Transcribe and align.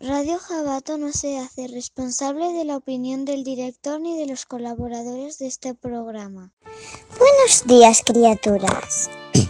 Radio 0.00 0.38
Jabato 0.38 0.98
no 0.98 1.10
se 1.10 1.38
hace 1.38 1.68
responsable 1.68 2.52
de 2.52 2.66
la 2.66 2.76
opinión 2.76 3.24
del 3.24 3.44
director 3.44 3.98
ni 3.98 4.18
de 4.18 4.26
los 4.26 4.44
colaboradores 4.44 5.38
de 5.38 5.46
este 5.46 5.74
programa. 5.74 6.52
Buenos 7.18 7.66
días, 7.66 8.02
criaturas. 8.04 9.08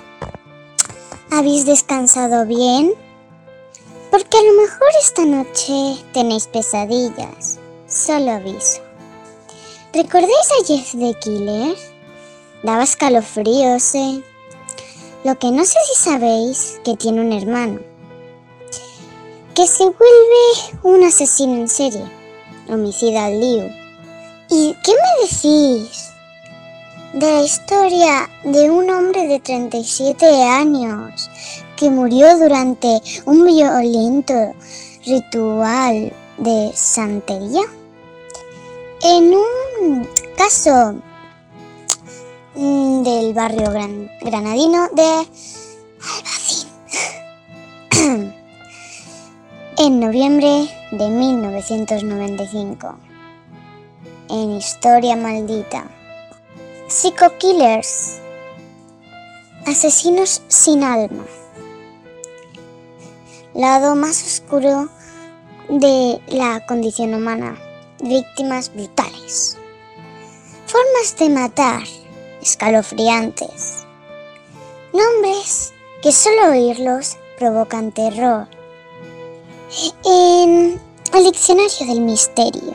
¿Habéis 1.32 1.66
descansado 1.66 2.46
bien? 2.46 2.94
Porque 4.12 4.38
a 4.38 4.42
lo 4.44 4.52
mejor 4.52 4.88
esta 5.02 5.24
noche 5.24 5.96
tenéis 6.12 6.46
pesadillas. 6.46 7.58
Solo 7.88 8.30
aviso. 8.30 8.80
¿Recordáis 9.92 10.48
a 10.60 10.64
Jeff 10.64 10.92
the 10.92 11.18
Killer? 11.18 11.76
Daba 12.62 12.84
escalofríos, 12.84 13.96
¿eh? 13.96 14.22
Lo 15.24 15.36
que 15.40 15.50
no 15.50 15.64
sé 15.64 15.78
si 15.88 16.00
sabéis 16.00 16.80
que 16.84 16.96
tiene 16.96 17.20
un 17.20 17.32
hermano 17.32 17.95
que 19.56 19.66
se 19.66 19.84
vuelve 19.84 20.78
un 20.82 21.02
asesino 21.02 21.54
en 21.54 21.66
serie, 21.66 22.04
homicida 22.68 23.30
Liu. 23.30 23.64
¿Y 24.50 24.76
qué 24.84 24.92
me 24.92 25.26
decís 25.26 26.10
de 27.14 27.26
la 27.26 27.42
historia 27.42 28.28
de 28.44 28.70
un 28.70 28.90
hombre 28.90 29.26
de 29.26 29.40
37 29.40 30.26
años 30.42 31.30
que 31.74 31.88
murió 31.88 32.36
durante 32.36 33.00
un 33.24 33.46
violento 33.46 34.52
ritual 35.06 36.12
de 36.36 36.72
santería? 36.74 37.62
En 39.04 39.34
un 39.34 40.06
caso 40.36 40.96
mm, 42.56 43.02
del 43.04 43.32
barrio 43.32 43.70
granadino 44.20 44.88
de 44.92 45.26
Albacín. 46.12 46.68
en 49.78 50.00
noviembre 50.00 50.70
de 50.90 51.08
1995. 51.08 52.98
En 54.30 54.52
Historia 54.52 55.16
Maldita. 55.16 55.84
Psycho 56.88 57.36
Killers. 57.36 58.18
Asesinos 59.66 60.42
sin 60.48 60.82
alma. 60.82 61.26
Lado 63.52 63.94
más 63.96 64.24
oscuro 64.24 64.88
de 65.68 66.22
la 66.28 66.64
condición 66.66 67.12
humana. 67.14 67.58
Víctimas 68.00 68.72
brutales. 68.72 69.58
Formas 70.66 71.16
de 71.18 71.28
matar 71.28 71.82
escalofriantes. 72.40 73.84
Nombres 74.94 75.74
que 76.02 76.12
solo 76.12 76.52
oírlos 76.52 77.18
provocan 77.38 77.92
terror 77.92 78.55
en 80.04 80.80
el 81.12 81.24
diccionario 81.24 81.86
del 81.86 82.00
misterio 82.00 82.74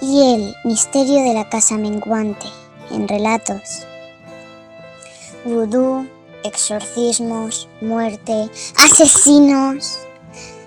y 0.00 0.34
el 0.34 0.54
misterio 0.64 1.22
de 1.22 1.34
la 1.34 1.48
casa 1.48 1.76
menguante 1.76 2.46
en 2.90 3.08
relatos. 3.08 3.86
Vudú, 5.44 6.06
exorcismos, 6.44 7.68
muerte, 7.80 8.48
asesinos. 8.76 9.98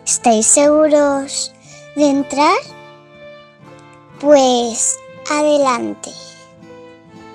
¿Estáis 0.05 0.47
seguros 0.47 1.53
de 1.95 2.09
entrar? 2.09 2.57
Pues 4.19 4.97
adelante. 5.31 6.11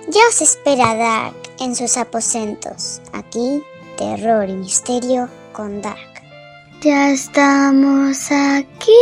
Ya 0.08 0.20
os 0.28 0.40
espera 0.42 0.94
Dark 0.94 1.36
en 1.60 1.74
sus 1.74 1.96
aposentos. 1.96 3.00
Aquí, 3.12 3.62
terror 3.96 4.48
y 4.48 4.54
misterio 4.54 5.28
con 5.52 5.80
Dark. 5.80 6.17
Ya 6.80 7.10
estamos 7.10 8.30
aquí. 8.30 8.92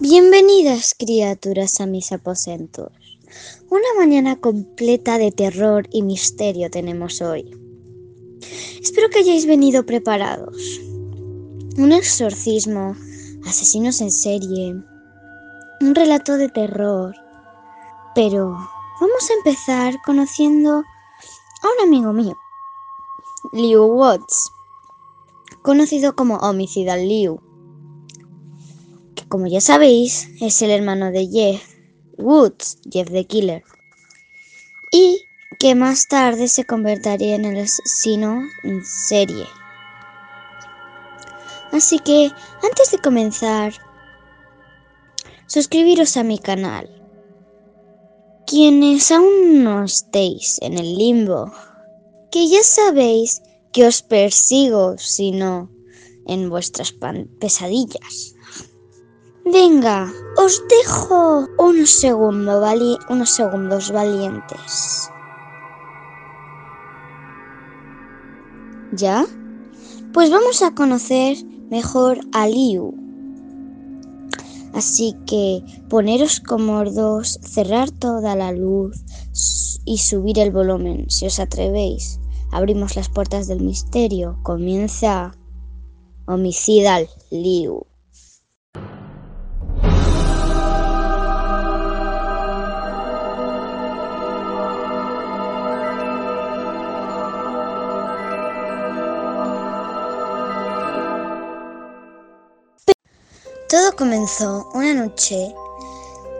Bienvenidas 0.00 0.96
criaturas 0.98 1.80
a 1.80 1.86
mis 1.86 2.10
aposentos. 2.10 2.90
Una 3.70 3.88
mañana 3.98 4.40
completa 4.40 5.18
de 5.18 5.30
terror 5.30 5.86
y 5.92 6.02
misterio 6.02 6.70
tenemos 6.70 7.20
hoy. 7.20 7.54
Espero 8.80 9.10
que 9.10 9.18
hayáis 9.18 9.46
venido 9.46 9.84
preparados. 9.84 10.80
Un 11.76 11.92
exorcismo, 11.92 12.96
asesinos 13.44 14.00
en 14.00 14.10
serie, 14.10 14.74
un 15.82 15.94
relato 15.94 16.38
de 16.38 16.48
terror. 16.48 17.14
Pero 18.14 18.52
vamos 19.02 19.30
a 19.30 19.34
empezar 19.34 19.98
conociendo 20.02 20.78
a 20.78 21.66
un 21.76 21.86
amigo 21.86 22.14
mío, 22.14 22.38
Liu 23.52 23.84
Watts, 23.84 24.50
conocido 25.60 26.16
como 26.16 26.36
Homicidal 26.36 27.06
Liu, 27.06 27.38
que 29.14 29.28
como 29.28 29.46
ya 29.46 29.60
sabéis 29.60 30.30
es 30.40 30.62
el 30.62 30.70
hermano 30.70 31.10
de 31.10 31.26
Jeff 31.26 31.77
Woods, 32.18 32.78
Jeff 32.90 33.08
the 33.10 33.24
Killer, 33.26 33.62
y 34.90 35.24
que 35.58 35.74
más 35.74 36.08
tarde 36.08 36.48
se 36.48 36.64
convertiría 36.64 37.36
en 37.36 37.44
el 37.44 37.64
asesino 37.64 38.42
en 38.62 38.84
serie. 38.84 39.46
Así 41.72 41.98
que, 41.98 42.30
antes 42.62 42.90
de 42.90 42.98
comenzar, 42.98 43.74
suscribiros 45.46 46.16
a 46.16 46.22
mi 46.22 46.38
canal. 46.38 46.88
Quienes 48.46 49.10
aún 49.10 49.62
no 49.62 49.84
estéis 49.84 50.58
en 50.62 50.78
el 50.78 50.96
limbo, 50.96 51.52
que 52.30 52.48
ya 52.48 52.62
sabéis 52.62 53.42
que 53.72 53.86
os 53.86 54.02
persigo 54.02 54.96
si 54.96 55.32
no 55.32 55.70
en 56.26 56.48
vuestras 56.48 56.94
pesadillas. 57.40 58.34
Venga, 59.52 60.12
os 60.36 60.62
dejo 60.68 61.48
unos, 61.58 62.04
unos 63.08 63.30
segundos 63.30 63.90
valientes. 63.90 65.10
¿Ya? 68.92 69.24
Pues 70.12 70.30
vamos 70.30 70.60
a 70.60 70.74
conocer 70.74 71.38
mejor 71.70 72.20
a 72.32 72.46
Liu. 72.46 72.94
Así 74.74 75.16
que 75.26 75.62
poneros 75.88 76.40
cómodos, 76.40 77.38
cerrar 77.42 77.90
toda 77.90 78.36
la 78.36 78.52
luz 78.52 79.02
y 79.86 79.96
subir 79.96 80.38
el 80.40 80.50
volumen 80.50 81.08
si 81.08 81.26
os 81.26 81.40
atrevéis. 81.40 82.20
Abrimos 82.50 82.96
las 82.96 83.08
puertas 83.08 83.46
del 83.46 83.60
misterio. 83.60 84.38
Comienza 84.42 85.32
Homicidal 86.26 87.08
Liu. 87.30 87.86
Todo 103.68 103.94
comenzó 103.96 104.66
una 104.72 104.94
noche, 104.94 105.54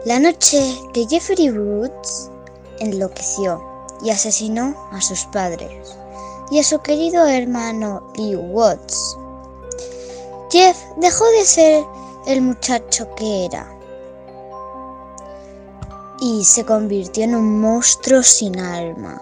la 0.03 0.19
noche 0.19 0.75
que 0.93 1.05
Jeffrey 1.05 1.51
Woods 1.51 2.31
enloqueció 2.79 3.63
y 4.01 4.09
asesinó 4.09 4.75
a 4.91 4.99
sus 4.99 5.25
padres 5.25 5.95
y 6.49 6.57
a 6.57 6.63
su 6.63 6.79
querido 6.79 7.27
hermano 7.27 8.01
Liu 8.15 8.39
Watts. 8.39 9.15
Jeff 10.49 10.75
dejó 10.97 11.23
de 11.25 11.45
ser 11.45 11.85
el 12.25 12.41
muchacho 12.41 13.07
que 13.13 13.45
era 13.45 13.71
y 16.21 16.43
se 16.43 16.65
convirtió 16.65 17.25
en 17.25 17.35
un 17.35 17.61
monstruo 17.61 18.23
sin 18.23 18.59
alma, 18.59 19.21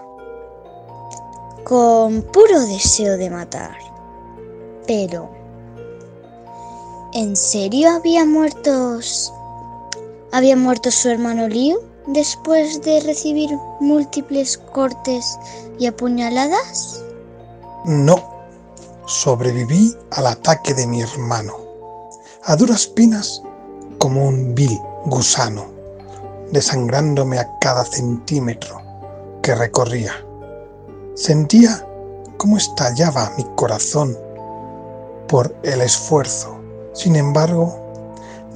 con 1.62 2.22
puro 2.22 2.58
deseo 2.60 3.18
de 3.18 3.28
matar. 3.28 3.76
Pero 4.86 5.37
¿En 7.18 7.34
serio 7.34 7.90
había 7.90 8.24
muertos? 8.24 9.34
¿Había 10.30 10.54
muerto 10.54 10.88
su 10.92 11.08
hermano 11.08 11.48
Liu 11.48 11.80
después 12.06 12.80
de 12.82 13.00
recibir 13.00 13.50
múltiples 13.80 14.56
cortes 14.56 15.36
y 15.80 15.86
apuñaladas? 15.86 17.02
No, 17.84 18.22
sobreviví 19.06 19.96
al 20.12 20.28
ataque 20.28 20.74
de 20.74 20.86
mi 20.86 21.00
hermano, 21.02 21.54
a 22.44 22.54
duras 22.54 22.86
penas 22.86 23.42
como 23.98 24.28
un 24.28 24.54
vil 24.54 24.78
gusano, 25.06 25.66
desangrándome 26.52 27.40
a 27.40 27.50
cada 27.60 27.84
centímetro 27.84 28.80
que 29.42 29.56
recorría. 29.56 30.12
Sentía 31.16 31.84
cómo 32.36 32.58
estallaba 32.58 33.32
mi 33.36 33.44
corazón 33.56 34.16
por 35.26 35.52
el 35.64 35.80
esfuerzo. 35.80 36.57
Sin 36.92 37.16
embargo, 37.16 37.76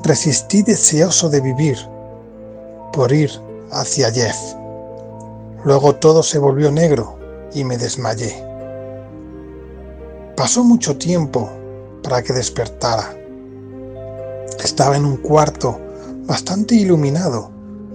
resistí 0.03 0.63
deseoso 0.63 1.31
de 1.31 1.41
vivir 1.41 1.79
por 2.93 3.13
ir 3.13 3.31
hacia 3.71 4.11
Jeff. 4.11 4.37
Luego 5.65 5.95
todo 5.97 6.23
se 6.23 6.39
volvió 6.39 6.71
negro 6.71 7.17
y 7.55 7.65
me 7.65 7.79
desmayé. 7.79 8.45
Pasó 10.37 10.65
mucho 10.65 10.97
tiempo 10.99 11.49
para 12.03 12.23
que 12.23 12.33
despertara. 12.33 13.15
Estaba 14.63 14.97
en 14.97 15.05
un 15.05 15.17
cuarto 15.19 15.79
bastante 16.25 16.75
iluminado, 16.75 17.51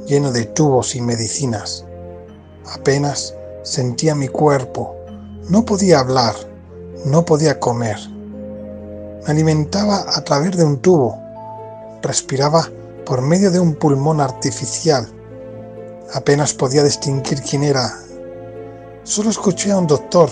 lleno 0.06 0.32
de 0.32 0.46
tubos 0.46 0.96
y 0.96 1.02
medicinas. 1.02 1.86
Apenas 2.74 3.34
sentía 3.64 4.16
mi 4.16 4.28
cuerpo, 4.28 4.96
no 5.50 5.66
podía 5.66 6.00
hablar, 6.00 6.36
no 7.06 7.26
podía 7.26 7.60
comer. 7.60 7.98
Me 9.28 9.34
alimentaba 9.34 10.06
a 10.08 10.24
través 10.24 10.56
de 10.56 10.64
un 10.64 10.78
tubo, 10.78 11.22
respiraba 12.02 12.72
por 13.06 13.22
medio 13.22 13.52
de 13.52 13.60
un 13.60 13.76
pulmón 13.76 14.22
artificial. 14.22 15.06
Apenas 16.14 16.54
podía 16.54 16.82
distinguir 16.82 17.42
quién 17.42 17.64
era. 17.64 17.94
Solo 19.04 19.30
escuché 19.30 19.72
a 19.74 19.80
un 19.80 19.86
doctor 19.86 20.30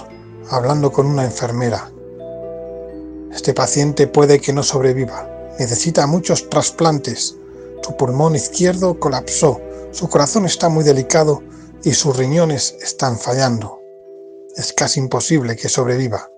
hablando 0.50 0.94
con 0.94 1.08
una 1.08 1.26
enfermera. 1.26 1.92
Este 3.34 3.54
paciente 3.54 4.08
puede 4.08 4.40
que 4.40 4.54
no 4.54 4.64
sobreviva. 4.64 5.30
Necesita 5.60 6.08
muchos 6.08 6.50
trasplantes. 6.50 7.36
Su 7.82 7.98
pulmón 7.98 8.38
izquierdo 8.38 8.98
colapsó, 8.98 9.60
su 9.92 10.08
corazón 10.08 10.46
está 10.46 10.70
muy 10.70 10.86
delicado 10.86 11.44
y 11.84 11.92
sus 11.92 12.16
riñones 12.16 12.78
están 12.82 13.20
fallando. 13.20 13.78
Es 14.56 14.72
casi 14.72 15.02
imposible 15.02 15.58
que 15.58 15.68
sobreviva. 15.68 16.30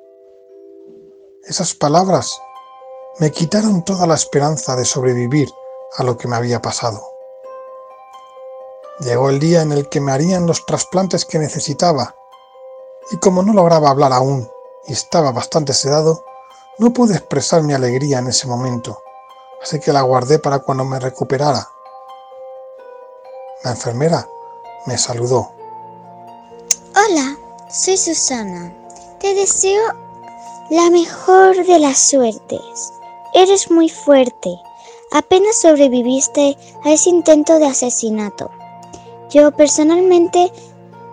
Esas 1.43 1.75
palabras 1.75 2.41
me 3.19 3.31
quitaron 3.31 3.83
toda 3.83 4.05
la 4.05 4.13
esperanza 4.13 4.75
de 4.75 4.85
sobrevivir 4.85 5.49
a 5.97 6.03
lo 6.03 6.17
que 6.17 6.27
me 6.27 6.35
había 6.35 6.61
pasado. 6.61 7.01
Llegó 8.99 9.29
el 9.29 9.39
día 9.39 9.61
en 9.61 9.71
el 9.71 9.89
que 9.89 9.99
me 9.99 10.11
harían 10.11 10.45
los 10.45 10.65
trasplantes 10.65 11.25
que 11.25 11.39
necesitaba, 11.39 12.15
y 13.11 13.17
como 13.17 13.41
no 13.41 13.53
lograba 13.53 13.89
hablar 13.89 14.13
aún 14.13 14.49
y 14.85 14.93
estaba 14.93 15.31
bastante 15.31 15.73
sedado, 15.73 16.23
no 16.77 16.93
pude 16.93 17.15
expresar 17.15 17.63
mi 17.63 17.73
alegría 17.73 18.19
en 18.19 18.27
ese 18.27 18.47
momento, 18.47 19.01
así 19.63 19.79
que 19.79 19.93
la 19.93 20.01
guardé 20.01 20.37
para 20.37 20.59
cuando 20.59 20.85
me 20.85 20.99
recuperara. 20.99 21.67
La 23.63 23.71
enfermera 23.71 24.27
me 24.85 24.97
saludó. 24.97 25.51
Hola, 26.95 27.35
soy 27.71 27.97
Susana. 27.97 28.73
Te 29.19 29.33
deseo 29.33 29.81
la 30.69 30.89
mejor 30.91 31.65
de 31.65 31.79
las 31.79 31.97
suertes. 31.97 32.93
Eres 33.37 33.69
muy 33.69 33.87
fuerte. 33.87 34.49
Apenas 35.11 35.57
sobreviviste 35.57 36.57
a 36.83 36.91
ese 36.91 37.11
intento 37.11 37.59
de 37.59 37.67
asesinato. 37.67 38.49
Yo 39.29 39.51
personalmente 39.51 40.51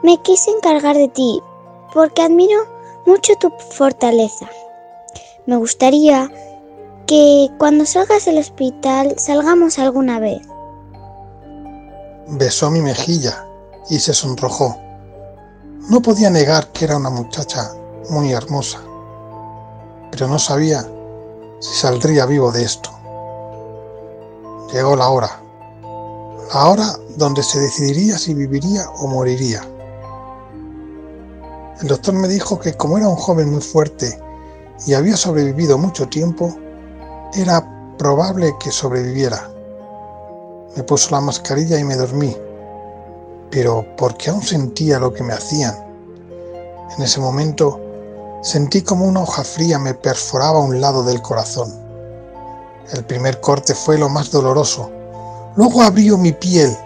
me 0.02 0.16
quise 0.22 0.50
encargar 0.50 0.96
de 0.96 1.08
ti 1.08 1.42
porque 1.92 2.22
admiro 2.22 2.62
mucho 3.04 3.34
tu 3.36 3.50
fortaleza. 3.76 4.48
Me 5.44 5.56
gustaría 5.56 6.32
que 7.06 7.50
cuando 7.58 7.84
salgas 7.84 8.24
del 8.24 8.38
hospital 8.38 9.16
salgamos 9.18 9.78
alguna 9.78 10.18
vez. 10.18 10.40
Besó 12.26 12.70
mi 12.70 12.80
mejilla 12.80 13.46
y 13.90 13.98
se 13.98 14.14
sonrojó. 14.14 14.74
No 15.90 16.00
podía 16.00 16.30
negar 16.30 16.68
que 16.68 16.86
era 16.86 16.96
una 16.96 17.10
muchacha 17.10 17.74
muy 18.08 18.32
hermosa, 18.32 18.80
pero 20.10 20.26
no 20.26 20.38
sabía 20.38 20.88
si 21.64 21.74
saldría 21.74 22.26
vivo 22.26 22.52
de 22.52 22.62
esto. 22.62 22.90
Llegó 24.70 24.96
la 24.96 25.08
hora, 25.08 25.40
la 26.52 26.68
hora 26.68 26.94
donde 27.16 27.42
se 27.42 27.58
decidiría 27.58 28.18
si 28.18 28.34
viviría 28.34 28.86
o 28.98 29.06
moriría. 29.06 29.62
El 31.80 31.88
doctor 31.88 32.12
me 32.12 32.28
dijo 32.28 32.60
que 32.60 32.74
como 32.74 32.98
era 32.98 33.08
un 33.08 33.16
joven 33.16 33.50
muy 33.50 33.62
fuerte 33.62 34.20
y 34.86 34.92
había 34.92 35.16
sobrevivido 35.16 35.78
mucho 35.78 36.06
tiempo, 36.06 36.54
era 37.32 37.66
probable 37.96 38.54
que 38.60 38.70
sobreviviera. 38.70 39.50
Me 40.76 40.82
puso 40.82 41.12
la 41.12 41.22
mascarilla 41.22 41.78
y 41.78 41.84
me 41.84 41.96
dormí, 41.96 42.36
pero 43.50 43.86
porque 43.96 44.28
aún 44.28 44.42
sentía 44.42 44.98
lo 44.98 45.14
que 45.14 45.22
me 45.22 45.32
hacían. 45.32 45.74
En 46.94 47.02
ese 47.02 47.20
momento 47.20 47.80
sentí 48.44 48.82
como 48.82 49.06
una 49.06 49.22
hoja 49.22 49.42
fría 49.42 49.78
me 49.78 49.94
perforaba 49.94 50.60
un 50.60 50.78
lado 50.80 51.02
del 51.02 51.22
corazón. 51.22 51.72
El 52.92 53.04
primer 53.04 53.40
corte 53.40 53.74
fue 53.74 53.96
lo 53.96 54.10
más 54.10 54.30
doloroso. 54.30 54.90
Luego 55.56 55.82
abrió 55.82 56.18
mi 56.18 56.32
piel. 56.32 56.76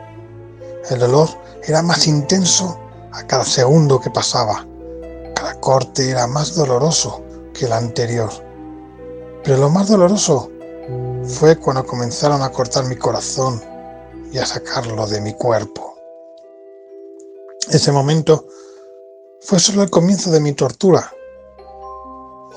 El 0.88 1.00
dolor 1.00 1.28
era 1.64 1.82
más 1.82 2.06
intenso 2.06 2.78
a 3.12 3.26
cada 3.26 3.44
segundo 3.44 4.00
que 4.00 4.08
pasaba. 4.08 4.64
Cada 5.34 5.58
corte 5.60 6.08
era 6.08 6.28
más 6.28 6.54
doloroso 6.54 7.22
que 7.52 7.66
el 7.66 7.72
anterior. 7.72 8.30
Pero 9.42 9.56
lo 9.58 9.68
más 9.68 9.88
doloroso 9.88 10.50
fue 11.24 11.56
cuando 11.56 11.84
comenzaron 11.84 12.40
a 12.42 12.50
cortar 12.50 12.84
mi 12.84 12.96
corazón 12.96 13.60
y 14.32 14.38
a 14.38 14.46
sacarlo 14.46 15.08
de 15.08 15.20
mi 15.20 15.34
cuerpo. 15.34 15.96
Ese 17.68 17.90
momento 17.90 18.46
fue 19.40 19.58
solo 19.58 19.82
el 19.82 19.90
comienzo 19.90 20.30
de 20.30 20.40
mi 20.40 20.52
tortura. 20.52 21.12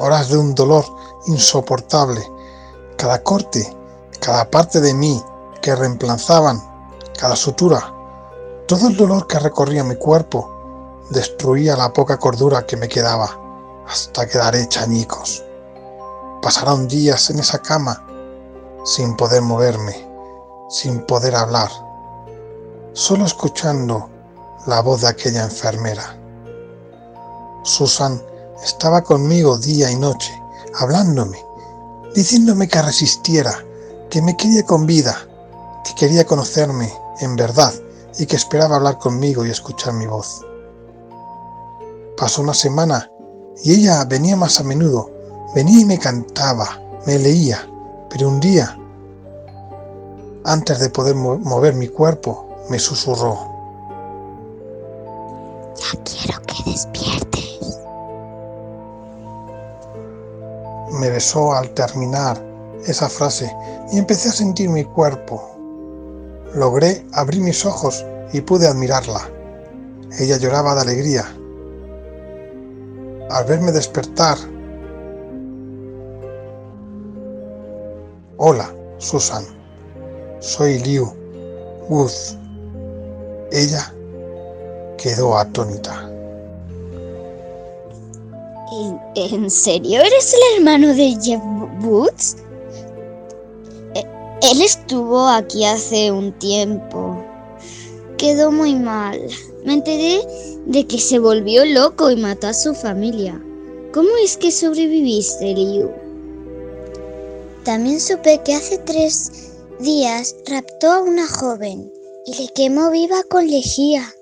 Horas 0.02 0.30
de 0.30 0.38
un 0.38 0.56
dolor 0.56 0.84
insoportable. 1.28 2.28
Cada 2.98 3.22
corte, 3.22 3.78
cada 4.20 4.50
parte 4.50 4.82
de 4.82 4.96
mí 4.96 5.24
que 5.62 5.76
reemplazaban, 5.76 6.60
cada 7.20 7.36
sutura, 7.36 7.94
todo 8.68 8.88
el 8.88 8.98
dolor 8.98 9.28
que 9.28 9.38
recorría 9.38 9.84
mi 9.84 9.96
cuerpo 9.96 10.50
destruía 11.12 11.78
la 11.78 11.94
poca 11.94 12.18
cordura 12.18 12.66
que 12.66 12.78
me 12.78 12.88
quedaba 12.88 13.30
hasta 13.88 14.26
quedar 14.26 14.56
hecha 14.56 14.82
añicos. 14.82 15.44
Pasaron 16.42 16.88
días 16.88 17.30
en 17.30 17.38
esa 17.38 17.60
cama 17.60 18.04
sin 18.84 19.16
poder 19.16 19.44
moverme, 19.44 20.10
sin 20.68 21.06
poder 21.06 21.36
hablar, 21.36 21.70
solo 22.94 23.26
escuchando 23.26 24.10
la 24.66 24.82
voz 24.82 25.02
de 25.02 25.10
aquella 25.10 25.44
enfermera. 25.44 26.18
Susan 27.62 28.20
estaba 28.64 29.02
conmigo 29.04 29.58
día 29.58 29.92
y 29.92 29.96
noche, 29.96 30.32
hablándome, 30.76 31.44
diciéndome 32.16 32.68
que 32.68 32.82
resistiera, 32.82 33.54
que 34.10 34.22
me 34.22 34.36
quería 34.38 34.66
con 34.66 34.86
vida, 34.86 35.18
que 35.84 35.96
quería 35.96 36.26
conocerme 36.26 36.92
en 37.20 37.36
verdad 37.36 37.74
y 38.18 38.26
que 38.26 38.36
esperaba 38.36 38.76
hablar 38.76 38.98
conmigo 39.00 39.46
y 39.46 39.50
escuchar 39.50 39.94
mi 39.94 40.06
voz. 40.06 40.46
Pasó 42.18 42.42
una 42.42 42.54
semana 42.54 43.10
y 43.64 43.74
ella 43.74 44.04
venía 44.06 44.36
más 44.36 44.60
a 44.60 44.64
menudo, 44.64 45.10
venía 45.56 45.82
y 45.82 45.86
me 45.86 45.98
cantaba, 45.98 46.80
me 47.06 47.18
leía, 47.18 47.68
pero 48.10 48.28
un 48.28 48.40
día, 48.40 48.78
antes 50.44 50.80
de 50.80 50.90
poder 50.90 51.16
mover 51.16 51.74
mi 51.76 51.88
cuerpo, 51.88 52.48
me 52.70 52.80
susurró. 52.80 53.40
Ya 55.76 56.00
quiero 56.04 56.42
que 56.44 56.72
despiertes. 56.72 57.51
Me 60.92 61.10
besó 61.10 61.54
al 61.54 61.74
terminar 61.74 62.44
esa 62.86 63.10
frase 63.10 63.52
y 63.92 63.98
empecé 63.98 64.30
a 64.30 64.34
sentir 64.34 64.70
mi 64.70 64.84
cuerpo. 64.84 65.42
Logré 66.54 67.06
abrir 67.14 67.42
mis 67.42 67.66
ojos 67.66 68.06
y 68.34 68.42
pude 68.42 68.68
admirarla. 68.68 69.22
Ella 70.20 70.38
lloraba 70.38 70.76
de 70.76 70.82
alegría. 70.82 71.26
Al 73.30 73.46
verme 73.46 73.72
despertar, 73.72 74.38
Hola, 78.44 78.74
Susan. 78.98 79.46
Soy 80.40 80.80
Liu 80.80 81.14
Woods. 81.90 82.36
Ella 83.52 83.94
quedó 84.98 85.38
atónita. 85.38 86.11
¿En, 88.72 89.50
serio 89.50 90.00
eres 90.00 90.34
el 90.34 90.58
hermano 90.58 90.94
de 90.96 91.18
Jeff 91.22 91.42
Woods? 91.84 92.38
Eh, 93.96 94.04
él 94.50 94.62
estuvo 94.62 95.28
aquí 95.28 95.66
hace 95.66 96.10
un 96.10 96.32
tiempo. 96.40 97.22
Quedó 98.18 98.50
muy 98.50 98.76
mal. 98.76 99.20
Me 99.66 99.74
enteré 99.74 100.22
de 100.68 100.88
que 100.88 101.00
se 101.00 101.20
volvió 101.20 101.66
loco 101.66 102.12
y 102.12 102.16
mató 102.16 102.48
a 102.48 102.54
su 102.54 102.74
familia. 102.74 103.44
¿Cómo 103.94 104.10
es 104.24 104.38
que 104.38 104.52
sobreviviste, 104.52 105.54
Liu? 105.54 105.90
También 107.66 108.00
supe 108.00 108.40
que 108.46 108.56
hace 108.56 108.78
tres 108.78 109.52
días 109.82 110.34
raptó 110.48 110.92
a 110.92 111.02
una 111.02 111.28
joven 111.28 111.92
y 112.26 112.42
le 112.42 112.48
quemó 112.54 112.90
viva 112.90 113.22
con 113.24 113.50
lejía 113.50 114.16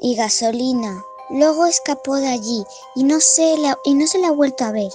y 0.00 0.14
gasolina 0.14 1.04
Luego 1.30 1.66
escapó 1.66 2.16
de 2.16 2.28
allí 2.28 2.64
y 2.94 3.04
no, 3.04 3.20
se 3.20 3.58
la, 3.58 3.78
y 3.84 3.94
no 3.94 4.06
se 4.06 4.18
la 4.18 4.28
ha 4.28 4.32
vuelto 4.32 4.64
a 4.64 4.72
ver. 4.72 4.92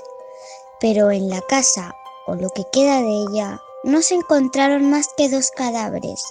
Pero 0.80 1.12
en 1.12 1.30
la 1.30 1.42
casa, 1.42 1.96
o 2.28 2.36
lo 2.36 2.50
que 2.50 2.66
queda 2.72 3.02
de 3.02 3.26
ella, 3.30 3.62
no 3.84 4.02
se 4.02 4.16
encontraron 4.16 4.90
más 4.90 5.10
que 5.16 5.30
dos 5.30 5.52
cadáveres. 5.52 6.24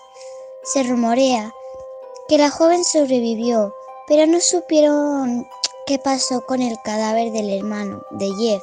Se 0.64 0.82
rumorea 0.82 1.52
que 2.28 2.38
la 2.38 2.50
joven 2.50 2.85
sobrevivió, 2.85 3.75
pero 4.06 4.26
no 4.26 4.40
supieron 4.40 5.47
qué 5.87 5.99
pasó 5.99 6.44
con 6.47 6.62
el 6.62 6.76
cadáver 6.82 7.30
del 7.32 7.50
hermano, 7.50 8.02
de 8.11 8.30
Jeff. 8.38 8.62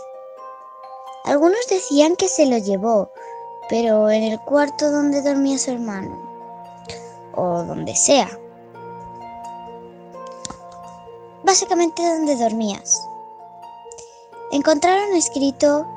Algunos 1.24 1.60
decían 1.69 2.15
que 2.15 2.27
se 2.27 2.46
lo 2.46 2.58
llevó, 2.58 3.12
pero 3.69 4.10
en 4.10 4.24
el 4.24 4.39
cuarto 4.41 4.91
donde 4.91 5.22
dormía 5.22 5.58
su 5.58 5.72
hermano, 5.72 6.17
o 7.36 7.63
donde 7.63 7.96
sea. 7.96 8.29
Básicamente 11.50 12.03
donde 12.08 12.36
dormías. 12.36 13.10
Encontraron 14.51 15.15
escrito 15.15 15.88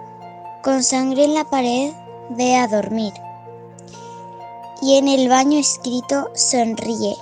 con 0.63 0.83
sangre 0.83 1.25
en 1.25 1.35
la 1.35 1.45
pared, 1.45 1.93
ve 2.31 2.57
a 2.57 2.67
dormir. 2.67 3.13
Y 4.81 4.97
en 4.97 5.09
el 5.09 5.29
baño 5.29 5.59
escrito 5.59 6.31
sonríe. 6.35 7.15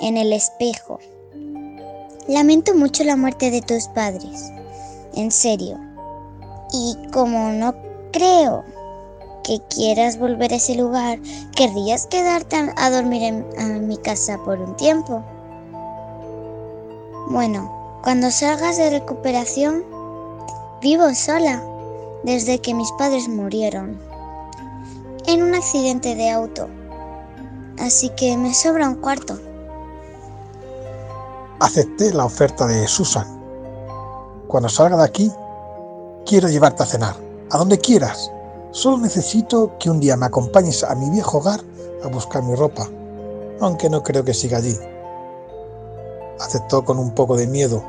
En 0.00 0.16
el 0.16 0.32
espejo. 0.32 1.00
Lamento 2.28 2.72
mucho 2.72 3.02
la 3.02 3.16
muerte 3.16 3.50
de 3.50 3.62
tus 3.62 3.88
padres. 3.88 4.52
En 5.16 5.32
serio. 5.32 5.80
Y 6.72 6.96
como 7.12 7.50
no 7.50 7.74
creo 8.12 8.62
que 9.42 9.60
quieras 9.74 10.20
volver 10.20 10.52
a 10.52 10.56
ese 10.56 10.76
lugar, 10.76 11.18
querrías 11.56 12.06
quedarte 12.06 12.72
a 12.76 12.90
dormir 12.90 13.24
en, 13.24 13.88
mi 13.88 13.96
casa 13.96 14.38
por 14.44 14.60
un 14.60 14.76
tiempo. 14.76 15.24
Bueno, 17.28 18.00
cuando 18.04 18.30
salgas 18.30 18.76
de 18.76 18.88
recuperación, 18.88 19.84
vivo 20.80 21.12
sola 21.12 21.60
desde 22.22 22.60
que 22.60 22.72
mis 22.72 22.90
padres 22.92 23.28
murieron 23.28 23.98
en 25.26 25.42
un 25.42 25.52
accidente 25.56 26.14
de 26.14 26.30
auto. 26.30 26.68
Así 27.80 28.10
que 28.10 28.36
me 28.36 28.54
sobra 28.54 28.88
un 28.88 28.94
cuarto. 28.96 29.36
Acepté 31.58 32.14
la 32.14 32.26
oferta 32.26 32.64
de 32.68 32.86
Susan. 32.86 33.26
Cuando 34.46 34.68
salga 34.68 34.96
de 34.96 35.04
aquí, 35.04 35.32
quiero 36.26 36.48
llevarte 36.48 36.84
a 36.84 36.86
cenar, 36.86 37.16
a 37.50 37.58
donde 37.58 37.78
quieras. 37.78 38.30
Solo 38.70 38.98
necesito 38.98 39.76
que 39.80 39.90
un 39.90 39.98
día 39.98 40.16
me 40.16 40.26
acompañes 40.26 40.84
a 40.84 40.94
mi 40.94 41.10
viejo 41.10 41.38
hogar 41.38 41.60
a 42.04 42.08
buscar 42.08 42.44
mi 42.44 42.54
ropa, 42.54 42.88
aunque 43.60 43.90
no 43.90 44.04
creo 44.04 44.24
que 44.24 44.32
siga 44.32 44.58
allí. 44.58 44.76
Aceptó 46.40 46.84
con 46.84 46.98
un 46.98 47.14
poco 47.14 47.36
de 47.36 47.46
miedo. 47.46 47.82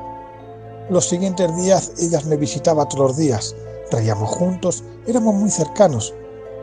Los 0.89 1.07
siguientes 1.07 1.55
días 1.57 1.91
ellas 1.99 2.25
me 2.25 2.37
visitaba 2.37 2.87
todos 2.87 3.09
los 3.09 3.17
días, 3.17 3.55
reíamos 3.91 4.29
juntos, 4.29 4.83
éramos 5.05 5.35
muy 5.35 5.49
cercanos, 5.49 6.13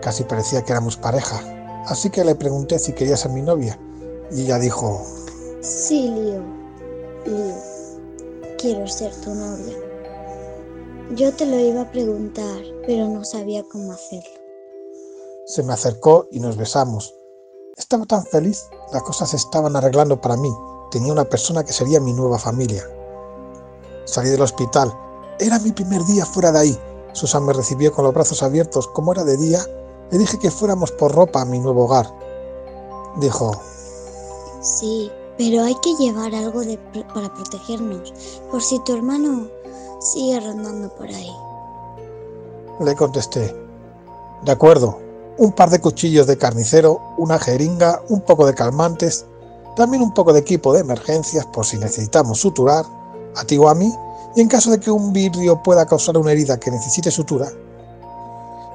casi 0.00 0.24
parecía 0.24 0.62
que 0.62 0.72
éramos 0.72 0.96
pareja. 0.96 1.40
Así 1.86 2.08
que 2.08 2.24
le 2.24 2.34
pregunté 2.34 2.78
si 2.78 2.92
quería 2.92 3.16
ser 3.16 3.32
mi 3.32 3.42
novia 3.42 3.78
y 4.30 4.42
ella 4.42 4.58
dijo, 4.58 5.02
Sí, 5.60 6.08
Lío, 6.08 6.42
Lío, 7.26 7.54
quiero 8.58 8.86
ser 8.86 9.14
tu 9.16 9.34
novia. 9.34 9.74
Yo 11.14 11.32
te 11.34 11.44
lo 11.44 11.58
iba 11.58 11.82
a 11.82 11.90
preguntar, 11.90 12.62
pero 12.86 13.08
no 13.08 13.24
sabía 13.24 13.62
cómo 13.70 13.92
hacerlo. 13.92 14.40
Se 15.46 15.62
me 15.62 15.74
acercó 15.74 16.26
y 16.30 16.40
nos 16.40 16.56
besamos. 16.56 17.14
Estaba 17.76 18.06
tan 18.06 18.24
feliz, 18.24 18.64
las 18.92 19.02
cosas 19.02 19.30
se 19.30 19.36
estaban 19.36 19.76
arreglando 19.76 20.18
para 20.18 20.36
mí. 20.36 20.50
Tenía 20.94 21.12
una 21.12 21.24
persona 21.24 21.64
que 21.64 21.72
sería 21.72 21.98
mi 21.98 22.12
nueva 22.12 22.38
familia. 22.38 22.88
Salí 24.04 24.30
del 24.30 24.42
hospital. 24.42 24.96
Era 25.40 25.58
mi 25.58 25.72
primer 25.72 26.04
día 26.04 26.24
fuera 26.24 26.52
de 26.52 26.60
ahí. 26.60 26.78
Susan 27.14 27.44
me 27.44 27.52
recibió 27.52 27.92
con 27.92 28.04
los 28.04 28.14
brazos 28.14 28.44
abiertos. 28.44 28.86
Como 28.86 29.10
era 29.10 29.24
de 29.24 29.36
día, 29.36 29.58
le 30.12 30.18
dije 30.18 30.38
que 30.38 30.52
fuéramos 30.52 30.92
por 30.92 31.12
ropa 31.12 31.40
a 31.40 31.46
mi 31.46 31.58
nuevo 31.58 31.86
hogar. 31.86 32.06
Dijo, 33.16 33.60
Sí, 34.62 35.10
pero 35.36 35.64
hay 35.64 35.74
que 35.82 35.96
llevar 35.96 36.32
algo 36.32 36.62
para 37.12 37.34
protegernos, 37.34 38.14
por 38.52 38.62
si 38.62 38.78
tu 38.84 38.94
hermano 38.94 39.48
sigue 39.98 40.38
rondando 40.38 40.94
por 40.94 41.08
ahí. 41.08 41.34
Le 42.78 42.94
contesté, 42.94 43.52
de 44.44 44.52
acuerdo, 44.52 45.00
un 45.38 45.50
par 45.50 45.70
de 45.70 45.80
cuchillos 45.80 46.28
de 46.28 46.38
carnicero, 46.38 47.00
una 47.18 47.40
jeringa, 47.40 48.00
un 48.10 48.20
poco 48.20 48.46
de 48.46 48.54
calmantes, 48.54 49.26
también 49.76 50.02
un 50.02 50.12
poco 50.12 50.32
de 50.32 50.40
equipo 50.40 50.72
de 50.72 50.80
emergencias 50.80 51.46
por 51.46 51.66
si 51.66 51.78
necesitamos 51.78 52.40
suturar, 52.40 52.84
a 53.36 53.44
ti 53.44 53.58
o 53.58 53.68
a 53.68 53.74
mí, 53.74 53.92
y 54.36 54.40
en 54.40 54.48
caso 54.48 54.70
de 54.70 54.80
que 54.80 54.90
un 54.90 55.12
vidrio 55.12 55.62
pueda 55.62 55.86
causar 55.86 56.16
una 56.16 56.32
herida 56.32 56.58
que 56.58 56.70
necesite 56.70 57.10
sutura, 57.10 57.48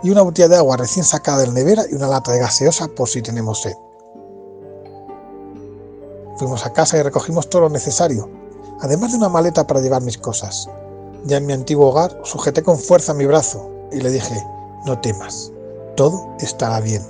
y 0.03 0.09
una 0.09 0.21
botella 0.21 0.47
de 0.47 0.57
agua 0.57 0.77
recién 0.77 1.05
sacada 1.05 1.39
del 1.39 1.53
nevera 1.53 1.83
y 1.89 1.95
una 1.95 2.07
lata 2.07 2.31
de 2.31 2.39
gaseosa 2.39 2.87
por 2.87 3.09
si 3.09 3.21
tenemos 3.21 3.61
sed. 3.61 3.75
Fuimos 6.37 6.65
a 6.65 6.71
casa 6.71 6.97
y 6.97 7.01
recogimos 7.01 7.49
todo 7.49 7.63
lo 7.63 7.69
necesario, 7.69 8.29
además 8.79 9.11
de 9.11 9.17
una 9.17 9.29
maleta 9.29 9.67
para 9.67 9.81
llevar 9.81 10.01
mis 10.01 10.17
cosas. 10.17 10.69
Ya 11.25 11.37
en 11.37 11.45
mi 11.45 11.53
antiguo 11.53 11.89
hogar 11.89 12.17
sujeté 12.23 12.63
con 12.63 12.79
fuerza 12.79 13.13
mi 13.13 13.25
brazo 13.25 13.69
y 13.91 13.99
le 13.99 14.09
dije, 14.09 14.41
no 14.85 14.97
temas, 14.99 15.51
todo 15.97 16.33
estará 16.39 16.79
bien. 16.79 17.05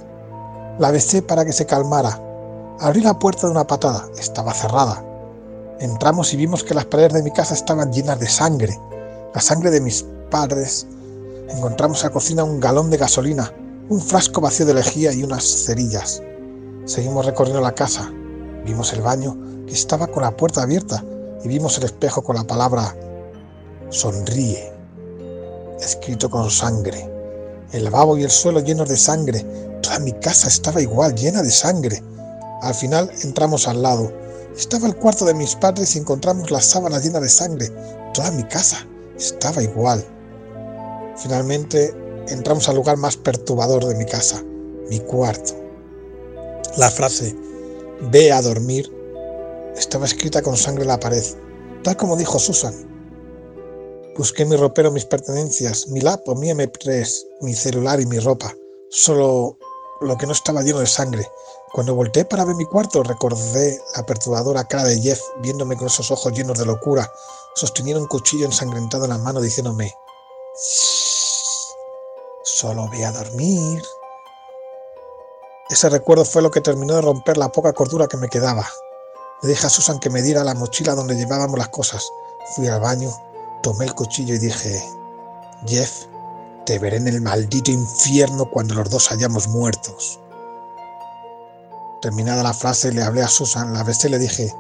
La 0.79 0.89
besé 0.89 1.22
para 1.22 1.46
que 1.46 1.53
se 1.53 1.67
calmara. 1.67 2.19
Abrí 2.81 3.01
la 3.01 3.19
puerta 3.19 3.45
de 3.45 3.51
una 3.51 3.67
patada, 3.67 4.07
estaba 4.17 4.53
cerrada. 4.53 5.03
Entramos 5.81 6.33
y 6.33 6.38
vimos 6.38 6.63
que 6.63 6.74
las 6.74 6.86
paredes 6.86 7.12
de 7.12 7.24
mi 7.24 7.31
casa 7.31 7.53
estaban 7.53 7.91
llenas 7.91 8.19
de 8.21 8.29
sangre, 8.29 8.79
la 9.36 9.41
sangre 9.41 9.69
de 9.69 9.81
mis 9.81 10.05
padres. 10.31 10.88
Encontramos 11.50 12.01
en 12.01 12.07
la 12.07 12.13
cocina 12.13 12.43
un 12.45 12.62
galón 12.62 12.89
de 12.89 12.95
gasolina, 12.95 13.51
un 13.89 14.00
frasco 14.00 14.39
vacío 14.39 14.65
de 14.65 14.75
lejía 14.75 15.12
y 15.12 15.24
unas 15.24 15.43
cerillas. 15.43 16.24
Seguimos 16.86 17.25
recorriendo 17.25 17.62
la 17.62 17.75
casa. 17.75 18.09
Vimos 18.65 18.93
el 18.93 19.01
baño 19.01 19.36
que 19.67 19.74
estaba 19.74 20.07
con 20.07 20.24
la 20.24 20.31
puerta 20.31 20.62
abierta 20.62 21.03
y 21.43 21.50
vimos 21.50 21.77
el 21.79 21.83
espejo 21.83 22.21
con 22.21 22.38
la 22.38 22.45
palabra 22.45 22.95
sonríe, 23.89 24.71
escrito 25.81 26.29
con 26.29 26.50
sangre. 26.50 27.09
El 27.74 27.83
lavabo 27.83 28.17
y 28.17 28.24
el 28.24 28.31
suelo 28.31 28.62
llenos 28.62 28.88
de 28.88 28.98
sangre. 28.98 29.45
Toda 29.81 30.00
mi 30.00 30.13
casa 30.13 30.48
estaba 30.48 30.81
igual, 30.81 31.13
llena 31.15 31.41
de 31.41 31.51
sangre. 31.51 32.01
Al 32.62 32.74
final 32.74 33.12
entramos 33.24 33.68
al 33.68 33.82
lado. 33.82 34.12
Estaba 34.56 34.88
el 34.88 34.96
cuarto 34.96 35.25
de 35.25 35.34
mis 35.34 35.56
padres 35.56 35.96
y 35.96 36.00
encontramos 36.00 36.51
las 36.51 36.66
sábanas 36.66 37.04
llenas 37.04 37.22
de 37.22 37.30
sangre. 37.30 37.70
Toda 38.13 38.32
mi 38.32 38.44
casa 38.44 38.86
estaba 39.18 39.63
igual. 39.63 40.06
Finalmente 41.18 41.94
entramos 42.28 42.68
al 42.70 42.75
lugar 42.75 42.98
más 42.98 43.18
perturbador 43.18 43.86
de 43.86 43.96
mi 43.96 44.06
casa, 44.06 44.44
mi 44.89 45.00
cuarto. 45.00 45.54
La 46.78 46.89
frase, 46.89 47.36
ve 48.12 48.32
a 48.32 48.42
dormir, 48.42 48.89
estaba 49.75 50.06
escrita 50.06 50.42
con 50.42 50.56
sangre 50.56 50.84
en 50.84 50.89
la 50.89 51.00
pared, 51.00 51.24
tal 51.84 51.98
como 51.98 52.16
dijo 52.16 52.39
Susan. 52.39 52.74
Busqué 54.18 54.46
mi 54.46 54.56
ropero, 54.56 54.92
mis 54.92 55.06
pertenencias, 55.06 55.88
mi 55.88 56.01
laptop, 56.01 56.38
mi 56.38 56.50
MP3, 56.50 57.25
mi 57.42 57.54
celular 57.54 58.01
y 58.01 58.06
mi 58.06 58.20
ropa. 58.20 58.54
Solo 58.89 59.58
lo 60.01 60.18
que 60.18 60.25
no 60.25 60.34
estaba 60.34 60.62
lleno 60.62 60.80
de 60.80 60.88
sangre. 60.88 61.25
Cuando 61.72 61.96
volteé 61.96 62.26
para 62.26 62.46
ver 62.46 62.56
mi 62.56 62.66
cuarto, 62.66 63.04
recordé 63.04 63.82
la 63.96 64.06
perturbadora 64.06 64.68
cara 64.68 64.86
de 64.86 65.00
Jeff 65.00 65.22
viéndome 65.38 65.78
con 65.78 65.88
esos 65.88 66.10
ojos 66.12 66.34
llenos 66.34 66.58
de 66.58 66.66
locura, 66.66 67.12
sosteniendo 67.56 68.02
un 68.02 68.08
cuchillo 68.08 68.46
ensangrentado 68.46 69.06
en 69.06 69.12
la 69.12 69.18
mano 69.18 69.40
diciéndome, 69.40 69.96
solo 72.44 72.90
ve 72.90 73.06
a 73.06 73.12
dormir. 73.12 73.84
Ese 75.70 75.90
recuerdo 75.90 76.26
fue 76.26 76.42
lo 76.42 76.50
que 76.50 76.62
terminó 76.62 76.96
de 76.96 77.02
romper 77.02 77.38
la 77.38 77.50
poca 77.50 77.74
cordura 77.74 78.08
que 78.08 78.18
me 78.18 78.30
quedaba. 78.30 78.68
Le 79.44 79.50
dije 79.50 79.68
a 79.68 79.70
Susan 79.70 80.00
que 80.00 80.10
me 80.10 80.24
diera 80.24 80.44
la 80.44 80.56
mochila 80.56 80.96
donde 80.96 81.16
llevábamos 81.16 81.60
las 81.60 81.70
cosas. 81.70 82.12
Fui 82.56 82.68
al 82.68 82.82
baño, 82.82 83.12
Tomé 83.62 83.86
el 83.86 83.94
cuchillo 83.94 84.36
y 84.36 84.38
dije, 84.38 84.82
Jeff, 85.68 86.06
te 86.66 86.80
veré 86.80 86.96
en 86.96 87.10
el 87.10 87.20
maldito 87.20 87.72
infierno 87.72 88.50
cuando 88.50 88.74
los 88.74 88.90
dos 88.90 89.12
hayamos 89.12 89.50
muertos. 89.50 90.20
Terminada 92.01 92.44
la 92.44 92.53
frase, 92.53 92.94
le 92.94 93.03
hablé 93.03 93.22
a 93.22 93.27
Susan, 93.27 93.74
la 93.74 93.84
besé 93.84 94.08
y 94.08 94.12
le 94.12 94.20
dije, 94.20 94.53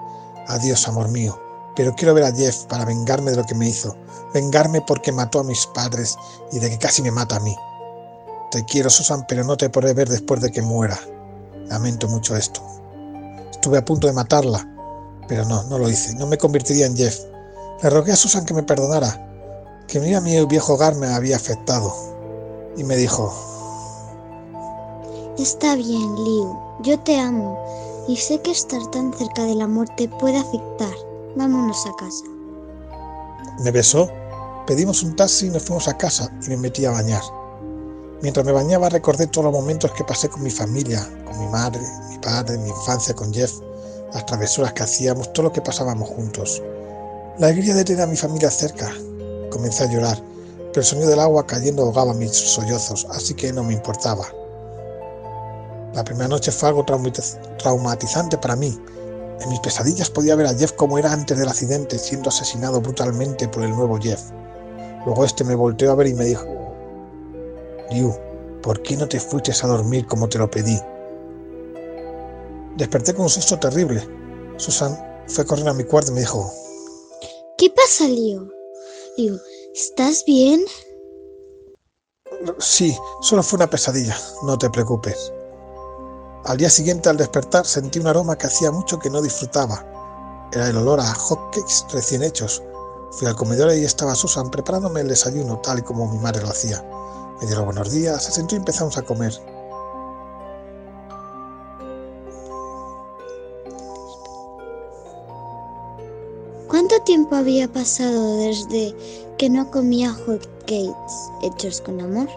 adiós, 0.47 0.87
amor 0.87 1.07
mío, 1.09 1.39
pero 1.75 1.95
quiero 1.95 2.13
ver 2.13 2.25
a 2.25 2.35
Jeff 2.35 2.65
para 2.65 2.83
vengarme 2.83 3.31
de 3.31 3.37
lo 3.37 3.45
que 3.45 3.55
me 3.55 3.69
hizo, 3.69 3.95
vengarme 4.33 4.81
porque 4.81 5.11
mató 5.11 5.39
a 5.39 5.43
mis 5.43 5.65
padres 5.67 6.17
y 6.51 6.59
de 6.59 6.69
que 6.69 6.77
casi 6.77 7.01
me 7.01 7.11
mata 7.11 7.37
a 7.37 7.39
mí. 7.39 7.55
Te 8.51 8.65
quiero, 8.65 8.89
Susan, 8.89 9.25
pero 9.27 9.43
no 9.43 9.55
te 9.55 9.69
podré 9.69 9.93
ver 9.93 10.09
después 10.09 10.41
de 10.41 10.51
que 10.51 10.61
muera. 10.61 10.99
Lamento 11.67 12.07
mucho 12.07 12.35
esto. 12.35 12.61
Estuve 13.51 13.77
a 13.77 13.85
punto 13.85 14.07
de 14.07 14.13
matarla, 14.13 14.67
pero 15.27 15.45
no, 15.45 15.63
no 15.63 15.77
lo 15.77 15.89
hice. 15.89 16.15
No 16.15 16.25
me 16.25 16.37
convertiría 16.37 16.87
en 16.87 16.97
Jeff. 16.97 17.19
Le 17.81 17.89
rogué 17.89 18.11
a 18.11 18.15
Susan 18.15 18.45
que 18.45 18.53
me 18.53 18.63
perdonara, 18.63 19.27
que 19.87 19.99
mi 19.99 20.19
mi 20.19 20.45
viejo 20.45 20.73
hogar 20.73 20.95
me 20.95 21.07
había 21.07 21.35
afectado. 21.35 21.93
Y 22.75 22.83
me 22.83 22.95
dijo, 22.95 23.33
Está 25.37 25.75
bien, 25.75 26.15
Liu, 26.15 26.68
yo 26.81 26.97
te 26.99 27.17
amo 27.17 27.59
y 28.07 28.15
sé 28.15 28.41
que 28.41 28.51
estar 28.51 28.85
tan 28.91 29.13
cerca 29.13 29.43
de 29.43 29.55
la 29.55 29.67
muerte 29.67 30.09
puede 30.19 30.37
afectar. 30.37 30.93
Vámonos 31.35 31.85
a 31.85 31.95
casa. 31.97 32.25
Me 33.63 33.71
besó, 33.71 34.09
pedimos 34.65 35.03
un 35.03 35.15
taxi 35.15 35.47
y 35.47 35.49
nos 35.49 35.63
fuimos 35.63 35.87
a 35.87 35.97
casa 35.97 36.31
y 36.45 36.49
me 36.49 36.57
metí 36.57 36.85
a 36.85 36.91
bañar. 36.91 37.21
Mientras 38.21 38.45
me 38.45 38.51
bañaba 38.51 38.89
recordé 38.89 39.27
todos 39.27 39.45
los 39.45 39.53
momentos 39.53 39.91
que 39.91 40.03
pasé 40.03 40.29
con 40.29 40.43
mi 40.43 40.49
familia, 40.49 41.07
con 41.25 41.39
mi 41.39 41.47
madre, 41.47 41.81
mi 42.09 42.17
padre, 42.17 42.57
mi 42.57 42.69
infancia 42.69 43.13
con 43.13 43.33
Jeff, 43.33 43.53
las 44.13 44.25
travesuras 44.25 44.73
que 44.73 44.83
hacíamos, 44.83 45.31
todo 45.33 45.43
lo 45.43 45.53
que 45.53 45.61
pasábamos 45.61 46.09
juntos. 46.09 46.61
La 47.37 47.47
alegría 47.47 47.75
de 47.75 47.83
tener 47.83 48.03
a 48.03 48.07
mi 48.07 48.17
familia 48.17 48.49
cerca. 48.49 48.91
Comencé 49.51 49.83
a 49.83 49.91
llorar, 49.91 50.21
pero 50.57 50.81
el 50.81 50.85
sonido 50.85 51.09
del 51.09 51.19
agua 51.19 51.45
cayendo 51.45 51.83
ahogaba 51.83 52.13
mis 52.13 52.31
sollozos, 52.31 53.07
así 53.11 53.33
que 53.33 53.53
no 53.53 53.63
me 53.63 53.73
importaba. 53.73 54.27
La 55.93 56.03
primera 56.03 56.27
noche 56.27 56.51
fue 56.51 56.69
algo 56.69 56.85
traumatizante 56.85 58.37
para 58.37 58.55
mí. 58.55 58.77
En 59.41 59.49
mis 59.49 59.59
pesadillas 59.59 60.09
podía 60.09 60.35
ver 60.35 60.47
a 60.47 60.53
Jeff 60.53 60.73
como 60.73 60.97
era 60.97 61.11
antes 61.11 61.37
del 61.37 61.47
accidente, 61.47 61.97
siendo 61.97 62.29
asesinado 62.29 62.81
brutalmente 62.81 63.47
por 63.47 63.63
el 63.63 63.71
nuevo 63.71 63.97
Jeff. 63.99 64.21
Luego 65.05 65.25
este 65.25 65.43
me 65.43 65.55
volteó 65.55 65.91
a 65.91 65.95
ver 65.95 66.07
y 66.07 66.13
me 66.13 66.25
dijo, 66.25 66.45
Liu, 67.89 68.13
¿por 68.61 68.81
qué 68.81 68.97
no 68.97 69.07
te 69.07 69.19
fuiste 69.19 69.51
a 69.51 69.67
dormir 69.67 70.05
como 70.05 70.27
te 70.27 70.37
lo 70.37 70.49
pedí? 70.51 70.79
Desperté 72.77 73.13
con 73.13 73.23
un 73.23 73.29
susto 73.29 73.57
terrible. 73.57 74.07
Susan 74.57 74.97
fue 75.27 75.45
corriendo 75.45 75.71
a 75.71 75.75
mi 75.75 75.85
cuarto 75.85 76.11
y 76.11 76.15
me 76.15 76.21
dijo, 76.21 76.51
¿Qué 77.57 77.69
pasa, 77.69 78.05
Liu? 78.05 78.51
Liu, 79.17 79.39
¿estás 79.73 80.23
bien? 80.25 80.61
Sí, 82.59 82.95
solo 83.21 83.43
fue 83.43 83.57
una 83.57 83.69
pesadilla, 83.69 84.17
no 84.43 84.57
te 84.57 84.69
preocupes. 84.69 85.33
Al 86.45 86.57
día 86.57 86.69
siguiente, 86.69 87.09
al 87.09 87.17
despertar, 87.17 87.65
sentí 87.65 87.99
un 87.99 88.07
aroma 88.07 88.37
que 88.37 88.47
hacía 88.47 88.71
mucho 88.71 88.97
que 88.97 89.09
no 89.09 89.21
disfrutaba. 89.21 89.85
Era 90.53 90.69
el 90.69 90.77
olor 90.77 90.99
a 90.99 91.13
hotcakes 91.13 91.85
recién 91.91 92.23
hechos. 92.23 92.63
Fui 93.11 93.27
al 93.27 93.35
comedor 93.35 93.73
y 93.75 93.83
estaba 93.83 94.15
Susan 94.15 94.49
preparándome 94.49 95.01
el 95.01 95.09
desayuno 95.09 95.59
tal 95.59 95.79
y 95.79 95.81
como 95.81 96.07
mi 96.07 96.17
madre 96.17 96.41
lo 96.41 96.49
hacía. 96.49 96.83
Me 97.39 97.47
dio 97.47 97.57
los 97.57 97.65
buenos 97.65 97.91
días, 97.91 98.23
se 98.23 98.31
sentó 98.31 98.55
y 98.55 98.59
empezamos 98.59 98.97
a 98.97 99.01
comer. 99.01 99.33
¿Cuánto 106.67 106.99
tiempo 107.01 107.35
había 107.35 107.67
pasado 107.67 108.37
desde 108.37 108.95
que 109.37 109.49
no 109.49 109.69
comía 109.71 110.13
hotcakes 110.13 111.31
hechos 111.41 111.81
con 111.81 111.99
amor? 111.99 112.29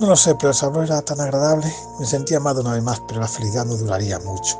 No 0.00 0.06
lo 0.06 0.16
sé, 0.16 0.34
pero 0.34 0.48
el 0.48 0.54
sabor 0.54 0.84
era 0.84 1.02
tan 1.02 1.20
agradable. 1.20 1.72
Me 1.98 2.06
sentía 2.06 2.38
amado 2.38 2.62
una 2.62 2.72
vez 2.72 2.82
más, 2.82 3.00
pero 3.06 3.20
la 3.20 3.28
felicidad 3.28 3.66
no 3.66 3.76
duraría 3.76 4.18
mucho. 4.18 4.58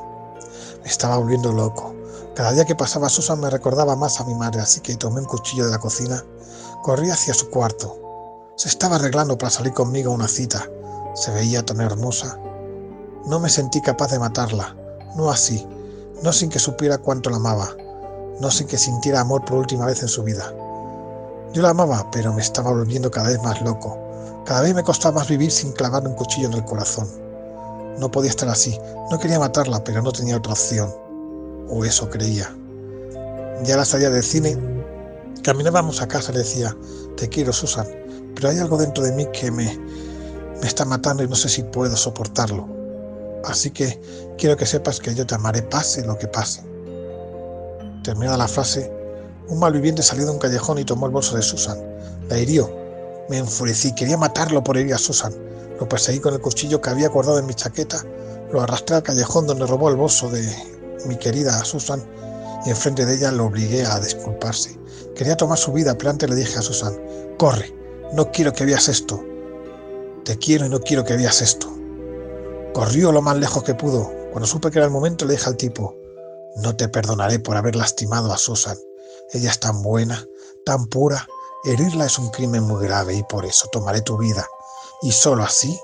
Me 0.83 0.89
estaba 0.89 1.17
volviendo 1.17 1.51
loco. 1.53 1.95
Cada 2.35 2.53
día 2.53 2.65
que 2.65 2.77
pasaba 2.77 3.09
Susan 3.09 3.41
me 3.41 3.51
recordaba 3.51 3.97
más 3.97 4.21
a 4.21 4.25
mi 4.25 4.35
madre, 4.35 4.61
así 4.61 4.81
que 4.81 4.95
tomé 4.97 5.21
un 5.21 5.27
cuchillo 5.27 5.65
de 5.65 5.73
la 5.73 5.79
cocina, 5.79 6.23
corrí 6.83 7.11
hacia 7.11 7.35
su 7.35 7.51
cuarto. 7.51 7.97
Se 8.57 8.69
estaba 8.69 8.97
arreglando 8.97 9.37
para 9.37 9.51
salir 9.51 9.73
conmigo 9.73 10.13
a 10.13 10.15
una 10.15 10.29
cita. 10.29 10.69
Se 11.15 11.33
veía 11.33 11.65
tan 11.65 11.81
hermosa. 11.81 12.39
No 13.27 13.41
me 13.41 13.49
sentí 13.49 13.81
capaz 13.81 14.13
de 14.13 14.19
matarla. 14.19 14.77
No 15.17 15.31
así. 15.31 15.67
No 16.23 16.33
sin 16.33 16.51
que 16.51 16.59
supiera 16.59 16.99
cuánto 16.99 17.31
la 17.31 17.37
amaba 17.37 17.71
no 18.41 18.51
sin 18.51 18.67
que 18.67 18.79
sintiera 18.79 19.21
amor 19.21 19.45
por 19.45 19.59
última 19.59 19.87
vez 19.87 20.03
en 20.03 20.09
su 20.09 20.23
vida. 20.23 20.53
Yo 21.53 21.63
la 21.63 21.71
amaba, 21.71 22.11
pero 22.11 22.33
me 22.33 22.41
estaba 22.41 22.71
volviendo 22.71 23.11
cada 23.11 23.29
vez 23.29 23.43
más 23.43 23.61
loco. 23.61 23.99
Cada 24.45 24.63
vez 24.63 24.75
me 24.75 24.83
costaba 24.83 25.17
más 25.17 25.29
vivir 25.29 25.51
sin 25.51 25.73
clavar 25.73 26.07
un 26.07 26.15
cuchillo 26.15 26.49
en 26.49 26.55
el 26.55 26.65
corazón. 26.65 27.09
No 27.99 28.11
podía 28.11 28.31
estar 28.31 28.49
así. 28.49 28.79
No 29.11 29.19
quería 29.19 29.39
matarla, 29.39 29.83
pero 29.85 30.03
no 30.03 30.13
tenía 30.13 30.37
otra 30.37 30.53
opción. 30.53 30.93
O 31.69 31.85
eso 31.85 32.09
creía. 32.09 32.51
Ya 33.65 33.77
la 33.77 33.85
salía 33.85 34.11
del 34.11 34.23
cine. 34.23 34.57
Caminábamos 35.43 36.01
a 36.01 36.09
casa 36.09 36.31
y 36.33 36.35
le 36.35 36.41
decía, 36.41 36.77
te 37.17 37.29
quiero, 37.29 37.53
Susan, 37.53 37.87
pero 38.35 38.49
hay 38.49 38.59
algo 38.59 38.77
dentro 38.77 39.05
de 39.05 39.13
mí 39.13 39.27
que 39.33 39.51
me, 39.51 39.79
me 40.61 40.67
está 40.67 40.85
matando 40.85 41.23
y 41.23 41.29
no 41.29 41.37
sé 41.37 41.49
si 41.49 41.63
puedo 41.63 41.97
soportarlo. 41.97 42.67
Así 43.45 43.71
que 43.71 44.01
quiero 44.39 44.57
que 44.57 44.67
sepas 44.67 45.01
que 45.01 45.15
yo 45.15 45.27
te 45.27 45.35
amaré 45.35 45.63
pase 45.63 46.05
lo 46.05 46.19
que 46.19 46.27
pase. 46.27 46.63
Terminada 48.03 48.37
la 48.37 48.49
frase, 48.49 48.91
un 49.49 49.59
malviviente 49.59 50.03
salió 50.03 50.25
de 50.27 50.33
un 50.33 50.39
callejón 50.39 50.79
y 50.79 50.85
tomó 50.85 51.07
el 51.07 51.13
bolso 51.13 51.37
de 51.37 51.43
Susan. 51.43 51.79
La 52.29 52.39
hirió. 52.39 52.80
Me 53.29 53.39
enfurecí, 53.39 53.95
quería 53.95 54.17
matarlo 54.17 54.63
por 54.63 54.77
herir 54.77 54.95
a 54.95 54.99
Susan. 54.99 55.35
Lo 55.79 55.89
perseguí 55.89 56.19
con 56.19 56.35
el 56.35 56.41
cuchillo 56.41 56.81
que 56.81 56.91
había 56.91 57.09
guardado 57.09 57.39
en 57.39 57.47
mi 57.47 57.55
chaqueta, 57.55 58.05
lo 58.53 58.61
arrastré 58.61 58.97
al 58.97 59.03
callejón 59.03 59.47
donde 59.47 59.67
robó 59.67 59.89
el 59.89 59.97
bolso 59.97 60.29
de 60.29 60.43
mi 61.07 61.17
querida 61.17 61.65
Susan 61.65 62.05
y 62.67 62.71
enfrente 62.71 63.07
de 63.07 63.15
ella 63.15 63.31
lo 63.31 63.47
obligué 63.47 63.87
a 63.87 64.01
disculparse. 64.01 64.79
Quería 65.15 65.37
tomar 65.37 65.59
su 65.59 65.73
vida, 65.73 65.97
pero 65.97 66.11
antes 66.11 66.29
le 66.29 66.37
dije 66.37 66.59
a 66.59 66.63
Susan, 66.63 66.95
corre, 67.39 67.75
no 68.13 68.31
quiero 68.33 68.53
que 68.53 68.65
veas 68.65 68.89
esto. 68.89 69.23
Te 70.25 70.37
quiero 70.37 70.67
y 70.67 70.69
no 70.69 70.81
quiero 70.81 71.05
que 71.05 71.17
veas 71.17 71.41
esto. 71.41 71.69
Corrió 72.75 73.13
lo 73.13 73.23
más 73.23 73.37
lejos 73.39 73.63
que 73.63 73.75
pudo. 73.75 74.11
Cuando 74.33 74.47
supe 74.47 74.71
que 74.71 74.79
era 74.79 74.87
el 74.87 74.93
momento 74.93 75.25
le 75.25 75.35
dije 75.35 75.49
al 75.49 75.57
tipo, 75.57 75.97
no 76.57 76.77
te 76.77 76.89
perdonaré 76.89 77.39
por 77.39 77.57
haber 77.57 77.77
lastimado 77.77 78.33
a 78.33 78.39
Susan. 78.39 78.77
Ella 79.33 79.51
es 79.51 79.61
tan 79.61 79.83
buena, 79.83 80.25
tan 80.65 80.87
pura. 80.87 81.27
Herirla 81.63 82.07
es 82.07 82.19
un 82.19 82.31
crimen 82.31 82.63
muy 82.63 82.83
grave 82.83 83.15
y 83.15 83.23
por 83.23 83.45
eso 83.45 83.69
tomaré 83.69 84.01
tu 84.01 84.17
vida. 84.17 84.49
Y 85.03 85.13
solo 85.13 85.43
así 85.43 85.79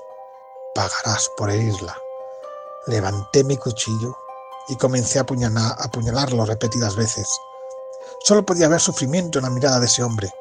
pagarás 0.73 1.29
por 1.37 1.51
herirla. 1.51 1.95
Levanté 2.87 3.43
mi 3.43 3.57
cuchillo 3.57 4.17
y 4.69 4.75
comencé 4.75 5.19
a, 5.19 5.21
apuñalarlo 5.21 6.45
repetidas 6.45 6.95
veces. 6.95 7.29
Solo 8.23 8.43
podía 8.43 8.67
ver 8.67 8.81
sufrimiento 8.81 9.37
en 9.37 9.45
la 9.45 9.51
mirada 9.51 9.79
de 9.79 9.85
ese 9.85 10.01
hombre, 10.01 10.33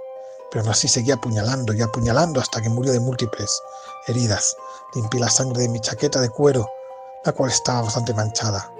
pero 0.51 0.63
aún 0.63 0.71
así 0.71 0.89
seguía 0.89 1.15
apuñalando 1.15 1.75
y 1.75 1.83
apuñalando 1.83 2.41
hasta 2.41 2.63
que 2.63 2.71
murió 2.71 2.93
de 2.93 3.01
múltiples 3.01 3.61
heridas. 4.07 4.57
Limpié 4.95 5.21
la 5.21 5.29
sangre 5.29 5.63
de 5.63 5.69
mi 5.69 5.81
chaqueta 5.81 6.19
de 6.19 6.31
cuero, 6.31 6.67
la 7.27 7.33
cual 7.33 7.51
estaba 7.51 7.83
bastante 7.83 8.15
manchada. 8.15 8.73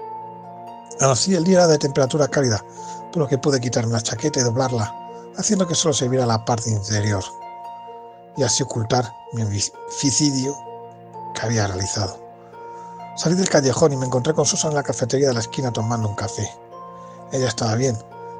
Aún 1.01 1.11
así, 1.11 1.35
el 1.35 1.43
día 1.43 1.57
era 1.57 1.67
de 1.67 1.77
temperatura 1.77 2.27
cálida, 2.27 2.65
por 3.11 3.17
lo 3.17 3.27
que 3.27 3.37
pude 3.37 3.61
quitarme 3.61 3.93
la 3.93 4.01
chaqueta 4.01 4.39
y 4.39 4.43
doblarla, 4.43 5.06
haciendo 5.37 5.67
que 5.67 5.75
solo 5.75 5.93
se 5.93 6.09
viera 6.09 6.25
la 6.25 6.43
parte 6.43 6.69
interior, 6.69 7.23
y 8.35 8.43
así 8.43 8.63
ocultar 8.63 9.13
mi 9.33 9.43
homicidio 9.43 10.57
que 11.33 11.45
había 11.45 11.67
realizado. 11.67 12.19
Salí 13.15 13.35
del 13.35 13.49
callejón 13.49 13.93
y 13.93 13.97
me 13.97 14.05
encontré 14.05 14.33
con 14.33 14.45
Susan 14.45 14.71
en 14.71 14.75
la 14.75 14.83
cafetería 14.83 15.29
de 15.29 15.33
la 15.33 15.39
esquina 15.39 15.71
tomando 15.71 16.07
un 16.07 16.15
café. 16.15 16.47
Ella 17.31 17.47
estaba 17.47 17.75
bien. 17.75 17.97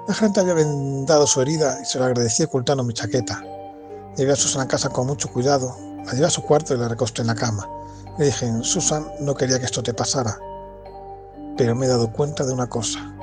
La 0.07 0.13
gente 0.13 0.39
había 0.39 0.53
vendado 0.53 1.25
su 1.25 1.41
herida 1.41 1.79
y 1.81 1.85
se 1.85 1.97
lo 1.97 2.05
agradecí 2.05 2.43
ocultando 2.43 2.83
mi 2.83 2.93
chaqueta. 2.93 3.43
Llevé 4.15 4.33
a 4.33 4.35
Susan 4.35 4.61
a 4.61 4.67
casa 4.67 4.89
con 4.89 5.07
mucho 5.07 5.31
cuidado, 5.31 5.75
la 6.05 6.13
llevé 6.13 6.27
a 6.27 6.29
su 6.29 6.43
cuarto 6.43 6.73
y 6.73 6.77
la 6.77 6.87
recosté 6.87 7.21
en 7.21 7.27
la 7.27 7.35
cama. 7.35 7.67
Le 8.17 8.25
dije, 8.25 8.51
Susan, 8.61 9.11
no 9.19 9.35
quería 9.35 9.59
que 9.59 9.65
esto 9.65 9.83
te 9.83 9.93
pasara. 9.93 10.37
Pero 11.57 11.75
me 11.75 11.85
he 11.85 11.89
dado 11.89 12.11
cuenta 12.11 12.45
de 12.45 12.53
una 12.53 12.67
cosa. 12.67 13.16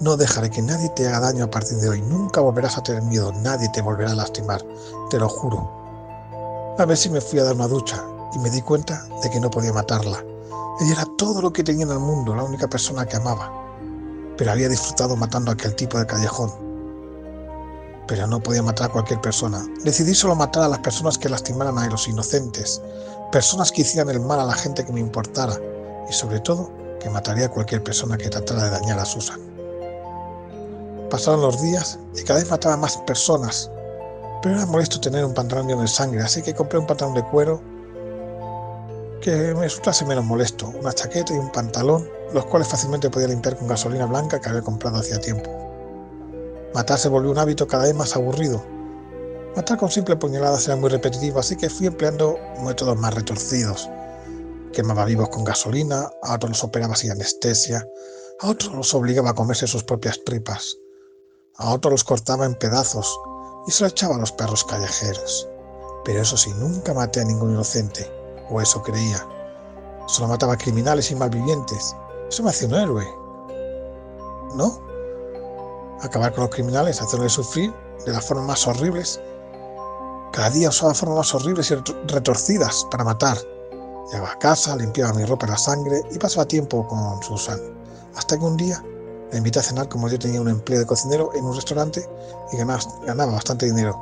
No 0.00 0.16
dejaré 0.16 0.50
que 0.50 0.62
nadie 0.62 0.88
te 0.90 1.06
haga 1.06 1.20
daño 1.20 1.44
a 1.44 1.50
partir 1.50 1.78
de 1.78 1.88
hoy. 1.88 2.02
Nunca 2.02 2.40
volverás 2.40 2.76
a 2.76 2.82
tener 2.82 3.02
miedo. 3.02 3.32
Nadie 3.42 3.68
te 3.72 3.82
volverá 3.82 4.12
a 4.12 4.14
lastimar. 4.14 4.62
Te 5.10 5.18
lo 5.18 5.28
juro. 5.28 5.70
A 6.78 6.84
ver 6.86 6.96
si 6.96 7.10
me 7.10 7.20
fui 7.20 7.38
a 7.38 7.44
dar 7.44 7.54
una 7.54 7.68
ducha 7.68 8.02
y 8.34 8.38
me 8.38 8.50
di 8.50 8.62
cuenta 8.62 9.04
de 9.22 9.30
que 9.30 9.38
no 9.38 9.50
podía 9.50 9.72
matarla. 9.72 10.24
Ella 10.80 10.92
era 10.92 11.06
todo 11.18 11.42
lo 11.42 11.52
que 11.52 11.62
tenía 11.62 11.84
en 11.84 11.92
el 11.92 11.98
mundo, 11.98 12.34
la 12.34 12.42
única 12.42 12.66
persona 12.66 13.06
que 13.06 13.16
amaba. 13.16 13.52
Pero 14.36 14.50
había 14.50 14.68
disfrutado 14.68 15.14
matando 15.14 15.50
a 15.50 15.54
aquel 15.54 15.76
tipo 15.76 15.98
de 15.98 16.06
callejón. 16.06 16.50
Pero 18.08 18.26
no 18.26 18.42
podía 18.42 18.62
matar 18.62 18.88
a 18.88 18.92
cualquier 18.92 19.20
persona. 19.20 19.64
Decidí 19.84 20.14
solo 20.14 20.34
matar 20.34 20.64
a 20.64 20.68
las 20.68 20.80
personas 20.80 21.18
que 21.18 21.28
lastimaran 21.28 21.78
a 21.78 21.86
los 21.88 22.08
inocentes, 22.08 22.80
personas 23.30 23.70
que 23.70 23.82
hicieran 23.82 24.08
el 24.10 24.20
mal 24.20 24.40
a 24.40 24.46
la 24.46 24.54
gente 24.54 24.84
que 24.84 24.92
me 24.92 25.00
importara 25.00 25.56
y 26.08 26.12
sobre 26.12 26.40
todo 26.40 26.70
que 26.98 27.10
mataría 27.10 27.46
a 27.46 27.50
cualquier 27.50 27.84
persona 27.84 28.16
que 28.16 28.30
tratara 28.30 28.64
de 28.64 28.70
dañar 28.70 28.98
a 28.98 29.04
Susan. 29.04 29.51
Pasaron 31.12 31.42
los 31.42 31.60
días 31.60 31.98
y 32.16 32.22
cada 32.22 32.38
vez 32.38 32.50
mataba 32.50 32.74
más 32.78 32.96
personas, 33.06 33.70
pero 34.40 34.54
era 34.54 34.64
molesto 34.64 34.98
tener 34.98 35.22
un 35.26 35.34
pantalón 35.34 35.68
lleno 35.68 35.82
de 35.82 35.86
sangre, 35.86 36.22
así 36.22 36.40
que 36.40 36.54
compré 36.54 36.78
un 36.78 36.86
pantalón 36.86 37.12
de 37.12 37.22
cuero 37.24 37.60
que 39.20 39.30
me 39.30 39.64
resultase 39.64 40.06
menos 40.06 40.24
molesto, 40.24 40.72
una 40.80 40.90
chaqueta 40.90 41.34
y 41.34 41.36
un 41.36 41.52
pantalón, 41.52 42.08
los 42.32 42.46
cuales 42.46 42.68
fácilmente 42.68 43.10
podía 43.10 43.28
limpiar 43.28 43.58
con 43.58 43.68
gasolina 43.68 44.06
blanca 44.06 44.40
que 44.40 44.48
había 44.48 44.62
comprado 44.62 45.00
hacía 45.00 45.20
tiempo. 45.20 45.50
Matar 46.72 46.98
se 46.98 47.10
volvió 47.10 47.30
un 47.30 47.38
hábito 47.38 47.66
cada 47.66 47.84
vez 47.84 47.94
más 47.94 48.16
aburrido. 48.16 48.64
Matar 49.54 49.76
con 49.76 49.90
simple 49.90 50.16
puñaladas 50.16 50.66
era 50.66 50.76
muy 50.76 50.88
repetitivo, 50.88 51.40
así 51.40 51.56
que 51.56 51.68
fui 51.68 51.88
empleando 51.88 52.38
métodos 52.64 52.96
más 52.96 53.12
retorcidos, 53.12 53.86
quemaba 54.72 55.04
vivos 55.04 55.28
con 55.28 55.44
gasolina, 55.44 56.08
a 56.22 56.36
otros 56.36 56.52
los 56.52 56.64
operaba 56.64 56.96
sin 56.96 57.10
anestesia, 57.10 57.86
a 58.40 58.48
otros 58.48 58.72
los 58.72 58.94
obligaba 58.94 59.28
a 59.28 59.34
comerse 59.34 59.66
sus 59.66 59.84
propias 59.84 60.18
tripas, 60.24 60.78
a 61.62 61.72
otros 61.72 61.92
los 61.92 62.04
cortaba 62.04 62.44
en 62.44 62.54
pedazos 62.54 63.18
y 63.66 63.70
se 63.70 63.84
lo 63.84 63.88
echaba 63.88 64.16
a 64.16 64.18
los 64.18 64.32
perros 64.32 64.64
callejeros. 64.64 65.48
Pero 66.04 66.20
eso 66.20 66.36
sí, 66.36 66.52
nunca 66.58 66.92
maté 66.92 67.20
a 67.20 67.24
ningún 67.24 67.52
inocente, 67.52 68.10
o 68.50 68.60
eso 68.60 68.82
creía. 68.82 69.26
Solo 70.06 70.28
mataba 70.28 70.54
a 70.54 70.58
criminales 70.58 71.10
y 71.10 71.14
malvivientes. 71.14 71.94
Eso 72.28 72.42
me 72.42 72.50
hacía 72.50 72.68
un 72.68 72.74
héroe. 72.74 73.06
¿No? 74.56 74.92
acabar 76.02 76.32
con 76.32 76.42
los 76.42 76.50
criminales, 76.50 77.00
hacerles 77.00 77.32
sufrir 77.32 77.72
de 78.04 78.12
las 78.12 78.26
formas 78.26 78.46
más 78.46 78.66
horribles. 78.66 79.20
Cada 80.32 80.50
día 80.50 80.68
usaba 80.68 80.94
formas 80.94 81.18
más 81.18 81.34
horribles 81.34 81.70
y 81.70 81.76
retorcidas 82.08 82.86
para 82.90 83.04
matar. 83.04 83.38
Llegaba 84.10 84.32
a 84.32 84.38
casa, 84.38 84.76
limpiaba 84.76 85.12
mi 85.12 85.24
ropa 85.24 85.46
de 85.46 85.52
la 85.52 85.58
sangre 85.58 86.00
y 86.10 86.18
pasaba 86.18 86.46
tiempo 86.46 86.86
con 86.88 87.22
Susan. 87.22 87.60
Hasta 88.16 88.36
que 88.36 88.44
un 88.44 88.56
día 88.56 88.82
me 89.32 89.38
invité 89.38 89.58
a 89.58 89.62
cenar 89.62 89.88
como 89.88 90.08
yo 90.08 90.18
tenía 90.18 90.40
un 90.40 90.48
empleo 90.48 90.78
de 90.78 90.86
cocinero 90.86 91.30
en 91.34 91.44
un 91.44 91.54
restaurante 91.54 92.06
y 92.52 92.56
ganaba, 92.56 92.80
ganaba 93.06 93.32
bastante 93.32 93.66
dinero. 93.66 93.98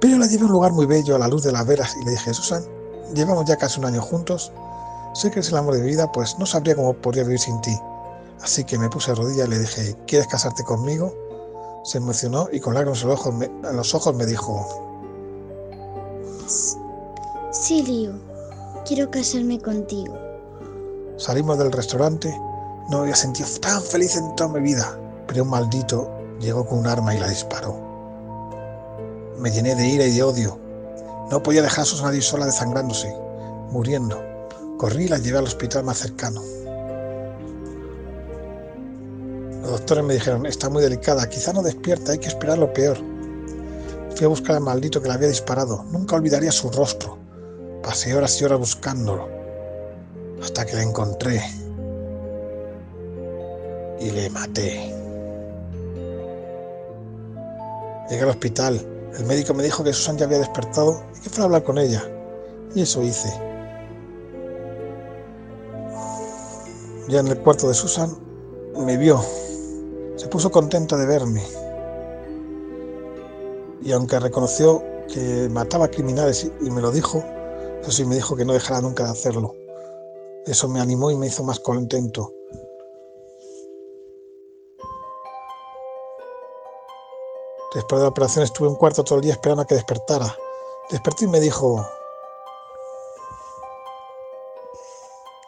Pero 0.00 0.18
la 0.18 0.26
llevé 0.26 0.42
a 0.42 0.46
un 0.46 0.52
lugar 0.52 0.72
muy 0.72 0.86
bello 0.86 1.16
a 1.16 1.18
la 1.18 1.28
luz 1.28 1.44
de 1.44 1.52
las 1.52 1.66
veras 1.66 1.96
y 2.00 2.04
le 2.04 2.12
dije, 2.12 2.34
Susan, 2.34 2.64
llevamos 3.14 3.44
ya 3.46 3.56
casi 3.56 3.78
un 3.80 3.86
año 3.86 4.02
juntos, 4.02 4.52
sé 5.14 5.30
que 5.30 5.40
eres 5.40 5.50
el 5.50 5.58
amor 5.58 5.74
de 5.74 5.80
mi 5.82 5.88
vida, 5.88 6.10
pues 6.12 6.38
no 6.38 6.46
sabría 6.46 6.76
cómo 6.76 6.92
podría 6.94 7.24
vivir 7.24 7.40
sin 7.40 7.60
ti. 7.60 7.76
Así 8.42 8.64
que 8.64 8.78
me 8.78 8.88
puse 8.88 9.10
a 9.10 9.14
rodillas 9.14 9.46
y 9.46 9.50
le 9.50 9.58
dije, 9.58 9.96
¿quieres 10.06 10.28
casarte 10.28 10.62
conmigo? 10.64 11.12
Se 11.84 11.98
emocionó 11.98 12.48
y 12.52 12.60
con 12.60 12.74
lágrimas 12.74 13.02
en 13.02 13.08
los 13.08 13.18
ojos 13.18 13.34
me, 13.34 13.46
en 13.46 13.76
los 13.76 13.94
ojos 13.94 14.14
me 14.14 14.26
dijo, 14.26 14.66
Sí, 17.50 17.82
Lío, 17.82 18.12
quiero 18.86 19.10
casarme 19.10 19.60
contigo. 19.60 20.14
Salimos 21.16 21.58
del 21.58 21.72
restaurante, 21.72 22.34
no 22.88 23.00
había 23.00 23.14
sentido 23.14 23.48
tan 23.60 23.82
feliz 23.82 24.16
en 24.16 24.34
toda 24.34 24.50
mi 24.50 24.60
vida, 24.60 24.98
pero 25.26 25.42
un 25.42 25.50
maldito 25.50 26.10
llegó 26.40 26.64
con 26.64 26.78
un 26.78 26.86
arma 26.86 27.14
y 27.14 27.18
la 27.18 27.28
disparó. 27.28 27.78
Me 29.38 29.50
llené 29.50 29.74
de 29.74 29.86
ira 29.86 30.06
y 30.06 30.16
de 30.16 30.22
odio. 30.22 30.58
No 31.30 31.42
podía 31.42 31.60
dejar 31.60 31.82
a 31.82 31.84
Susana 31.84 32.18
sola 32.22 32.46
desangrándose, 32.46 33.14
muriendo. 33.70 34.18
Corrí 34.78 35.04
y 35.04 35.08
la 35.08 35.18
llevé 35.18 35.38
al 35.38 35.44
hospital 35.44 35.84
más 35.84 35.98
cercano. 35.98 36.42
Los 39.60 39.70
doctores 39.70 40.04
me 40.04 40.14
dijeron, 40.14 40.46
está 40.46 40.70
muy 40.70 40.82
delicada, 40.82 41.28
quizá 41.28 41.52
no 41.52 41.62
despierta, 41.62 42.12
hay 42.12 42.18
que 42.18 42.28
esperar 42.28 42.56
lo 42.56 42.72
peor. 42.72 42.96
Fui 44.16 44.24
a 44.24 44.28
buscar 44.28 44.56
al 44.56 44.62
maldito 44.62 45.02
que 45.02 45.08
la 45.08 45.14
había 45.14 45.28
disparado. 45.28 45.84
Nunca 45.90 46.16
olvidaría 46.16 46.50
su 46.50 46.70
rostro. 46.70 47.18
Pasé 47.82 48.16
horas 48.16 48.40
y 48.40 48.44
horas 48.44 48.58
buscándolo, 48.58 49.28
hasta 50.42 50.64
que 50.64 50.74
la 50.74 50.82
encontré 50.82 51.42
y 54.00 54.10
le 54.10 54.30
maté. 54.30 54.94
Llegué 58.08 58.22
al 58.22 58.30
hospital. 58.30 58.80
El 59.18 59.26
médico 59.26 59.54
me 59.54 59.62
dijo 59.62 59.82
que 59.82 59.92
Susan 59.92 60.16
ya 60.16 60.26
había 60.26 60.38
despertado 60.38 61.02
y 61.16 61.20
que 61.20 61.28
fuera 61.28 61.42
a 61.42 61.46
hablar 61.46 61.64
con 61.64 61.78
ella. 61.78 62.02
Y 62.74 62.82
eso 62.82 63.02
hice. 63.02 63.28
Ya 67.08 67.20
en 67.20 67.28
el 67.28 67.38
cuarto 67.38 67.68
de 67.68 67.74
Susan 67.74 68.10
me 68.76 68.96
vio 68.96 69.20
se 70.18 70.26
puso 70.26 70.50
contenta 70.50 70.96
de 70.96 71.06
verme. 71.06 71.42
Y 73.82 73.92
aunque 73.92 74.18
reconoció 74.18 74.82
que 75.06 75.48
mataba 75.48 75.88
criminales 75.88 76.50
y 76.60 76.70
me 76.70 76.82
lo 76.82 76.90
dijo, 76.90 77.24
eso 77.80 77.92
sí 77.92 78.04
me 78.04 78.16
dijo 78.16 78.34
que 78.34 78.44
no 78.44 78.52
dejara 78.52 78.80
nunca 78.80 79.04
de 79.04 79.10
hacerlo. 79.10 79.54
Eso 80.44 80.68
me 80.68 80.80
animó 80.80 81.12
y 81.12 81.16
me 81.16 81.28
hizo 81.28 81.44
más 81.44 81.60
contento. 81.60 82.32
Después 87.74 88.00
de 88.00 88.04
la 88.04 88.08
operación 88.08 88.44
estuve 88.44 88.68
un 88.68 88.76
cuarto 88.76 89.04
todo 89.04 89.16
el 89.18 89.24
día 89.24 89.34
esperando 89.34 89.62
a 89.62 89.66
que 89.66 89.74
despertara. 89.74 90.34
Desperté 90.90 91.26
y 91.26 91.28
me 91.28 91.40
dijo... 91.40 91.86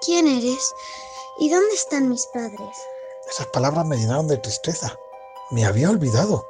¿Quién 0.02 0.26
eres? 0.28 0.74
¿Y 1.38 1.50
dónde 1.50 1.74
están 1.74 2.08
mis 2.08 2.26
padres? 2.26 2.76
Esas 3.30 3.46
palabras 3.46 3.86
me 3.86 3.96
llenaron 3.96 4.28
de 4.28 4.36
tristeza. 4.36 4.98
Me 5.50 5.64
había 5.64 5.88
olvidado, 5.88 6.46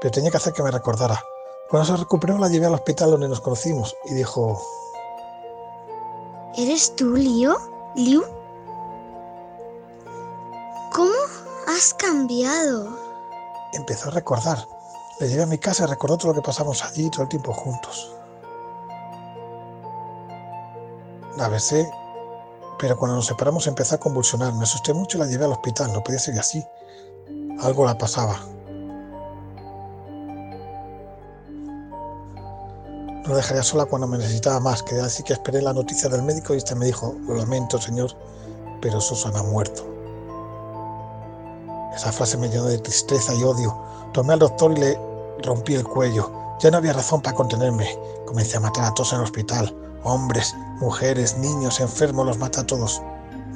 pero 0.00 0.12
tenía 0.12 0.30
que 0.30 0.38
hacer 0.38 0.52
que 0.54 0.62
me 0.62 0.70
recordara. 0.70 1.22
Cuando 1.68 1.86
se 1.86 1.96
recuperó 1.96 2.38
la 2.38 2.48
llevé 2.48 2.66
al 2.66 2.74
hospital 2.74 3.10
donde 3.10 3.28
nos 3.28 3.40
conocimos 3.40 3.94
y 4.04 4.14
dijo... 4.14 4.60
¿Eres 6.56 6.94
tú, 6.96 7.16
Liu? 7.16 7.54
¿Liu? 7.96 8.24
¿Cómo 10.92 11.12
has 11.66 11.92
cambiado? 11.94 12.96
Empezó 13.72 14.08
a 14.08 14.12
recordar. 14.12 14.73
Le 15.20 15.28
llevé 15.28 15.42
a 15.42 15.46
mi 15.46 15.58
casa 15.58 15.84
y 15.84 15.86
recordó 15.86 16.18
todo 16.18 16.32
lo 16.32 16.34
que 16.40 16.46
pasamos 16.46 16.84
allí 16.84 17.08
todo 17.10 17.22
el 17.22 17.28
tiempo 17.28 17.52
juntos. 17.52 18.14
La 21.36 21.48
besé 21.48 21.88
pero 22.78 22.96
cuando 22.96 23.16
nos 23.16 23.26
separamos 23.26 23.66
empezó 23.66 23.94
a 23.94 23.98
convulsionar. 23.98 24.52
Me 24.54 24.64
asusté 24.64 24.92
mucho 24.92 25.16
y 25.16 25.20
la 25.20 25.26
llevé 25.26 25.44
al 25.44 25.52
hospital. 25.52 25.92
No 25.92 26.02
podía 26.02 26.18
seguir 26.18 26.40
así. 26.40 26.64
Algo 27.60 27.84
la 27.84 27.96
pasaba. 27.96 28.38
No 33.26 33.34
dejaría 33.34 33.62
sola 33.62 33.86
cuando 33.86 34.06
me 34.06 34.18
necesitaba 34.18 34.60
más. 34.60 34.82
Quedé 34.82 35.00
así 35.00 35.22
que 35.22 35.32
esperé 35.32 35.62
la 35.62 35.72
noticia 35.72 36.08
del 36.08 36.22
médico 36.22 36.52
y 36.54 36.58
este 36.58 36.74
me 36.74 36.86
dijo, 36.86 37.14
lo 37.26 37.36
lamento 37.36 37.80
señor, 37.80 38.10
pero 38.82 39.00
Susan 39.00 39.34
ha 39.36 39.42
muerto. 39.42 39.86
Esa 41.94 42.10
frase 42.10 42.36
me 42.36 42.48
llenó 42.48 42.64
de 42.64 42.78
tristeza 42.78 43.32
y 43.34 43.42
odio. 43.44 43.76
Tomé 44.12 44.32
al 44.32 44.40
doctor 44.40 44.72
y 44.72 44.80
le 44.80 44.98
rompí 45.42 45.74
el 45.74 45.84
cuello. 45.84 46.30
Ya 46.60 46.70
no 46.70 46.78
había 46.78 46.92
razón 46.92 47.20
para 47.20 47.36
contenerme. 47.36 47.98
Comencé 48.26 48.56
a 48.56 48.60
matar 48.60 48.84
a 48.84 48.94
todos 48.94 49.12
en 49.12 49.18
el 49.18 49.24
hospital. 49.24 49.74
Hombres, 50.02 50.54
mujeres, 50.80 51.36
niños, 51.38 51.80
enfermos, 51.80 52.26
los 52.26 52.38
mata 52.38 52.62
a 52.62 52.66
todos. 52.66 53.00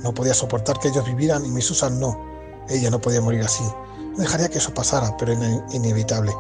No 0.03 0.13
podía 0.13 0.35
soportar 0.35 0.79
que 0.79 0.89
ellos 0.89 1.05
vivieran 1.05 1.45
y 1.45 1.49
mi 1.49 1.61
Susan 1.61 1.99
no. 1.99 2.19
Ella 2.69 2.91
no 2.91 3.01
podía 3.01 3.21
morir 3.21 3.43
así. 3.43 3.65
No 3.97 4.19
dejaría 4.19 4.49
que 4.49 4.59
eso 4.59 4.73
pasara, 4.73 5.17
pero 5.17 5.33
era 5.33 5.65
inevitable. 5.73 6.33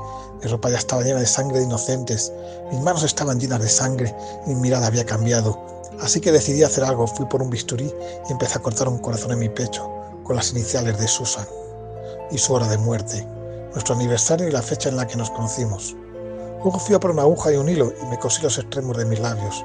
Mi 0.42 0.48
ropa 0.48 0.70
ya 0.70 0.78
estaba 0.78 1.02
llena 1.02 1.20
de 1.20 1.26
sangre 1.26 1.58
de 1.58 1.64
inocentes. 1.64 2.32
Mis 2.70 2.80
manos 2.80 3.02
estaban 3.02 3.40
llenas 3.40 3.60
de 3.60 3.68
sangre 3.68 4.14
mi 4.46 4.54
mirada 4.54 4.86
había 4.86 5.04
cambiado. 5.04 5.58
Así 6.00 6.20
que 6.20 6.30
decidí 6.30 6.62
hacer 6.62 6.84
algo. 6.84 7.06
Fui 7.06 7.26
por 7.26 7.42
un 7.42 7.50
bisturí 7.50 7.92
y 8.28 8.32
empecé 8.32 8.58
a 8.58 8.62
cortar 8.62 8.88
un 8.88 8.98
corazón 8.98 9.32
en 9.32 9.40
mi 9.40 9.48
pecho, 9.48 9.90
con 10.22 10.36
las 10.36 10.52
iniciales 10.52 10.98
de 10.98 11.08
Susan. 11.08 11.46
Y 12.30 12.38
su 12.38 12.52
hora 12.52 12.68
de 12.68 12.78
muerte, 12.78 13.26
nuestro 13.72 13.94
aniversario 13.94 14.48
y 14.48 14.52
la 14.52 14.62
fecha 14.62 14.88
en 14.88 14.96
la 14.96 15.06
que 15.06 15.16
nos 15.16 15.30
conocimos. 15.30 15.96
Luego 16.62 16.78
fui 16.78 16.94
a 16.94 17.00
por 17.00 17.12
una 17.12 17.22
aguja 17.22 17.52
y 17.52 17.56
un 17.56 17.68
hilo 17.68 17.92
y 18.02 18.06
me 18.06 18.18
cosí 18.18 18.42
los 18.42 18.58
extremos 18.58 18.96
de 18.96 19.04
mis 19.04 19.20
labios 19.20 19.64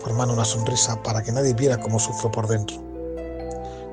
formando 0.00 0.34
una 0.34 0.44
sonrisa 0.44 1.00
para 1.02 1.22
que 1.22 1.32
nadie 1.32 1.54
viera 1.54 1.78
cómo 1.78 1.98
sufro 1.98 2.30
por 2.30 2.48
dentro. 2.48 2.76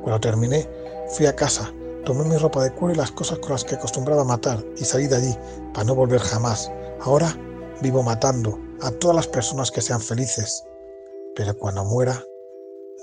Cuando 0.01 0.19
terminé, 0.19 0.67
fui 1.09 1.25
a 1.25 1.35
casa, 1.35 1.71
tomé 2.05 2.23
mi 2.23 2.37
ropa 2.37 2.63
de 2.63 2.71
cuero 2.71 2.93
y 2.93 2.97
las 2.97 3.11
cosas 3.11 3.39
con 3.39 3.51
las 3.51 3.63
que 3.63 3.75
acostumbraba 3.75 4.23
matar 4.23 4.63
y 4.77 4.85
salí 4.85 5.07
de 5.07 5.17
allí 5.17 5.37
para 5.73 5.85
no 5.85 5.95
volver 5.95 6.21
jamás. 6.21 6.71
Ahora 7.01 7.35
vivo 7.81 8.01
matando 8.01 8.57
a 8.81 8.91
todas 8.91 9.15
las 9.15 9.27
personas 9.27 9.69
que 9.69 9.81
sean 9.81 10.01
felices, 10.01 10.63
pero 11.35 11.55
cuando 11.57 11.83
muera, 11.83 12.23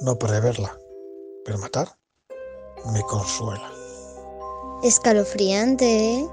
no 0.01 0.19
podré 0.19 0.41
verla, 0.41 0.77
pero 1.45 1.59
matar 1.59 1.89
me 2.93 3.03
consuela. 3.03 3.74
Escalofriante, 4.83 6.19
¿eh? 6.19 6.29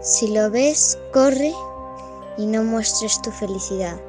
Si 0.00 0.28
lo 0.28 0.50
ves, 0.50 0.98
corre 1.12 1.52
y 2.36 2.46
no 2.46 2.64
muestres 2.64 3.20
tu 3.22 3.30
felicidad 3.30 4.00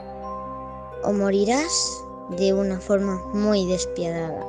o 1.04 1.12
morirás 1.12 2.04
de 2.38 2.54
una 2.54 2.80
forma 2.80 3.22
muy 3.34 3.65
despiadada 3.65 4.45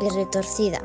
y 0.00 0.08
retorcida, 0.10 0.82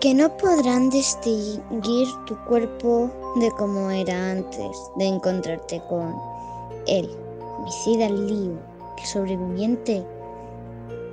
que 0.00 0.14
no 0.14 0.34
podrán 0.36 0.90
distinguir 0.90 2.08
tu 2.26 2.36
cuerpo 2.44 3.10
de 3.36 3.50
como 3.52 3.90
era 3.90 4.32
antes 4.32 4.76
de 4.96 5.06
encontrarte 5.06 5.82
con 5.88 6.14
él, 6.86 7.08
homicida 7.58 8.08
Liu, 8.08 8.58
el 8.98 9.06
sobreviviente 9.06 10.04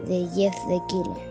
de 0.08 0.28
Jeff 0.34 0.56
the 0.68 0.82
Killer. 0.88 1.29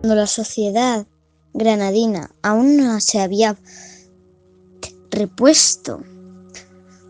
Cuando 0.00 0.14
la 0.14 0.26
sociedad 0.26 1.06
granadina 1.52 2.30
aún 2.40 2.78
no 2.78 3.00
se 3.00 3.20
había 3.20 3.58
repuesto 5.10 6.00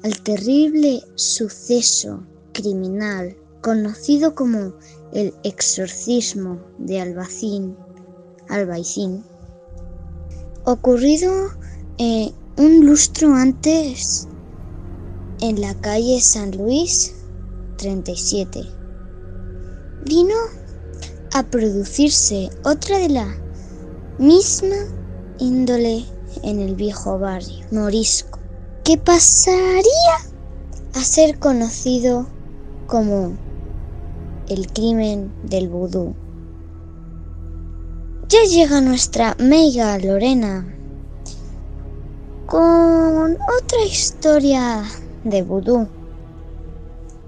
al 0.03 0.21
terrible 0.23 1.01
suceso 1.15 2.27
criminal 2.53 3.37
conocido 3.61 4.35
como 4.35 4.75
el 5.13 5.33
exorcismo 5.45 6.61
de 6.79 7.01
Albacín, 7.01 7.77
Albaicín, 8.49 9.23
ocurrido 10.65 11.31
eh, 11.99 12.33
un 12.57 12.87
lustro 12.87 13.33
antes 13.35 14.27
en 15.41 15.61
la 15.61 15.75
calle 15.75 16.21
San 16.21 16.57
Luis 16.59 17.15
37. 17.77 18.65
Vino 20.07 20.35
a 21.33 21.43
producirse 21.43 22.51
otra 22.65 22.99
de 22.99 23.09
la 23.09 23.37
misma 24.19 24.77
índole 25.39 26.05
en 26.43 26.61
el 26.61 26.75
viejo 26.75 27.19
barrio 27.19 27.67
morisco. 27.71 28.39
¿Qué 28.85 28.97
pasaría 28.97 30.17
a 30.95 31.01
ser 31.01 31.39
conocido 31.39 32.27
como 32.87 33.37
el 34.49 34.67
crimen 34.73 35.33
del 35.45 35.69
vudú. 35.69 36.13
Ya 38.29 38.43
llega 38.49 38.81
nuestra 38.81 39.37
meiga 39.39 39.97
Lorena 39.99 40.67
con 42.47 43.33
otra 43.33 43.85
historia 43.89 44.83
de 45.23 45.43
vudú 45.43 45.87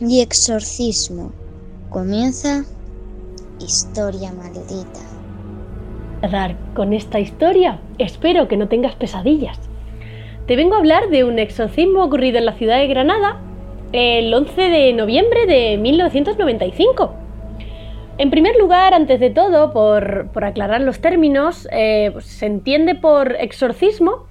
y 0.00 0.20
exorcismo. 0.20 1.30
Comienza 1.90 2.64
Historia 3.62 4.32
Maldita. 4.32 5.00
Con 6.74 6.92
esta 6.92 7.20
historia 7.20 7.78
espero 7.98 8.48
que 8.48 8.56
no 8.56 8.68
tengas 8.68 8.96
pesadillas. 8.96 9.58
Te 10.46 10.56
vengo 10.56 10.74
a 10.74 10.78
hablar 10.78 11.10
de 11.10 11.22
un 11.24 11.38
exorcismo 11.38 12.02
ocurrido 12.02 12.38
en 12.38 12.46
la 12.46 12.54
ciudad 12.54 12.78
de 12.78 12.88
Granada 12.88 13.40
el 13.92 14.34
11 14.34 14.60
de 14.62 14.92
noviembre 14.94 15.46
de 15.46 15.78
1995. 15.78 17.14
En 18.18 18.30
primer 18.30 18.56
lugar, 18.56 18.94
antes 18.94 19.20
de 19.20 19.30
todo, 19.30 19.72
por, 19.72 20.44
aclarar 20.44 20.80
los 20.80 21.00
términos, 21.00 21.68
eh, 21.70 22.10
pues, 22.12 22.26
se 22.26 22.46
entiende 22.46 22.94
por 22.94 23.36
exorcismo 23.38 24.26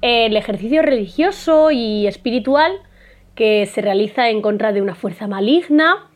el 0.00 0.36
ejercicio 0.36 0.82
religioso 0.82 1.70
y 1.70 2.06
espiritual 2.06 2.72
que 3.34 3.66
se 3.66 3.80
realiza 3.82 4.30
en 4.30 4.42
contra 4.42 4.72
de 4.72 4.82
una 4.82 4.94
fuerza 4.94 5.26
maligna, 5.26 6.10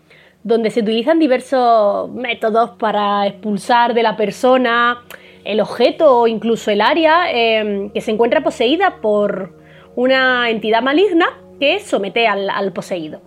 donde 0.46 0.70
se 0.70 0.78
utilizan 0.78 1.18
diversos 1.18 2.08
métodos 2.12 2.70
para 2.78 3.26
expulsar 3.26 3.94
de 3.94 4.04
la 4.04 4.16
persona 4.16 5.02
el 5.42 5.60
objeto 5.60 6.20
o 6.20 6.28
incluso 6.28 6.70
el 6.70 6.82
área 6.82 7.32
eh, 7.32 7.90
que 7.92 8.00
se 8.00 8.12
encuentra 8.12 8.44
poseída 8.44 9.00
por 9.02 9.56
una 9.96 10.48
entidad 10.48 10.82
maligna 10.82 11.26
que 11.58 11.80
somete 11.80 12.28
al, 12.28 12.72
poseído. 12.72 13.20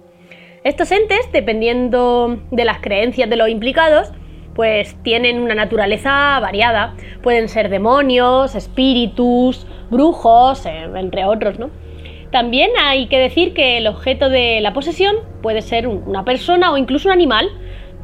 Estos 0.63 0.93
entes, 0.93 1.29
dependiendo 1.33 2.39
de 2.51 2.63
las 2.63 2.79
creencias 2.79 3.29
de 3.29 3.35
los 3.35 3.49
implicados, 3.49 4.13
pues 4.55 4.95
tienen 5.03 5.41
una 5.41 5.55
naturaleza 5.55 6.39
variada. 6.39 6.95
Pueden 7.21 7.49
ser 7.49 7.67
demonios, 7.67 8.55
espíritus, 8.55 9.67
brujos, 9.89 10.65
eh, 10.65 10.87
entre 10.95 11.25
otros, 11.25 11.59
¿no? 11.59 11.69
También 12.31 12.69
hay 12.79 13.07
que 13.07 13.17
decir 13.17 13.53
que 13.53 13.77
el 13.77 13.87
objeto 13.87 14.29
de 14.29 14.61
la 14.61 14.73
posesión 14.73 15.15
puede 15.41 15.61
ser 15.61 15.87
una 15.87 16.23
persona 16.23 16.71
o 16.71 16.77
incluso 16.77 17.09
un 17.09 17.13
animal. 17.13 17.49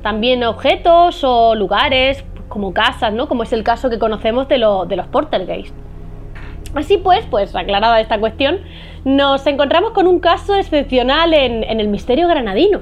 También 0.01 0.43
objetos 0.43 1.23
o 1.23 1.55
lugares, 1.55 2.23
como 2.47 2.73
casas, 2.73 3.13
¿no? 3.13 3.27
Como 3.27 3.43
es 3.43 3.53
el 3.53 3.63
caso 3.63 3.89
que 3.89 3.99
conocemos 3.99 4.47
de, 4.47 4.55
de 4.55 4.95
los 4.95 5.07
portergeist. 5.07 5.75
Así 6.75 6.97
pues, 6.97 7.25
pues 7.29 7.55
aclarada 7.55 8.01
esta 8.01 8.19
cuestión, 8.19 8.59
nos 9.05 9.47
encontramos 9.47 9.91
con 9.91 10.07
un 10.07 10.19
caso 10.19 10.55
excepcional 10.55 11.33
en, 11.33 11.63
el 11.63 11.87
misterio 11.87 12.27
granadino. 12.27 12.81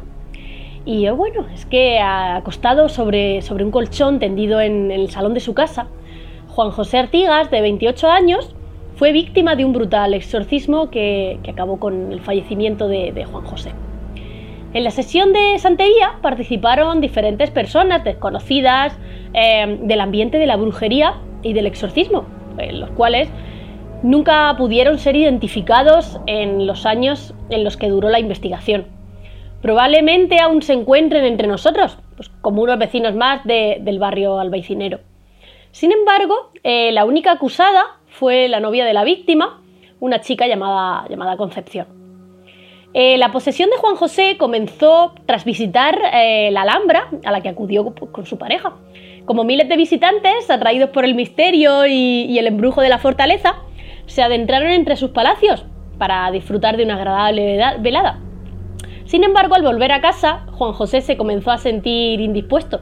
Y 0.85 1.07
bueno, 1.09 1.45
es 1.53 1.65
que 1.65 1.99
acostado 1.99 2.89
sobre, 2.89 3.41
sobre 3.41 3.63
un 3.63 3.71
colchón 3.71 4.19
tendido 4.19 4.59
en, 4.59 4.89
el 4.91 5.11
salón 5.11 5.33
de 5.33 5.39
su 5.39 5.53
casa, 5.53 5.87
Juan 6.49 6.71
José 6.71 6.97
Artigas, 6.97 7.51
de 7.51 7.61
28 7.61 8.09
años, 8.09 8.55
fue 8.95 9.11
víctima 9.11 9.55
de 9.55 9.65
un 9.65 9.73
brutal 9.73 10.13
exorcismo 10.13 10.89
que, 10.89 11.39
acabó 11.47 11.79
con 11.79 12.11
el 12.11 12.21
fallecimiento 12.21 12.87
de, 12.87 13.25
Juan 13.25 13.43
José. 13.45 13.71
En 14.73 14.83
la 14.83 14.91
sesión 14.91 15.33
de 15.33 15.57
santería 15.59 16.17
participaron 16.21 16.99
diferentes 16.99 17.51
personas 17.51 18.03
desconocidas 18.03 18.97
eh, 19.33 19.79
del 19.81 20.01
ambiente 20.01 20.39
de 20.39 20.47
la 20.47 20.55
brujería 20.55 21.15
y 21.43 21.53
del 21.53 21.67
exorcismo, 21.67 22.25
los 22.71 22.89
cuales 22.91 23.29
nunca 24.01 24.55
pudieron 24.57 24.97
ser 24.99 25.15
identificados 25.15 26.19
en 26.27 26.67
los 26.67 26.85
años 26.85 27.33
en 27.49 27.63
los 27.63 27.77
que 27.77 27.89
duró 27.89 28.09
la 28.09 28.19
investigación. 28.19 28.87
Probablemente 29.61 30.39
aún 30.39 30.61
se 30.61 30.73
encuentren 30.73 31.23
entre 31.23 31.47
nosotros, 31.47 31.97
pues 32.17 32.29
como 32.41 32.61
unos 32.61 32.77
vecinos 32.77 33.15
más 33.15 33.43
del 33.45 33.99
barrio 33.99 34.39
albaicinero. 34.39 34.99
Sin 35.71 35.91
embargo, 35.91 36.51
eh, 36.63 36.91
la 36.91 37.05
única 37.05 37.31
acusada 37.31 37.83
fue 38.13 38.47
la 38.47 38.59
novia 38.59 38.85
de 38.85 38.93
la 38.93 39.03
víctima, 39.03 39.59
una 39.99 40.21
chica 40.21 40.45
llamada, 40.45 41.07
llamada 41.09 41.35
Concepción. 41.35 41.87
Eh, 42.93 43.17
la 43.17 43.31
posesión 43.31 43.71
de 43.71 43.77
Juan 43.77 43.95
José 43.95 44.37
comenzó 44.37 45.15
tras 45.25 45.45
visitar 45.45 45.99
eh, 46.13 46.51
la 46.51 46.61
Alhambra, 46.61 47.09
a 47.25 47.31
la 47.31 47.41
que 47.41 47.49
acudió 47.49 47.83
con 47.95 48.25
su 48.27 48.37
pareja. 48.37 48.73
Como 49.25 49.43
miles 49.43 49.67
de 49.67 49.77
visitantes, 49.77 50.51
atraídos 50.51 50.91
por 50.91 51.05
el 51.05 51.15
misterio 51.15 51.87
y 51.87 52.37
el 52.37 52.45
embrujo 52.45 52.81
de 52.81 52.89
la 52.89 52.99
fortaleza, 52.99 53.55
se 54.05 54.21
adentraron 54.21 54.69
entre 54.69 54.95
sus 54.95 55.09
palacios 55.09 55.65
para 55.97 56.29
disfrutar 56.29 56.77
de 56.77 56.83
una 56.83 56.95
agradable 56.95 57.59
velada. 57.79 58.19
Sin 59.05 59.23
embargo, 59.23 59.55
al 59.55 59.63
volver 59.63 59.91
a 59.91 60.01
casa, 60.01 60.45
Juan 60.51 60.73
José 60.73 61.01
se 61.01 61.17
comenzó 61.17 61.49
a 61.49 61.57
sentir 61.57 62.21
indispuesto. 62.21 62.79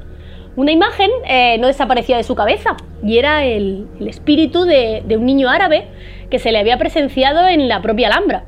Una 0.62 0.72
imagen 0.72 1.10
eh, 1.26 1.58
no 1.58 1.66
desaparecía 1.66 2.18
de 2.18 2.24
su 2.24 2.36
cabeza 2.36 2.78
y 3.04 3.18
era 3.18 3.44
el, 3.46 3.88
espíritu 4.00 4.64
de, 4.64 5.04
un 5.18 5.26
niño 5.26 5.50
árabe 5.50 5.88
que 6.30 6.38
se 6.38 6.52
le 6.52 6.60
había 6.60 6.78
presenciado 6.78 7.48
en 7.48 7.68
la 7.68 7.82
propia 7.82 8.10
Alhambra. 8.10 8.46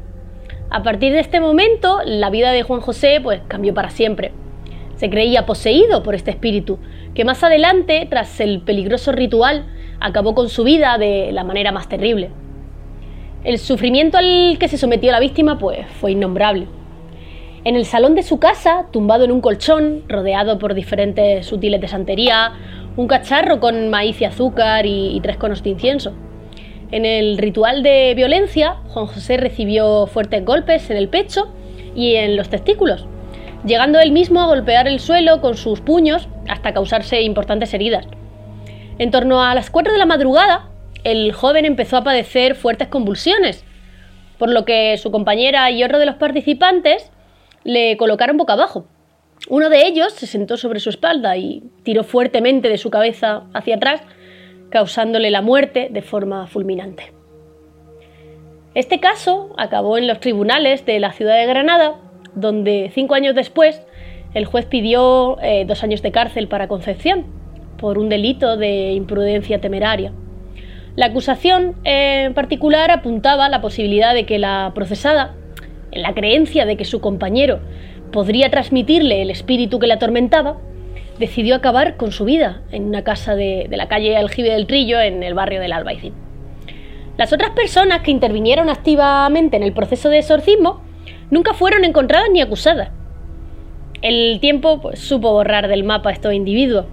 A 0.70 0.84
partir 0.84 1.12
de 1.12 1.22
este 1.22 1.40
momento, 1.40 2.02
la 2.06 2.30
vida 2.30 2.52
de 2.52 2.62
Juan 2.62 2.82
José 2.82 3.20
pues, 3.20 3.42
cambió 3.48 3.74
para 3.74 3.90
siempre. 3.90 4.32
Se 4.96 5.10
creía 5.10 5.48
poseído 5.48 6.04
por 6.04 6.14
este 6.14 6.30
espíritu, 6.30 6.78
que 7.16 7.26
más 7.26 7.44
adelante, 7.44 8.06
tras 8.08 8.40
el 8.40 8.62
peligroso 8.62 9.12
ritual, 9.12 9.66
acabó 10.00 10.36
con 10.36 10.50
su 10.50 10.64
vida 10.64 11.00
de 11.00 11.32
la 11.32 11.44
manera 11.44 11.72
más 11.72 11.90
terrible. 11.90 12.30
El 13.44 13.58
sufrimiento 13.58 14.20
al 14.20 14.58
que 14.60 14.68
se 14.68 14.78
sometió 14.78 15.12
la 15.12 15.20
víctima 15.20 15.58
pues, 15.58 15.88
fue 16.00 16.12
innombrable. 16.12 16.68
En 17.66 17.78
el 17.78 17.86
salón 17.86 18.14
de 18.14 18.24
su 18.24 18.40
casa, 18.40 18.88
tumbado 18.92 19.24
en 19.24 19.32
un 19.32 19.40
colchón, 19.40 20.04
rodeado 20.10 20.60
por 20.60 20.74
diferentes 20.74 21.50
útiles 21.54 21.80
de 21.80 21.88
santería, 21.88 22.52
un 22.98 23.08
cacharro 23.08 23.62
con 23.62 23.90
maíz 23.90 24.20
y 24.20 24.26
azúcar 24.26 24.86
y, 24.86 25.18
tres 25.24 25.38
conos 25.38 25.64
de 25.64 25.70
incienso. 25.70 26.12
En 26.92 27.06
el 27.06 27.38
ritual 27.38 27.82
de 27.82 28.16
violencia, 28.16 28.76
Juan 28.90 29.08
José 29.08 29.38
recibió 29.38 30.08
fuertes 30.08 30.44
golpes 30.44 30.90
en 30.90 30.98
el 30.98 31.08
pecho 31.08 31.54
y 31.96 32.16
en 32.16 32.36
los 32.36 32.50
testículos, 32.50 33.08
llegando 33.66 34.02
él 34.02 34.12
mismo 34.12 34.42
a 34.42 34.48
golpear 34.48 34.90
el 34.90 35.00
suelo 35.00 35.40
con 35.40 35.56
sus 35.56 35.80
puños 35.80 36.28
hasta 36.50 36.74
causarse 36.74 37.22
importantes 37.22 37.74
heridas. 37.74 38.06
En 39.00 39.10
torno 39.10 39.42
a 39.42 39.56
las 39.56 39.70
4 39.70 39.94
de 39.94 40.00
la 40.00 40.06
madrugada, 40.06 40.68
el 41.06 41.32
joven 41.32 41.64
empezó 41.64 41.96
a 41.96 42.04
padecer 42.04 42.56
fuertes 42.56 42.90
convulsiones, 42.90 43.64
por 44.38 44.50
lo 44.50 44.66
que 44.66 44.98
su 44.98 45.12
compañera 45.12 45.72
y 45.72 45.82
otro 45.86 45.98
de 45.98 46.06
los 46.06 46.16
participantes 46.16 47.10
le 47.64 47.98
colocaron 47.98 48.38
boca 48.38 48.54
abajo. 48.54 48.86
Uno 49.50 49.70
de 49.70 49.86
ellos 49.86 50.14
se 50.14 50.28
sentó 50.28 50.58
sobre 50.58 50.80
su 50.80 50.90
espalda 50.90 51.36
y 51.38 51.64
tiró 51.84 52.04
fuertemente 52.04 52.70
de 52.70 52.78
su 52.78 52.90
cabeza 52.90 53.44
hacia 53.54 53.76
atrás, 53.76 54.02
causándole 54.70 55.32
la 55.32 55.42
muerte 55.42 55.90
de 55.92 56.02
forma 56.02 56.48
fulminante. 56.48 57.14
Este 58.74 59.00
caso 59.00 59.54
acabó 59.58 59.98
en 59.98 60.08
los 60.08 60.20
tribunales 60.20 60.86
de 60.86 61.00
la 61.00 61.12
ciudad 61.12 61.38
de 61.38 61.46
Granada, 61.46 62.00
donde 62.34 62.90
cinco 62.94 63.14
años 63.14 63.36
después 63.36 63.82
el 64.34 64.46
juez 64.46 64.66
pidió 64.66 65.38
eh, 65.42 65.66
dos 65.68 65.84
años 65.84 66.02
de 66.02 66.12
cárcel 66.12 66.48
para 66.48 66.68
Concepción 66.68 67.26
por 67.78 68.00
un 68.00 68.10
delito 68.10 68.58
de 68.58 68.94
imprudencia 68.94 69.60
temeraria. 69.60 70.14
La 70.96 71.08
acusación 71.08 71.76
en 71.84 72.34
particular 72.34 72.92
apuntaba 72.92 73.46
a 73.46 73.50
la 73.50 73.62
posibilidad 73.62 74.14
de 74.14 74.26
que 74.26 74.40
la 74.40 74.72
procesada, 74.74 75.36
en 75.94 76.02
la 76.02 76.14
creencia 76.14 76.66
de 76.66 76.76
que 76.78 76.86
su 76.86 77.02
compañero 77.02 77.60
podría 78.12 78.50
transmitirle 78.50 79.22
el 79.22 79.30
espíritu 79.30 79.80
que 79.80 79.88
le 79.88 79.94
atormentaba, 79.94 80.58
decidió 81.20 81.56
acabar 81.56 81.98
con 81.98 82.12
su 82.12 82.26
vida 82.26 82.62
en 82.72 82.84
una 82.86 83.04
casa 83.04 83.36
de, 83.36 83.68
la 83.70 83.88
calle 83.88 84.18
Aljibe 84.18 84.52
del 84.52 84.68
Trillo 84.68 85.00
en 85.00 85.24
el 85.24 85.34
barrio 85.34 85.62
del 85.62 85.74
Albaicín. 85.74 86.14
Las 87.18 87.32
otras 87.32 87.52
personas 87.52 88.02
que 88.02 88.12
intervinieron 88.12 88.70
activamente 88.70 89.56
en 89.56 89.64
el 89.64 89.74
proceso 89.74 90.10
de 90.10 90.20
exorcismo 90.20 90.82
nunca 91.30 91.54
fueron 91.54 91.84
encontradas 91.84 92.30
ni 92.32 92.42
acusadas. 92.42 92.90
El 94.02 94.40
tiempo 94.42 94.82
pues, 94.82 95.00
supo 95.00 95.32
borrar 95.32 95.68
del 95.68 95.84
mapa 95.84 96.10
a 96.10 96.14
estos 96.14 96.34
individuos. 96.34 96.86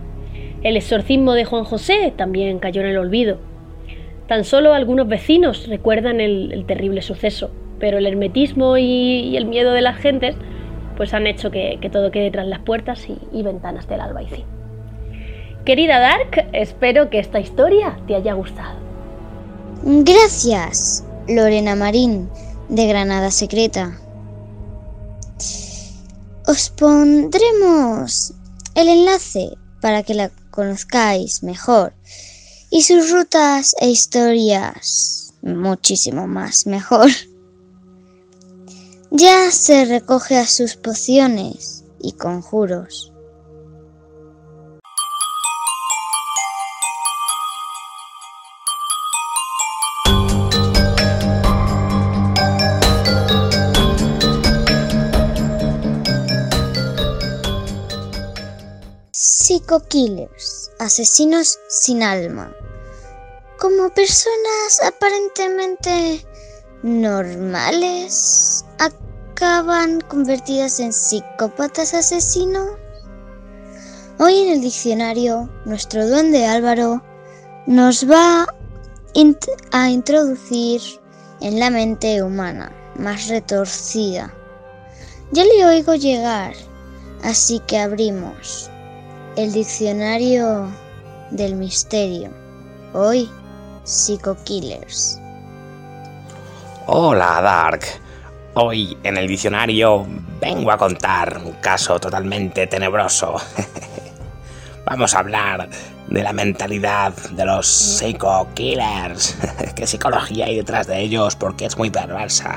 El 0.62 0.76
exorcismo 0.76 1.32
de 1.32 1.46
Juan 1.46 1.64
José 1.64 2.12
también 2.14 2.58
cayó 2.58 2.82
en 2.82 2.88
el 2.88 2.98
olvido. 2.98 3.38
Tan 4.28 4.44
solo 4.44 4.74
algunos 4.74 5.08
vecinos 5.08 5.66
recuerdan 5.66 6.20
el, 6.20 6.64
terrible 6.66 7.02
suceso, 7.02 7.50
pero 7.80 7.98
el 7.98 8.06
hermetismo 8.06 8.76
y, 8.76 9.36
el 9.36 9.46
miedo 9.46 9.72
de 9.72 9.80
las 9.80 9.96
gentes 9.96 10.36
pues 10.96 11.14
han 11.14 11.26
hecho 11.26 11.50
que, 11.50 11.78
todo 11.90 12.10
quede 12.10 12.30
tras 12.30 12.46
las 12.46 12.60
puertas 12.60 13.06
y, 13.32 13.42
ventanas 13.42 13.88
del 13.88 14.02
albaicín. 14.02 14.44
Querida 15.64 15.98
Dark, 15.98 16.48
espero 16.52 17.08
que 17.08 17.18
esta 17.18 17.40
historia 17.40 17.98
te 18.06 18.14
haya 18.14 18.34
gustado. 18.34 18.78
Gracias, 19.82 21.06
Lorena 21.26 21.74
Marín, 21.74 22.28
de 22.68 22.86
Granada 22.86 23.30
Secreta. 23.30 23.98
Os 26.46 26.70
pondremos 26.70 28.34
el 28.74 28.88
enlace 28.88 29.56
para 29.80 30.02
que 30.02 30.14
la 30.14 30.30
conozcáis 30.50 31.42
mejor 31.42 31.94
y 32.70 32.82
sus 32.82 33.10
rutas 33.10 33.74
e 33.80 33.88
historias 33.88 35.32
muchísimo 35.42 36.26
más 36.26 36.66
mejor. 36.66 37.10
Ya 39.10 39.50
se 39.50 39.84
recoge 39.84 40.38
a 40.38 40.46
sus 40.46 40.76
pociones 40.76 41.84
y 41.98 42.12
conjuros. 42.12 43.12
Psycho-killers, 59.12 60.70
asesinos 60.78 61.58
sin 61.68 62.04
alma. 62.04 62.54
Como 63.58 63.90
personas 63.90 64.80
aparentemente 64.86 66.24
normales, 66.82 68.64
acaban 68.78 70.00
convertidas 70.02 70.80
en 70.80 70.92
psicópatas 70.92 71.94
asesinos. 71.94 72.68
Hoy 74.18 74.38
en 74.38 74.52
el 74.52 74.60
diccionario, 74.60 75.48
nuestro 75.64 76.06
duende 76.08 76.46
Álvaro 76.46 77.02
nos 77.66 78.08
va 78.10 78.46
a 79.72 79.90
introducir 79.90 80.80
en 81.40 81.58
la 81.58 81.70
mente 81.70 82.22
humana 82.22 82.72
más 82.96 83.28
retorcida. 83.28 84.32
Ya 85.32 85.44
le 85.44 85.64
oigo 85.64 85.94
llegar, 85.94 86.54
así 87.22 87.60
que 87.66 87.78
abrimos 87.78 88.70
el 89.36 89.52
diccionario 89.52 90.68
del 91.30 91.54
misterio. 91.54 92.30
Hoy, 92.92 93.30
Psycho 93.84 94.36
Killers. 94.44 95.19
Hola, 96.86 97.40
Dark. 97.42 97.82
Hoy 98.54 98.96
en 99.02 99.18
el 99.18 99.28
diccionario 99.28 100.06
vengo 100.40 100.72
a 100.72 100.78
contar 100.78 101.38
un 101.44 101.52
caso 101.52 102.00
totalmente 102.00 102.66
tenebroso. 102.66 103.36
Vamos 104.86 105.14
a 105.14 105.18
hablar 105.18 105.68
de 106.08 106.22
la 106.22 106.32
mentalidad 106.32 107.12
de 107.32 107.44
los 107.44 107.66
Psycho 107.66 108.48
Killers. 108.54 109.36
¿Qué 109.76 109.86
psicología 109.86 110.46
hay 110.46 110.56
detrás 110.56 110.86
de 110.86 111.00
ellos? 111.00 111.36
Porque 111.36 111.66
es 111.66 111.76
muy 111.76 111.90
perversa. 111.90 112.56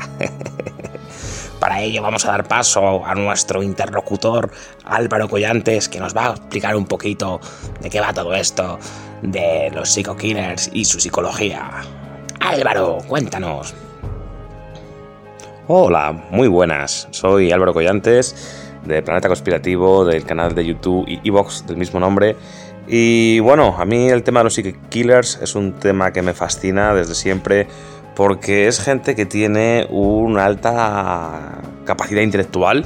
Para 1.59 1.81
ello 1.81 2.01
vamos 2.01 2.25
a 2.25 2.31
dar 2.31 2.47
paso 2.47 3.05
a 3.05 3.13
nuestro 3.15 3.62
interlocutor 3.62 4.51
Álvaro 4.86 5.27
Collantes, 5.27 5.89
que 5.89 5.99
nos 5.99 6.15
va 6.15 6.27
a 6.27 6.31
explicar 6.31 6.75
un 6.75 6.86
poquito 6.86 7.41
de 7.81 7.89
qué 7.89 7.99
va 7.99 8.13
todo 8.13 8.33
esto 8.33 8.79
de 9.21 9.69
los 9.73 9.89
Psycho 9.89 10.15
Killers 10.15 10.69
y 10.73 10.86
su 10.86 10.99
psicología. 10.99 11.69
Álvaro, 12.39 12.99
cuéntanos. 13.07 13.73
Hola, 15.67 16.12
muy 16.30 16.49
buenas. 16.49 17.08
Soy 17.12 17.54
Álvaro 17.54 17.71
Collantes 17.71 18.76
de 18.84 19.02
Planeta 19.02 19.30
Conspirativo, 19.30 20.04
del 20.04 20.26
canal 20.26 20.54
de 20.54 20.65
YouTube 20.65 21.08
y 21.08 21.26
Evox 21.26 21.65
del 21.65 21.78
mismo 21.78 22.02
nombre. 22.02 22.36
Y 22.86 23.39
bueno, 23.39 23.73
a 23.80 23.86
mí 23.86 24.10
el 24.10 24.23
tema 24.23 24.41
de 24.41 24.43
los 24.43 24.56
Psycho 24.56 24.78
Killers 24.89 25.39
es 25.41 25.56
un 25.56 25.71
tema 25.71 26.12
que 26.12 26.21
me 26.21 26.34
fascina 26.34 26.93
desde 26.93 27.15
siempre 27.15 27.67
porque 28.13 28.67
es 28.67 28.82
gente 28.82 29.15
que 29.15 29.26
tiene 29.26 29.88
una 29.89 30.43
alta 30.43 31.62
capacidad 31.86 32.21
intelectual, 32.21 32.86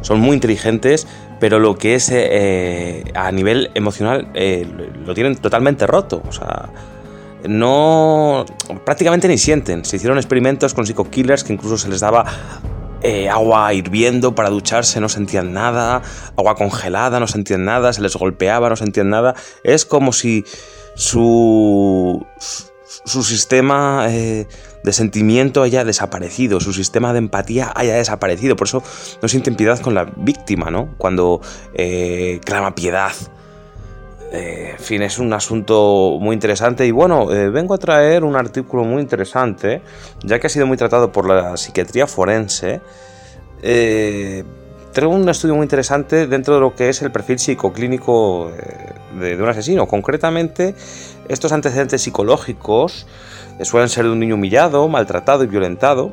son 0.00 0.20
muy 0.20 0.32
inteligentes, 0.32 1.06
pero 1.40 1.58
lo 1.58 1.76
que 1.76 1.94
es 1.94 2.10
eh, 2.10 3.04
a 3.14 3.30
nivel 3.32 3.70
emocional 3.74 4.28
eh, 4.32 4.66
lo 5.04 5.12
tienen 5.12 5.36
totalmente 5.36 5.86
roto. 5.86 6.22
O 6.26 6.32
sea, 6.32 6.70
no. 7.48 8.44
prácticamente 8.84 9.28
ni 9.28 9.38
sienten. 9.38 9.84
Se 9.84 9.96
hicieron 9.96 10.18
experimentos 10.18 10.74
con 10.74 10.86
psico-killers 10.86 11.44
que 11.44 11.52
incluso 11.52 11.78
se 11.78 11.88
les 11.88 12.00
daba 12.00 12.24
eh, 13.02 13.28
agua 13.28 13.72
hirviendo 13.74 14.34
para 14.34 14.50
ducharse, 14.50 15.00
no 15.00 15.08
sentían 15.08 15.52
nada, 15.52 16.02
agua 16.36 16.54
congelada, 16.54 17.20
no 17.20 17.26
sentían 17.26 17.64
nada, 17.64 17.92
se 17.92 18.00
les 18.00 18.16
golpeaba, 18.16 18.68
no 18.68 18.76
sentían 18.76 19.10
nada. 19.10 19.34
Es 19.62 19.84
como 19.84 20.12
si 20.12 20.44
su 20.94 22.24
su 23.04 23.22
sistema 23.22 24.06
eh, 24.08 24.46
de 24.82 24.92
sentimiento 24.92 25.62
haya 25.62 25.84
desaparecido, 25.84 26.60
su 26.60 26.72
sistema 26.72 27.12
de 27.12 27.18
empatía 27.18 27.72
haya 27.74 27.94
desaparecido. 27.94 28.56
Por 28.56 28.68
eso 28.68 28.82
no 29.20 29.28
sienten 29.28 29.56
piedad 29.56 29.78
con 29.80 29.94
la 29.94 30.04
víctima, 30.16 30.70
¿no? 30.70 30.94
Cuando 30.98 31.40
eh, 31.74 32.40
clama 32.44 32.74
piedad. 32.74 33.12
Eh, 34.34 34.70
en 34.72 34.78
fin, 34.78 35.02
es 35.02 35.18
un 35.18 35.32
asunto 35.32 36.18
muy 36.20 36.34
interesante 36.34 36.84
y 36.84 36.90
bueno, 36.90 37.26
vengo 37.26 37.74
a 37.74 37.78
traer 37.78 38.24
un 38.24 38.34
artículo 38.34 38.82
muy 38.82 39.00
interesante, 39.00 39.80
ya 40.24 40.40
que 40.40 40.48
ha 40.48 40.50
sido 40.50 40.66
muy 40.66 40.76
tratado 40.76 41.12
por 41.12 41.28
la 41.28 41.56
psiquiatría 41.56 42.06
forense. 42.08 42.80
traigo 44.92 45.14
un 45.14 45.28
estudio 45.28 45.54
muy 45.54 45.62
interesante 45.62 46.26
dentro 46.26 46.54
de 46.54 46.60
lo 46.60 46.74
que 46.74 46.88
es 46.88 47.00
el 47.02 47.12
perfil 47.12 47.38
psicoclínico 47.38 48.50
de 49.20 49.40
un 49.40 49.48
asesino. 49.48 49.86
Concretamente, 49.86 50.74
estos 51.28 51.52
antecedentes 51.52 52.02
psicológicos 52.02 53.06
suelen 53.62 53.88
ser 53.88 54.04
de 54.04 54.10
un 54.10 54.18
niño 54.18 54.34
humillado, 54.34 54.88
maltratado 54.88 55.44
y 55.44 55.46
violentado, 55.46 56.12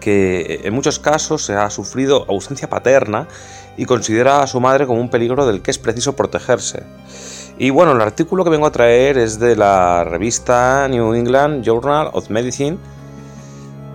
que 0.00 0.60
en 0.64 0.74
muchos 0.74 0.98
casos 0.98 1.48
ha 1.50 1.70
sufrido 1.70 2.26
ausencia 2.28 2.68
paterna 2.68 3.28
y 3.76 3.84
considera 3.84 4.42
a 4.42 4.46
su 4.46 4.60
madre 4.60 4.86
como 4.86 5.00
un 5.00 5.10
peligro 5.10 5.46
del 5.46 5.62
que 5.62 5.70
es 5.70 5.78
preciso 5.78 6.16
protegerse. 6.16 6.82
Y 7.58 7.70
bueno, 7.70 7.92
el 7.92 8.00
artículo 8.00 8.44
que 8.44 8.50
vengo 8.50 8.66
a 8.66 8.72
traer 8.72 9.16
es 9.16 9.38
de 9.38 9.56
la 9.56 10.04
revista 10.04 10.86
New 10.88 11.14
England 11.14 11.64
Journal 11.64 12.10
of 12.12 12.28
Medicine, 12.28 12.78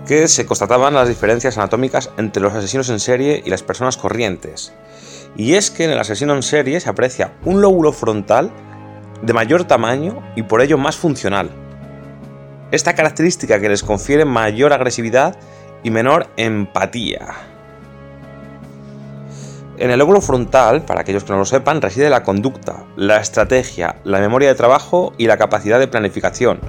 que 0.08 0.28
se 0.28 0.46
constataban 0.46 0.96
las 0.96 1.08
diferencias 1.08 1.58
anatómicas 1.58 2.10
entre 2.18 2.42
los 2.42 2.54
asesinos 2.54 2.90
en 2.90 3.00
serie 3.00 3.42
y 3.46 3.50
las 3.50 3.62
personas 3.62 3.98
corrientes. 3.98 4.74
Y 5.38 5.54
es 5.54 5.70
que 5.70 5.86
en 5.86 5.92
el 5.92 6.00
asesino 6.00 6.36
en 6.36 6.44
serie 6.44 6.80
se 6.80 6.90
aprecia 6.90 7.34
un 7.46 7.62
lóbulo 7.62 7.94
frontal 7.94 8.52
de 9.22 9.34
mayor 9.34 9.66
tamaño 9.66 10.22
y 10.36 10.44
por 10.44 10.62
ello 10.62 10.78
más 10.78 10.98
funcional. 10.98 11.52
Esta 12.72 12.96
característica 12.96 13.60
que 13.60 13.70
les 13.70 13.84
confiere 13.84 14.26
mayor 14.26 14.74
agresividad 14.74 15.38
y 15.84 15.92
menor 15.92 16.28
empatía. 16.38 17.51
En 19.82 19.90
el 19.90 19.98
lóbulo 19.98 20.22
frontal, 20.22 20.84
para 20.84 21.02
aquellos 21.02 21.24
que 21.24 21.32
no 21.32 21.40
lo 21.40 21.46
sepan, 21.46 21.82
reside 21.82 22.12
la 22.12 22.22
conducta, 22.22 22.84
la 22.98 23.18
estrategia, 23.18 23.96
la 24.04 24.20
memoria 24.20 24.50
de 24.50 24.54
trabajo 24.54 25.12
y 25.18 25.26
la 25.26 25.38
capacidad 25.38 25.80
de 25.80 25.88
planificación. 25.88 26.60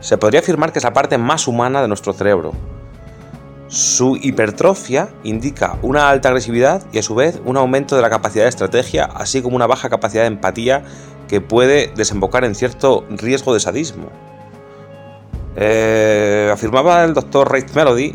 Se 0.00 0.18
podría 0.18 0.40
afirmar 0.40 0.70
que 0.70 0.78
es 0.78 0.84
la 0.84 0.92
parte 0.92 1.16
más 1.16 1.48
humana 1.48 1.80
de 1.80 1.88
nuestro 1.88 2.12
cerebro. 2.12 2.52
Su 3.68 4.18
hipertrofia 4.20 5.08
indica 5.24 5.78
una 5.80 6.10
alta 6.10 6.28
agresividad 6.28 6.84
y 6.92 6.98
a 6.98 7.02
su 7.02 7.14
vez 7.14 7.40
un 7.46 7.56
aumento 7.56 7.96
de 7.96 8.02
la 8.02 8.10
capacidad 8.10 8.44
de 8.44 8.50
estrategia, 8.50 9.06
así 9.06 9.40
como 9.40 9.56
una 9.56 9.66
baja 9.66 9.88
capacidad 9.88 10.24
de 10.24 10.28
empatía 10.28 10.82
que 11.28 11.40
puede 11.40 11.90
desembocar 11.96 12.44
en 12.44 12.54
cierto 12.54 13.06
riesgo 13.08 13.54
de 13.54 13.60
sadismo. 13.60 14.10
Eh, 15.56 16.50
afirmaba 16.52 17.02
el 17.02 17.14
doctor 17.14 17.50
Ray 17.50 17.64
Melody 17.74 18.14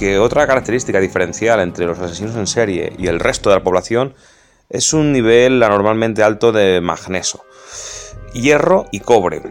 que 0.00 0.18
otra 0.18 0.46
característica 0.46 0.98
diferencial 0.98 1.60
entre 1.60 1.84
los 1.84 1.98
asesinos 1.98 2.34
en 2.34 2.46
serie 2.46 2.94
y 2.96 3.08
el 3.08 3.20
resto 3.20 3.50
de 3.50 3.56
la 3.56 3.62
población 3.62 4.14
es 4.70 4.94
un 4.94 5.12
nivel 5.12 5.62
anormalmente 5.62 6.22
alto 6.22 6.52
de 6.52 6.80
magnesio, 6.80 7.44
hierro 8.32 8.86
y 8.92 9.00
cobre. 9.00 9.42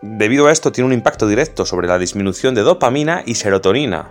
Debido 0.00 0.46
a 0.46 0.52
esto 0.52 0.72
tiene 0.72 0.86
un 0.86 0.94
impacto 0.94 1.28
directo 1.28 1.66
sobre 1.66 1.86
la 1.86 1.98
disminución 1.98 2.54
de 2.54 2.62
dopamina 2.62 3.24
y 3.26 3.34
serotonina. 3.34 4.10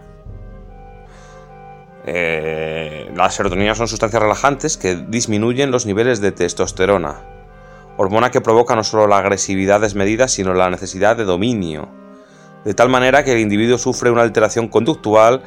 Eh, 2.05 3.11
las 3.15 3.33
serotoninas 3.33 3.79
son 3.79 3.87
sustancias 3.87 4.21
relajantes 4.21 4.77
que 4.77 4.95
disminuyen 4.95 5.71
los 5.71 5.87
niveles 5.87 6.21
de 6.21 6.33
testosterona, 6.33 7.15
hormona 7.97 8.29
que 8.29 8.41
provoca 8.41 8.75
no 8.75 8.83
solo 8.83 9.07
la 9.07 9.17
agresividad 9.17 9.81
desmedida, 9.81 10.27
sino 10.27 10.53
la 10.53 10.69
necesidad 10.69 11.17
de 11.17 11.23
dominio, 11.23 11.89
de 12.63 12.75
tal 12.75 12.89
manera 12.89 13.23
que 13.23 13.31
el 13.31 13.39
individuo 13.39 13.79
sufre 13.79 14.11
una 14.11 14.21
alteración 14.21 14.67
conductual 14.67 15.41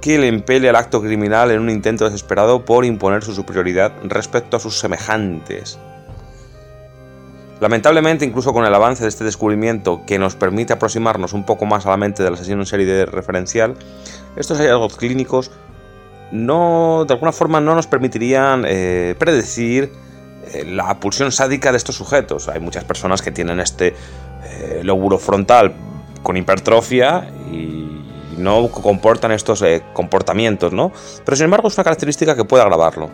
que 0.00 0.18
le 0.18 0.26
impele 0.26 0.68
al 0.68 0.76
acto 0.76 1.00
criminal 1.00 1.50
en 1.50 1.60
un 1.60 1.70
intento 1.70 2.04
desesperado 2.04 2.64
por 2.64 2.84
imponer 2.84 3.22
su 3.22 3.34
superioridad 3.34 3.92
respecto 4.04 4.56
a 4.56 4.60
sus 4.60 4.78
semejantes. 4.78 5.78
Lamentablemente, 7.60 8.26
incluso 8.26 8.52
con 8.52 8.66
el 8.66 8.74
avance 8.74 9.02
de 9.02 9.08
este 9.08 9.24
descubrimiento 9.24 10.02
que 10.06 10.18
nos 10.18 10.36
permite 10.36 10.74
aproximarnos 10.74 11.32
un 11.32 11.44
poco 11.44 11.64
más 11.64 11.86
a 11.86 11.90
la 11.90 11.96
mente 11.96 12.22
del 12.22 12.34
asesino 12.34 12.60
en 12.60 12.66
serie 12.66 12.84
de 12.84 13.06
referencial, 13.06 13.74
estos 14.36 14.58
hallazgos 14.58 14.96
clínicos 14.96 15.50
no, 16.32 17.04
de 17.06 17.14
alguna 17.14 17.32
forma 17.32 17.60
no 17.60 17.74
nos 17.74 17.86
permitirían 17.86 18.64
eh, 18.66 19.14
predecir 19.18 19.90
eh, 20.52 20.64
la 20.66 21.00
pulsión 21.00 21.32
sádica 21.32 21.70
de 21.70 21.78
estos 21.78 21.96
sujetos. 21.96 22.48
Hay 22.48 22.60
muchas 22.60 22.84
personas 22.84 23.22
que 23.22 23.30
tienen 23.30 23.60
este 23.60 23.94
eh, 24.44 24.80
lóbulo 24.82 25.18
frontal 25.18 25.72
con 26.22 26.36
hipertrofia 26.36 27.30
y 27.50 27.75
no 28.36 28.68
comportan 28.68 29.32
estos 29.32 29.62
eh, 29.62 29.82
comportamientos, 29.92 30.72
¿no? 30.72 30.92
Pero 31.24 31.36
sin 31.36 31.44
embargo 31.44 31.68
es 31.68 31.76
una 31.76 31.84
característica 31.84 32.36
que 32.36 32.44
puede 32.44 32.62
agravarlo. 32.62 33.10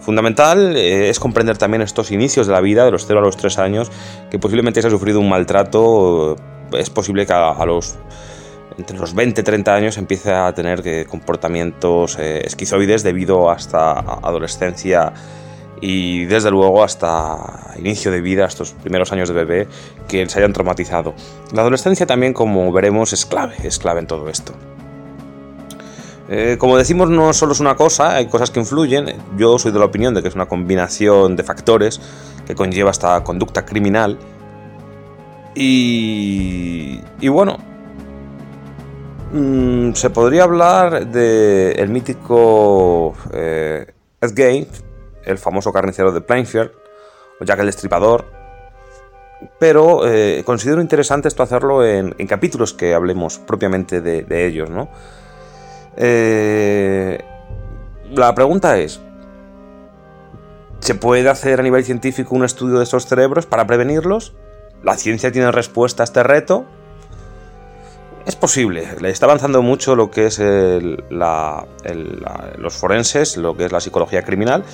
Fundamental 0.00 0.76
es 0.76 1.18
comprender 1.18 1.58
también 1.58 1.82
estos 1.82 2.12
inicios 2.12 2.46
de 2.46 2.52
la 2.52 2.60
vida, 2.60 2.84
de 2.84 2.92
los 2.92 3.06
0 3.06 3.18
a 3.18 3.22
los 3.22 3.36
3 3.36 3.58
años, 3.58 3.90
que 4.30 4.38
posiblemente 4.38 4.80
se 4.80 4.88
ha 4.88 4.90
sufrido 4.90 5.18
un 5.18 5.28
maltrato, 5.28 6.36
es 6.72 6.90
posible 6.90 7.26
que 7.26 7.32
a, 7.32 7.64
los 7.64 7.96
entre 8.78 8.98
los 8.98 9.14
20 9.14 9.40
y 9.40 9.44
30 9.44 9.74
años 9.74 9.96
empieza 9.96 10.46
a 10.46 10.54
tener 10.54 11.06
comportamientos 11.06 12.18
esquizoides 12.18 13.02
debido 13.02 13.50
hasta 13.50 13.92
adolescencia 13.98 15.12
y 15.80 16.24
desde 16.24 16.50
luego 16.50 16.82
hasta 16.82 17.74
inicio 17.78 18.10
de 18.10 18.20
vida, 18.20 18.46
estos 18.46 18.72
primeros 18.72 19.12
años 19.12 19.28
de 19.28 19.34
bebé, 19.34 19.68
que 20.08 20.28
se 20.28 20.38
hayan 20.38 20.52
traumatizado. 20.52 21.14
La 21.52 21.62
adolescencia 21.62 22.06
también, 22.06 22.32
como 22.32 22.72
veremos, 22.72 23.12
es 23.12 23.26
clave, 23.26 23.54
es 23.62 23.78
clave 23.78 24.00
en 24.00 24.06
todo 24.06 24.28
esto. 24.28 24.54
Eh, 26.28 26.56
como 26.58 26.76
decimos, 26.76 27.08
no 27.08 27.32
solo 27.32 27.52
es 27.52 27.60
una 27.60 27.76
cosa, 27.76 28.16
hay 28.16 28.26
cosas 28.26 28.50
que 28.50 28.58
influyen. 28.60 29.14
Yo 29.36 29.58
soy 29.58 29.72
de 29.72 29.78
la 29.78 29.84
opinión 29.84 30.14
de 30.14 30.22
que 30.22 30.28
es 30.28 30.34
una 30.34 30.46
combinación 30.46 31.36
de 31.36 31.42
factores 31.44 32.00
que 32.46 32.54
conlleva 32.54 32.90
esta 32.90 33.22
conducta 33.22 33.64
criminal. 33.64 34.18
Y, 35.54 37.00
y 37.20 37.28
bueno, 37.28 37.58
mm, 39.32 39.92
se 39.92 40.10
podría 40.10 40.44
hablar 40.44 41.06
del 41.06 41.78
el 41.78 41.88
mítico 41.88 43.14
eh, 43.32 43.86
Ed 44.20 44.34
Gein, 44.34 44.66
el 45.26 45.38
famoso 45.38 45.72
carnicero 45.72 46.12
de 46.12 46.20
Plainfield, 46.20 46.70
o 47.40 47.44
Jack 47.44 47.60
el 47.60 47.66
Destripador. 47.66 48.24
Pero 49.58 50.08
eh, 50.08 50.42
considero 50.46 50.80
interesante 50.80 51.28
esto 51.28 51.42
hacerlo 51.42 51.84
en, 51.84 52.12
capítulos 52.26 52.72
que 52.72 52.94
hablemos 52.94 53.38
propiamente 53.38 54.00
de, 54.00 54.46
ellos, 54.46 54.70
¿no? 54.70 54.88
Eh, 55.96 57.22
la 58.10 58.34
pregunta 58.34 58.78
es, 58.78 59.00
¿se 60.80 60.94
puede 60.94 61.28
hacer 61.28 61.60
a 61.60 61.62
nivel 61.62 61.84
científico 61.84 62.34
un 62.34 62.44
estudio 62.44 62.78
de 62.78 62.84
estos 62.84 63.06
cerebros 63.06 63.44
para 63.46 63.66
prevenirlos? 63.66 64.34
¿La 64.82 64.96
ciencia 64.96 65.32
tiene 65.32 65.50
respuesta 65.52 66.02
a 66.02 66.04
este 66.04 66.22
reto? 66.22 66.64
Es 68.26 68.36
posible, 68.36 68.88
le 69.00 69.10
está 69.10 69.26
avanzando 69.26 69.62
mucho 69.62 69.94
lo 69.94 70.10
que 70.10 70.26
es 70.26 70.40
los 71.10 72.74
forenses, 72.74 73.36
lo 73.36 73.56
que 73.56 73.66
es 73.66 73.72
la 73.72 73.80
psicología 73.80 74.22
criminal, 74.22 74.64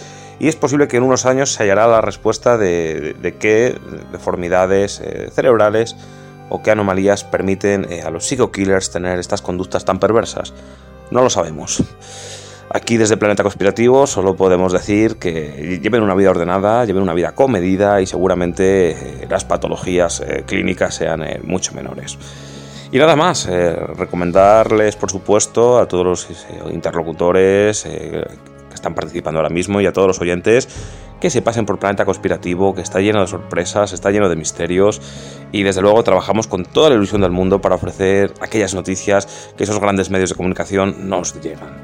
y 0.42 0.48
es 0.48 0.56
posible 0.56 0.88
que 0.88 0.96
en 0.96 1.04
unos 1.04 1.24
años 1.24 1.52
se 1.52 1.62
hallará 1.62 1.86
la 1.86 2.00
respuesta 2.00 2.58
de, 2.58 3.36
qué 3.38 3.78
deformidades 4.10 5.00
eh, 5.00 5.30
cerebrales 5.32 5.94
o 6.48 6.60
qué 6.64 6.72
anomalías 6.72 7.22
permiten 7.22 7.86
eh, 7.88 8.02
a 8.02 8.10
los 8.10 8.26
psico-killers 8.26 8.90
tener 8.90 9.20
estas 9.20 9.40
conductas 9.40 9.84
tan 9.84 10.00
perversas. 10.00 10.52
No 11.12 11.22
lo 11.22 11.30
sabemos. 11.30 11.84
Aquí 12.70 12.96
desde 12.96 13.16
Planeta 13.16 13.44
Conspirativo 13.44 14.04
solo 14.08 14.34
podemos 14.34 14.72
decir 14.72 15.18
que 15.18 15.78
lleven 15.80 16.02
una 16.02 16.16
vida 16.16 16.30
ordenada, 16.30 16.84
lleven 16.86 17.04
una 17.04 17.14
vida 17.14 17.36
comedida 17.36 18.00
y 18.00 18.06
seguramente 18.06 18.90
eh, 18.90 19.26
las 19.30 19.44
patologías 19.44 20.24
clínicas 20.46 20.96
sean 20.96 21.24
mucho 21.44 21.72
menores. 21.72 22.18
Y 22.90 22.98
nada 22.98 23.14
más, 23.14 23.46
recomendarles, 23.46 24.96
por 24.96 25.10
supuesto, 25.10 25.78
a 25.78 25.86
todos 25.86 26.04
los 26.04 26.28
interlocutores 26.70 27.86
están 28.82 28.94
participando 28.96 29.38
ahora 29.38 29.48
mismo 29.48 29.80
y 29.80 29.86
a 29.86 29.92
todos 29.92 30.08
los 30.08 30.20
oyentes 30.20 30.68
que 31.20 31.30
se 31.30 31.40
pasen 31.40 31.66
por 31.66 31.78
Planeta 31.78 32.04
Conspirativo, 32.04 32.74
que 32.74 32.82
está 32.82 33.00
lleno 33.00 33.20
de 33.20 33.28
sorpresas, 33.28 33.92
está 33.92 34.10
lleno 34.10 34.28
de 34.28 34.34
misterios 34.34 35.00
y 35.52 35.62
desde 35.62 35.80
luego 35.80 36.02
trabajamos 36.02 36.48
con 36.48 36.64
toda 36.64 36.90
la 36.90 36.96
ilusión 36.96 37.20
del 37.20 37.30
mundo 37.30 37.60
para 37.60 37.76
ofrecer 37.76 38.34
aquellas 38.40 38.74
noticias 38.74 39.54
que 39.56 39.62
esos 39.62 39.78
grandes 39.78 40.10
medios 40.10 40.30
de 40.30 40.36
comunicación 40.36 41.08
nos 41.08 41.40
llegan. 41.40 41.80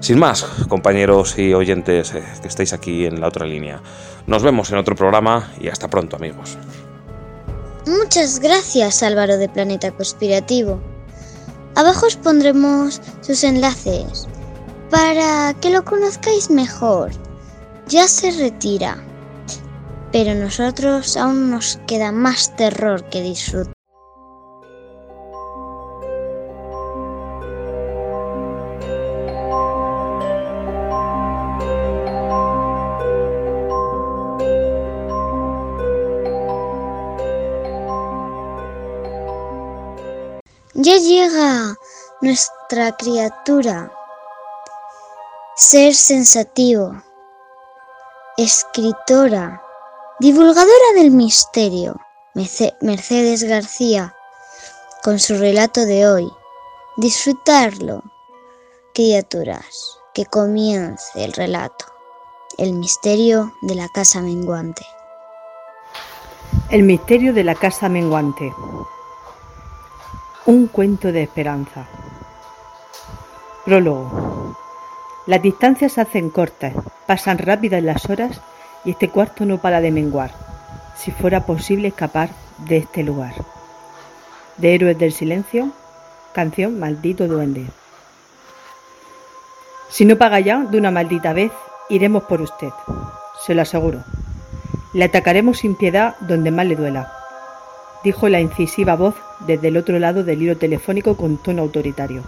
Sin 0.00 0.18
más, 0.18 0.44
compañeros 0.68 1.38
y 1.38 1.54
oyentes 1.54 2.10
que 2.10 2.48
estáis 2.48 2.72
aquí 2.72 3.06
en 3.06 3.20
la 3.20 3.28
otra 3.28 3.46
línea, 3.46 3.80
nos 4.26 4.42
vemos 4.42 4.72
en 4.72 4.78
otro 4.78 4.96
programa 4.96 5.52
y 5.60 5.68
hasta 5.68 5.88
pronto 5.88 6.16
amigos. 6.16 6.58
Muchas 7.86 8.40
gracias 8.40 9.04
Álvaro 9.04 9.36
de 9.36 9.48
Planeta 9.48 9.92
Conspirativo. 9.92 10.80
Abajo 11.76 12.06
os 12.06 12.16
pondremos 12.16 13.00
sus 13.20 13.44
enlaces 13.44 14.26
para 14.94 15.52
que 15.54 15.70
lo 15.70 15.84
conozcáis 15.84 16.50
mejor. 16.50 17.10
Ya 17.88 18.06
se 18.06 18.30
retira, 18.30 18.96
pero 20.12 20.36
nosotros 20.36 21.16
aún 21.16 21.50
nos 21.50 21.80
queda 21.88 22.12
más 22.12 22.54
terror 22.54 23.02
que 23.10 23.20
disfrutar. 23.20 23.74
Ya 40.74 40.96
llega 40.98 41.76
nuestra 42.20 42.96
criatura, 42.96 43.90
ser 45.56 45.94
sensativo, 45.94 47.00
escritora, 48.36 49.62
divulgadora 50.18 50.92
del 50.96 51.12
misterio, 51.12 51.94
Mercedes 52.34 53.44
García, 53.44 54.16
con 55.04 55.20
su 55.20 55.38
relato 55.38 55.86
de 55.86 56.08
hoy. 56.08 56.28
Disfrutarlo, 56.96 58.02
criaturas, 58.94 59.98
que 60.12 60.26
comience 60.26 61.24
el 61.24 61.32
relato, 61.32 61.86
el 62.58 62.72
misterio 62.72 63.52
de 63.62 63.76
la 63.76 63.88
casa 63.88 64.20
menguante. 64.22 64.84
El 66.70 66.82
misterio 66.82 67.32
de 67.32 67.44
la 67.44 67.54
casa 67.54 67.88
menguante. 67.88 68.52
Un 70.46 70.66
cuento 70.66 71.12
de 71.12 71.22
esperanza. 71.22 71.86
Prólogo. 73.64 74.63
Las 75.26 75.42
distancias 75.42 75.92
se 75.92 76.00
hacen 76.00 76.30
cortas, 76.30 76.74
pasan 77.06 77.38
rápidas 77.38 77.82
las 77.82 78.08
horas 78.10 78.40
y 78.84 78.90
este 78.90 79.08
cuarto 79.08 79.44
no 79.44 79.58
para 79.58 79.80
de 79.80 79.90
menguar. 79.90 80.30
Si 80.96 81.10
fuera 81.10 81.46
posible 81.46 81.88
escapar 81.88 82.30
de 82.68 82.78
este 82.78 83.02
lugar. 83.02 83.34
De 84.58 84.74
Héroes 84.74 84.98
del 84.98 85.12
Silencio, 85.12 85.70
canción 86.32 86.78
Maldito 86.78 87.26
Duende. 87.26 87.66
Si 89.88 90.04
no 90.04 90.16
paga 90.16 90.40
ya 90.40 90.58
de 90.58 90.78
una 90.78 90.90
maldita 90.90 91.32
vez, 91.32 91.52
iremos 91.88 92.24
por 92.24 92.40
usted, 92.40 92.70
se 93.44 93.54
lo 93.54 93.62
aseguro. 93.62 94.04
Le 94.92 95.04
atacaremos 95.04 95.58
sin 95.58 95.74
piedad 95.74 96.16
donde 96.20 96.50
más 96.50 96.66
le 96.66 96.76
duela 96.76 97.24
dijo 98.04 98.28
la 98.28 98.40
incisiva 98.40 98.94
voz 98.94 99.14
desde 99.40 99.68
el 99.68 99.78
otro 99.78 99.98
lado 99.98 100.22
del 100.22 100.42
hilo 100.42 100.56
telefónico 100.56 101.16
con 101.16 101.38
tono 101.38 101.62
autoritario. 101.62 102.22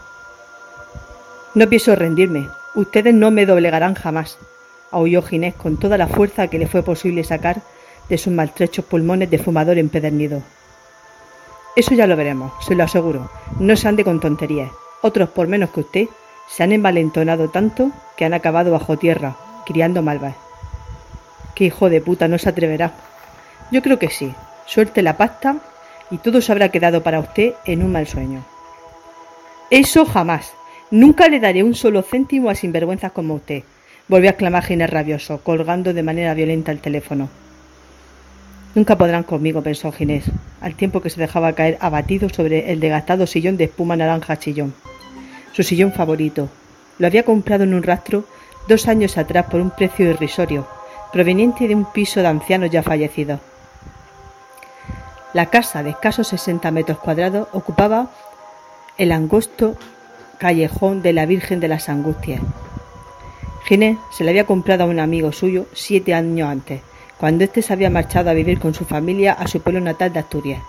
No 1.55 1.69
pienso 1.69 1.95
rendirme. 1.95 2.49
Ustedes 2.77 3.15
no 3.15 3.31
me 3.31 3.47
doblegarán 3.47 3.95
jamás, 3.95 4.39
aulló 4.91 5.23
Ginés 5.23 5.55
con 5.55 5.79
toda 5.79 5.97
la 5.97 6.09
fuerza 6.09 6.49
que 6.49 6.59
le 6.59 6.67
fue 6.67 6.83
posible 6.83 7.25
sacar 7.25 7.63
de 8.11 8.19
sus 8.19 8.35
maltrechos 8.35 8.85
pulmones 8.85 9.31
de 9.31 9.39
fumador 9.39 9.79
empedernido. 9.79 10.43
Eso 11.75 11.95
ya 11.95 12.07
lo 12.07 12.17
veremos, 12.17 12.53
se 12.67 12.75
lo 12.75 12.85
aseguro. 12.85 13.31
No 13.59 13.77
se 13.77 13.89
ande 13.89 14.05
con 14.05 14.21
tonterías. 14.21 14.71
Otros, 15.01 15.31
por 15.31 15.49
menos 15.49 15.71
que 15.71 15.81
usted, 15.81 16.09
se 16.49 16.65
han 16.65 16.73
envalentonado 16.73 17.49
tanto 17.49 17.93
que 18.15 18.27
han 18.27 18.35
acabado 18.35 18.73
bajo 18.73 18.99
tierra, 18.99 19.37
criando 19.65 20.03
malvas. 20.03 20.35
¿Qué 21.55 21.65
hijo 21.65 21.89
de 21.89 22.03
puta 22.03 22.29
no 22.29 22.37
se 22.37 22.51
atreverá? 22.51 22.93
Yo 23.73 23.81
creo 23.81 23.99
que 23.99 24.11
sí, 24.11 24.35
suelte 24.67 25.01
la 25.01 25.17
pasta 25.17 25.57
y 26.11 26.19
todo 26.19 26.43
se 26.43 26.53
habrá 26.53 26.71
quedado 26.71 27.03
para 27.03 27.21
usted 27.21 27.55
en 27.65 27.83
un 27.83 27.93
mal 27.93 28.07
sueño. 28.07 28.45
Eso 29.71 30.05
jamás. 30.05 30.53
Nunca 30.91 31.29
le 31.29 31.41
daré 31.41 31.65
un 31.65 31.75
solo 31.75 32.03
céntimo 32.03 32.49
a 32.49 32.55
sinvergüenzas 32.55 33.11
como 33.11 33.35
usted, 33.35 33.65
volvió 34.07 34.29
a 34.29 34.33
exclamar 34.33 34.63
Ginés 34.63 34.89
rabioso, 34.89 35.41
colgando 35.43 35.93
de 35.93 36.05
manera 36.05 36.33
violenta 36.33 36.71
el 36.71 36.79
teléfono. 36.79 37.29
Nunca 38.77 38.97
podrán 38.97 39.25
conmigo, 39.25 39.63
pensó 39.63 39.91
Ginés, 39.91 40.27
al 40.61 40.77
tiempo 40.77 41.01
que 41.01 41.11
se 41.11 41.21
dejaba 41.21 41.55
caer 41.55 41.77
abatido 41.81 42.29
sobre 42.29 42.71
el 42.71 42.79
desgastado 42.79 43.27
sillón 43.27 43.57
de 43.57 43.65
espuma 43.65 43.97
naranja 43.97 44.39
chillón. 44.39 44.75
Su 45.53 45.65
sillón 45.65 45.93
favorito. 45.93 46.49
Lo 46.99 47.09
había 47.09 47.25
comprado 47.25 47.65
en 47.65 47.75
un 47.75 47.83
rastro 47.83 48.25
dos 48.69 48.87
años 48.87 49.19
atrás 49.19 49.47
por 49.47 49.61
un 49.61 49.71
precio 49.71 50.09
irrisorio, 50.09 50.69
proveniente 51.13 51.67
de 51.67 51.75
un 51.75 51.91
piso 51.91 52.21
de 52.21 52.29
ancianos 52.29 52.71
ya 52.71 52.85
fallecidos. 52.85 53.41
La 55.33 55.47
casa, 55.47 55.83
de 55.83 55.91
escasos 55.91 56.29
60 56.29 56.71
metros 56.71 56.99
cuadrados, 56.99 57.49
ocupaba 57.53 58.11
el 58.99 59.11
angosto 59.11 59.77
callejón 60.39 61.03
de 61.03 61.13
la 61.13 61.27
Virgen 61.27 61.61
de 61.61 61.69
las 61.69 61.89
Angustias. 61.89 62.41
Ginés 63.65 63.99
se 64.11 64.25
la 64.25 64.31
había 64.31 64.47
comprado 64.47 64.85
a 64.85 64.87
un 64.87 65.01
amigo 65.01 65.33
suyo 65.33 65.67
siete 65.73 66.15
años 66.15 66.49
antes, 66.49 66.81
cuando 67.19 67.45
éste 67.45 67.63
se 67.63 67.73
había 67.73 67.91
marchado 67.91 68.31
a 68.31 68.35
vivir 68.35 68.59
con 68.59 68.75
su 68.75 68.85
familia 68.85 69.33
a 69.33 69.47
su 69.49 69.61
pueblo 69.61 69.81
natal 69.81 70.13
de 70.13 70.21
Asturias. 70.21 70.63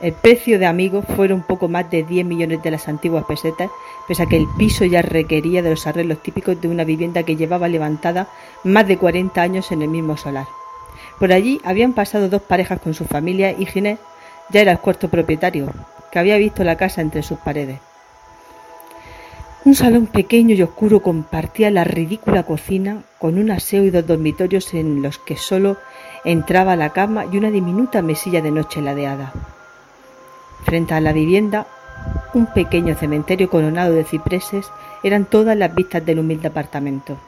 El 0.00 0.12
precio 0.12 0.58
de 0.58 0.66
amigo 0.66 1.02
fueron 1.02 1.42
poco 1.42 1.68
más 1.68 1.90
de 1.90 2.04
10 2.04 2.24
millones 2.24 2.62
de 2.62 2.70
las 2.70 2.86
antiguas 2.86 3.24
pesetas, 3.24 3.70
pese 4.06 4.22
a 4.22 4.26
que 4.26 4.36
el 4.36 4.46
piso 4.56 4.84
ya 4.84 5.02
requería 5.02 5.60
de 5.60 5.70
los 5.70 5.86
arreglos 5.86 6.22
típicos 6.22 6.60
de 6.60 6.68
una 6.68 6.84
vivienda 6.84 7.24
que 7.24 7.34
llevaba 7.34 7.66
levantada 7.66 8.28
más 8.62 8.86
de 8.86 8.96
40 8.96 9.42
años 9.42 9.72
en 9.72 9.82
el 9.82 9.88
mismo 9.88 10.16
solar. 10.16 10.46
Por 11.18 11.32
allí 11.32 11.60
habían 11.64 11.94
pasado 11.94 12.28
dos 12.28 12.42
parejas 12.42 12.80
con 12.80 12.94
su 12.94 13.06
familia 13.06 13.50
y 13.58 13.66
Ginés 13.66 13.98
ya 14.50 14.60
era 14.60 14.72
el 14.72 14.78
cuarto 14.78 15.08
propietario, 15.08 15.72
que 16.12 16.18
había 16.18 16.36
visto 16.36 16.62
la 16.62 16.76
casa 16.76 17.00
entre 17.00 17.24
sus 17.24 17.38
paredes. 17.38 17.80
Un 19.68 19.74
salón 19.74 20.06
pequeño 20.06 20.54
y 20.54 20.62
oscuro 20.62 21.02
compartía 21.02 21.70
la 21.70 21.84
ridícula 21.84 22.44
cocina 22.44 23.02
con 23.18 23.36
un 23.36 23.50
aseo 23.50 23.84
y 23.84 23.90
dos 23.90 24.06
dormitorios 24.06 24.72
en 24.72 25.02
los 25.02 25.18
que 25.18 25.36
solo 25.36 25.76
entraba 26.24 26.74
la 26.74 26.94
cama 26.94 27.26
y 27.30 27.36
una 27.36 27.50
diminuta 27.50 28.00
mesilla 28.00 28.40
de 28.40 28.50
noche 28.50 28.80
ladeada. 28.80 29.34
Frente 30.64 30.94
a 30.94 31.02
la 31.02 31.12
vivienda, 31.12 31.66
un 32.32 32.46
pequeño 32.46 32.94
cementerio 32.94 33.50
coronado 33.50 33.92
de 33.92 34.04
cipreses 34.04 34.70
eran 35.02 35.26
todas 35.26 35.54
las 35.54 35.74
vistas 35.74 36.06
del 36.06 36.20
humilde 36.20 36.48
apartamento. 36.48 37.18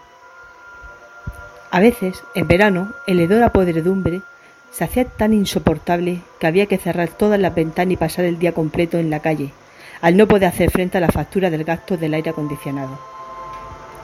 A 1.71 1.79
veces, 1.79 2.25
en 2.35 2.49
verano, 2.49 2.95
el 3.07 3.21
hedor 3.21 3.43
a 3.43 3.53
podredumbre 3.53 4.23
se 4.71 4.85
hacía 4.85 5.05
tan 5.05 5.35
insoportable 5.35 6.23
que 6.39 6.47
había 6.47 6.65
que 6.65 6.79
cerrar 6.79 7.11
todas 7.11 7.39
las 7.39 7.55
ventanas 7.55 7.93
y 7.93 7.97
pasar 7.99 8.25
el 8.25 8.39
día 8.39 8.55
completo 8.55 8.97
en 8.97 9.11
la 9.11 9.21
calle, 9.21 9.53
al 10.01 10.17
no 10.17 10.27
poder 10.27 10.49
hacer 10.49 10.71
frente 10.71 10.99
a 10.99 11.01
la 11.01 11.09
factura 11.09 11.51
del 11.51 11.65
gasto 11.65 11.97
del 11.97 12.15
aire 12.15 12.31
acondicionado. 12.31 12.99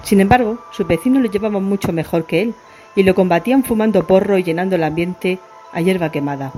Sin 0.03 0.21
embargo, 0.21 0.59
sus 0.73 0.87
vecinos 0.87 1.23
lo 1.23 1.31
llevaban 1.31 1.65
mucho 1.65 1.93
mejor 1.93 2.27
que 2.27 2.43
él 2.43 2.55
y 2.95 3.03
lo 3.03 3.15
combatían 3.15 3.65
fumando 3.65 4.07
porro 4.07 4.39
y 4.39 4.45
llenando 4.45 4.77
el 4.77 4.85
ambiente 4.85 5.39
a 5.73 5.81
hierba 5.81 6.13
quemada. 6.13 6.53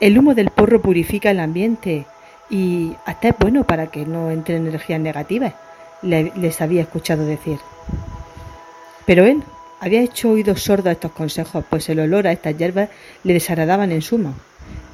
El 0.00 0.18
humo 0.18 0.34
del 0.34 0.50
porro 0.50 0.82
purifica 0.82 1.30
el 1.30 1.40
ambiente 1.40 2.06
y 2.50 2.96
hasta 3.06 3.28
es 3.28 3.34
bueno 3.38 3.64
para 3.64 3.86
que 3.86 4.04
no 4.04 4.30
entre 4.30 4.56
energías 4.56 5.00
negativas, 5.00 5.54
les 6.02 6.60
había 6.60 6.82
escuchado 6.82 7.24
decir. 7.24 7.58
Pero 9.06 9.24
él 9.24 9.42
había 9.80 10.02
hecho 10.02 10.30
oídos 10.30 10.62
sordos 10.62 10.86
a 10.86 10.92
estos 10.92 11.12
consejos, 11.12 11.64
pues 11.68 11.88
el 11.88 12.00
olor 12.00 12.26
a 12.26 12.32
estas 12.32 12.56
hierbas 12.56 12.88
le 13.24 13.32
desagradaban 13.32 13.90
en 13.90 14.02
suma, 14.02 14.34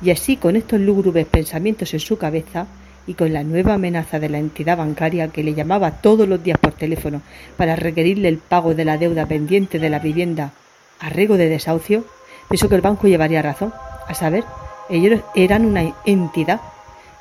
y 0.02 0.10
así 0.10 0.36
con 0.36 0.56
estos 0.56 0.80
lúgubres 0.80 1.26
pensamientos 1.26 1.92
en 1.94 2.00
su 2.00 2.16
cabeza, 2.16 2.66
y 3.08 3.14
con 3.14 3.32
la 3.32 3.42
nueva 3.42 3.74
amenaza 3.74 4.20
de 4.20 4.28
la 4.28 4.38
entidad 4.38 4.76
bancaria 4.76 5.28
que 5.28 5.42
le 5.42 5.54
llamaba 5.54 6.02
todos 6.02 6.28
los 6.28 6.42
días 6.42 6.58
por 6.58 6.74
teléfono 6.74 7.22
para 7.56 7.74
requerirle 7.74 8.28
el 8.28 8.36
pago 8.36 8.74
de 8.74 8.84
la 8.84 8.98
deuda 8.98 9.24
pendiente 9.24 9.78
de 9.78 9.88
la 9.88 9.98
vivienda 9.98 10.52
arrego 11.00 11.38
de 11.38 11.48
desahucio, 11.48 12.04
pensó 12.48 12.68
que 12.68 12.74
el 12.74 12.82
banco 12.82 13.08
llevaría 13.08 13.40
razón, 13.40 13.72
a 14.06 14.12
saber, 14.14 14.44
ellos 14.90 15.20
eran 15.34 15.64
una 15.64 15.94
entidad, 16.04 16.60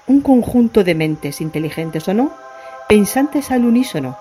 un 0.07 0.21
conjunto 0.21 0.83
de 0.83 0.93
mentes 0.93 1.39
inteligentes 1.39 2.05
o 2.09 2.13
no, 2.13 2.31
pensantes 2.89 3.49
al 3.51 3.63
unísono 3.63 4.17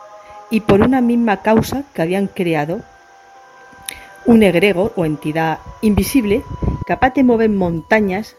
y 0.51 0.61
por 0.61 0.83
una 0.83 1.01
misma 1.01 1.43
causa 1.43 1.83
que 1.95 2.03
habían 2.03 2.29
creado 2.29 2.81
un 4.25 4.45
egregor 4.45 4.93
o 4.95 5.05
entidad 5.05 5.59
invisible 5.83 6.45
capaz 6.87 7.15
de 7.15 7.25
mover 7.25 7.51
montañas 7.51 8.37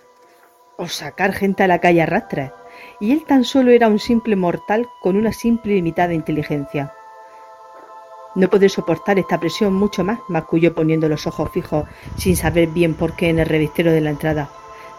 o 0.78 0.88
sacar 0.88 1.34
gente 1.34 1.64
a 1.64 1.68
la 1.68 1.80
calle 1.80 2.02
a 2.02 2.06
rastras 2.06 2.52
y 3.00 3.12
él 3.12 3.24
tan 3.26 3.44
solo 3.44 3.72
era 3.72 3.88
un 3.88 4.00
simple 4.00 4.36
mortal 4.36 4.88
con 5.02 5.18
una 5.18 5.32
simple 5.32 5.74
y 5.74 5.76
limitada 5.76 6.14
inteligencia. 6.14 6.94
No 8.36 8.50
podré 8.50 8.70
soportar 8.70 9.18
esta 9.20 9.40
presión 9.40 9.74
mucho 9.74 10.04
más, 10.04 10.20
masculló 10.28 10.74
poniendo 10.74 11.10
los 11.10 11.26
ojos 11.28 11.52
fijos 11.52 11.86
sin 12.18 12.36
saber 12.36 12.70
bien 12.70 12.94
por 12.94 13.16
qué 13.16 13.30
en 13.30 13.40
el 13.40 13.48
revistero 13.48 13.92
de 13.92 14.02
la 14.02 14.12
entrada, 14.12 14.50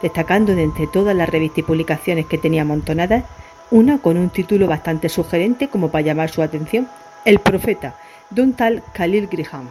destacando 0.03 0.55
de 0.55 0.63
entre 0.63 0.87
todas 0.87 1.15
las 1.15 1.29
revistas 1.29 1.59
y 1.59 1.63
publicaciones 1.63 2.27
que 2.27 2.39
tenía 2.39 2.63
amontonadas, 2.63 3.25
una 3.71 3.99
con 3.99 4.17
un 4.17 4.31
título 4.31 4.67
bastante 4.67 5.09
sugerente 5.09 5.69
como 5.69 5.91
para 5.91 6.03
llamar 6.03 6.31
su 6.31 6.43
atención, 6.43 6.89
El 7.25 7.39
Profeta, 7.39 7.97
de 8.31 8.43
un 8.43 8.55
tal 8.55 8.83
Khalil 8.93 9.29
Griham. 9.29 9.69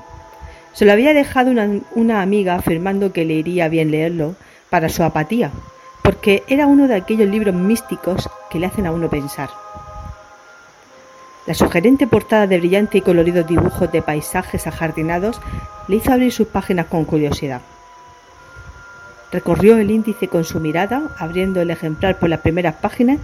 Se 0.74 0.86
lo 0.86 0.92
había 0.92 1.14
dejado 1.14 1.50
una, 1.50 1.68
una 1.96 2.22
amiga 2.22 2.56
afirmando 2.56 3.12
que 3.12 3.26
le 3.26 3.34
iría 3.34 3.68
bien 3.68 3.90
leerlo 3.90 4.36
para 4.70 4.90
su 4.90 5.04
apatía, 5.04 5.52
porque 6.08 6.46
era 6.48 6.68
uno 6.68 6.88
de 6.88 6.96
aquellos 6.96 7.28
libros 7.28 7.54
místicos 7.54 8.30
que 8.50 8.60
le 8.60 8.68
hacen 8.68 8.88
a 8.88 8.94
uno 8.94 9.10
pensar. 9.10 9.50
La 11.46 11.54
sugerente 11.54 12.08
portada 12.08 12.48
de 12.48 12.58
brillante 12.58 13.00
y 13.00 13.02
coloridos 13.02 13.46
dibujos 13.46 13.92
de 13.92 14.02
paisajes 14.02 14.68
ajardinados 14.68 15.42
le 15.90 15.98
hizo 15.98 16.14
abrir 16.14 16.32
sus 16.32 16.48
páginas 16.48 16.86
con 16.86 17.04
curiosidad. 17.04 17.60
Recorrió 19.34 19.76
el 19.76 19.92
índice 19.92 20.30
con 20.30 20.46
su 20.46 20.62
mirada, 20.62 21.14
abriendo 21.20 21.60
el 21.60 21.72
ejemplar 21.72 22.20
por 22.20 22.30
las 22.30 22.40
primeras 22.40 22.76
páginas, 22.76 23.20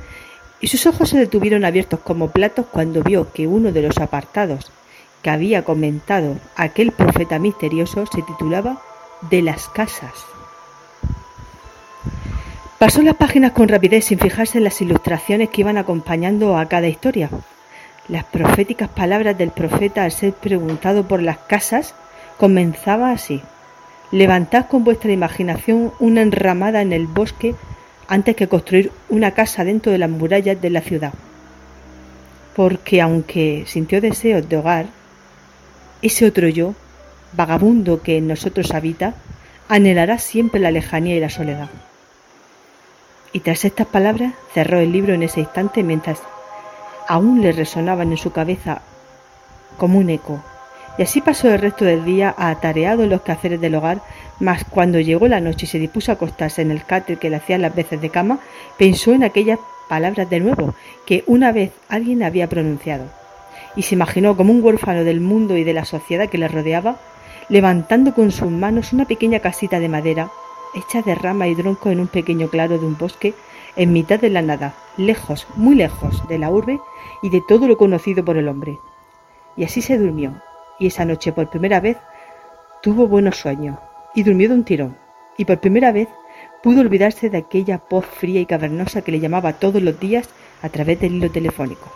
y 0.60 0.68
sus 0.68 0.86
ojos 0.86 1.08
se 1.08 1.18
detuvieron 1.18 1.64
abiertos 1.64 2.02
como 2.02 2.32
platos 2.32 2.66
cuando 2.70 3.02
vio 3.02 3.32
que 3.32 3.48
uno 3.48 3.72
de 3.72 3.82
los 3.82 3.98
apartados 3.98 4.74
que 5.22 5.30
había 5.30 5.64
comentado 5.64 6.36
aquel 6.58 6.92
profeta 6.92 7.40
misterioso 7.40 8.04
se 8.08 8.24
titulaba 8.24 8.82
De 9.32 9.42
las 9.42 9.70
casas. 9.70 10.33
Pasó 12.84 13.02
las 13.02 13.16
páginas 13.16 13.54
con 13.54 13.70
rapidez 13.70 14.04
sin 14.04 14.20
fijarse 14.20 14.58
en 14.58 14.66
las 14.66 14.82
ilustraciones 14.82 15.48
que 15.48 15.62
iban 15.62 15.78
acompañando 15.78 16.58
a 16.58 16.66
cada 16.66 16.90
historia. 16.90 17.30
Las 18.10 18.26
proféticas 18.26 18.90
palabras 18.90 19.38
del 19.38 19.52
profeta 19.52 20.04
al 20.04 20.12
ser 20.12 20.34
preguntado 20.34 21.08
por 21.08 21.22
las 21.22 21.38
casas 21.38 21.96
comenzaba 22.38 23.12
así. 23.12 23.40
Levantad 24.12 24.66
con 24.66 24.84
vuestra 24.84 25.14
imaginación 25.14 25.94
una 26.02 26.24
enramada 26.24 26.82
en 26.82 26.92
el 26.92 27.08
bosque 27.08 27.56
antes 28.10 28.36
que 28.36 28.50
construir 28.50 28.92
una 29.08 29.32
casa 29.32 29.64
dentro 29.64 29.94
de 29.94 30.00
las 30.00 30.10
murallas 30.10 30.62
de 30.62 30.70
la 30.70 30.82
ciudad. 30.82 31.14
Porque 32.54 33.00
aunque 33.00 33.64
sintió 33.66 34.02
deseos 34.02 34.50
de 34.50 34.58
hogar, 34.58 34.88
ese 36.02 36.26
otro 36.26 36.50
yo, 36.50 36.76
vagabundo 37.32 38.02
que 38.02 38.18
en 38.18 38.28
nosotros 38.28 38.74
habita, 38.74 39.14
anhelará 39.70 40.20
siempre 40.20 40.60
la 40.60 40.70
lejanía 40.70 41.16
y 41.16 41.22
la 41.22 41.30
soledad. 41.30 41.70
Y 43.34 43.40
tras 43.40 43.66
estas 43.66 43.88
palabras 43.88 44.34
cerró 44.54 44.80
el 44.80 44.92
libro 44.92 45.14
en 45.14 45.24
ese 45.24 45.40
instante 45.40 45.84
mientras 45.84 46.22
aún 47.08 47.42
le 47.42 47.52
resonaban 47.52 48.12
en 48.12 48.18
su 48.18 48.32
cabeza 48.32 48.82
como 49.78 49.98
un 50.00 50.12
eco. 50.12 50.40
Y 50.98 51.02
así 51.02 51.22
pasó 51.22 51.50
el 51.50 51.60
resto 51.60 51.86
del 51.86 52.06
día 52.06 52.36
atareado 52.38 53.04
en 53.04 53.10
los 53.10 53.24
quehaceres 53.24 53.60
del 53.60 53.74
hogar, 53.74 54.02
mas 54.40 54.64
cuando 54.64 55.00
llegó 55.00 55.28
la 55.28 55.40
noche 55.40 55.66
y 55.66 55.68
se 55.68 55.80
dispuso 55.80 56.12
a 56.12 56.16
acostarse 56.16 56.62
en 56.62 56.70
el 56.70 56.86
cáter 56.86 57.18
que 57.18 57.32
le 57.32 57.38
hacía 57.38 57.58
las 57.58 57.74
veces 57.74 58.00
de 58.00 58.12
cama, 58.12 58.38
pensó 58.78 59.12
en 59.12 59.24
aquellas 59.24 59.58
palabras 59.90 60.30
de 60.30 60.40
nuevo 60.40 60.76
que 61.08 61.24
una 61.26 61.52
vez 61.52 61.72
alguien 61.90 62.22
había 62.22 62.48
pronunciado, 62.48 63.06
y 63.76 63.82
se 63.82 63.96
imaginó 63.96 64.38
como 64.38 64.54
un 64.54 64.64
huérfano 64.64 65.04
del 65.04 65.20
mundo 65.20 65.58
y 65.58 65.64
de 65.64 65.74
la 65.74 65.86
sociedad 65.86 66.30
que 66.30 66.38
le 66.38 66.48
rodeaba, 66.48 66.98
levantando 67.50 68.14
con 68.14 68.32
sus 68.32 68.52
manos 68.52 68.94
una 68.94 69.06
pequeña 69.06 69.40
casita 69.40 69.80
de 69.80 69.90
madera 69.90 70.30
hecha 70.76 71.02
de 71.02 71.16
rama 71.16 71.48
y 71.48 71.56
tronco 71.56 71.90
en 71.90 72.00
un 72.00 72.08
pequeño 72.08 72.50
claro 72.50 72.78
de 72.78 72.86
un 72.86 72.98
bosque 72.98 73.34
en 73.76 73.94
mitad 73.94 74.20
de 74.20 74.30
la 74.30 74.42
nada, 74.42 74.76
lejos, 74.98 75.48
muy 75.56 75.76
lejos 75.76 76.28
de 76.28 76.38
la 76.38 76.52
urbe 76.52 76.80
y 77.22 77.30
de 77.30 77.42
todo 77.48 77.68
lo 77.68 77.78
conocido 77.78 78.24
por 78.24 78.38
el 78.38 78.48
hombre. 78.48 78.80
Y 79.56 79.64
así 79.64 79.82
se 79.82 79.98
durmió, 79.98 80.42
y 80.80 80.88
esa 80.88 81.06
noche 81.06 81.32
por 81.32 81.50
primera 81.50 81.80
vez 81.80 81.98
tuvo 82.82 83.08
buenos 83.08 83.38
sueños, 83.38 83.78
y 84.14 84.24
durmió 84.24 84.50
de 84.50 84.56
un 84.56 84.64
tirón, 84.64 84.98
y 85.38 85.46
por 85.46 85.60
primera 85.60 85.92
vez 85.92 86.10
pudo 86.62 86.82
olvidarse 86.82 87.30
de 87.30 87.38
aquella 87.38 87.82
voz 87.90 88.06
fría 88.06 88.42
y 88.42 88.46
cavernosa 88.46 89.02
que 89.02 89.12
le 89.12 89.20
llamaba 89.20 89.54
todos 89.54 89.82
los 89.82 90.00
días 90.00 90.30
a 90.62 90.70
través 90.70 91.00
del 91.00 91.16
hilo 91.16 91.32
telefónico. 91.32 91.92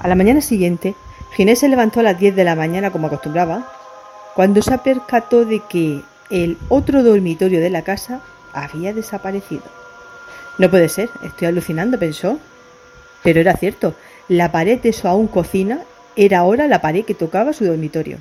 A 0.00 0.08
la 0.08 0.14
mañana 0.14 0.40
siguiente, 0.40 0.94
Ginés 1.32 1.58
se 1.58 1.68
levantó 1.68 2.00
a 2.00 2.04
las 2.04 2.18
10 2.18 2.36
de 2.36 2.44
la 2.44 2.54
mañana 2.54 2.90
como 2.90 3.08
acostumbraba, 3.08 3.72
cuando 4.36 4.60
se 4.60 4.76
percató 4.76 5.46
de 5.46 5.60
que 5.60 6.02
el 6.28 6.58
otro 6.68 7.02
dormitorio 7.02 7.58
de 7.58 7.70
la 7.70 7.80
casa 7.80 8.20
había 8.52 8.92
desaparecido. 8.92 9.62
No 10.58 10.70
puede 10.70 10.90
ser, 10.90 11.08
estoy 11.24 11.48
alucinando, 11.48 11.98
pensó. 11.98 12.38
Pero 13.22 13.40
era 13.40 13.56
cierto, 13.56 13.94
la 14.28 14.52
pared 14.52 14.78
de 14.78 14.92
su 14.92 15.08
aún 15.08 15.26
cocina 15.26 15.80
era 16.16 16.40
ahora 16.40 16.68
la 16.68 16.82
pared 16.82 17.06
que 17.06 17.14
tocaba 17.14 17.54
su 17.54 17.64
dormitorio. 17.64 18.18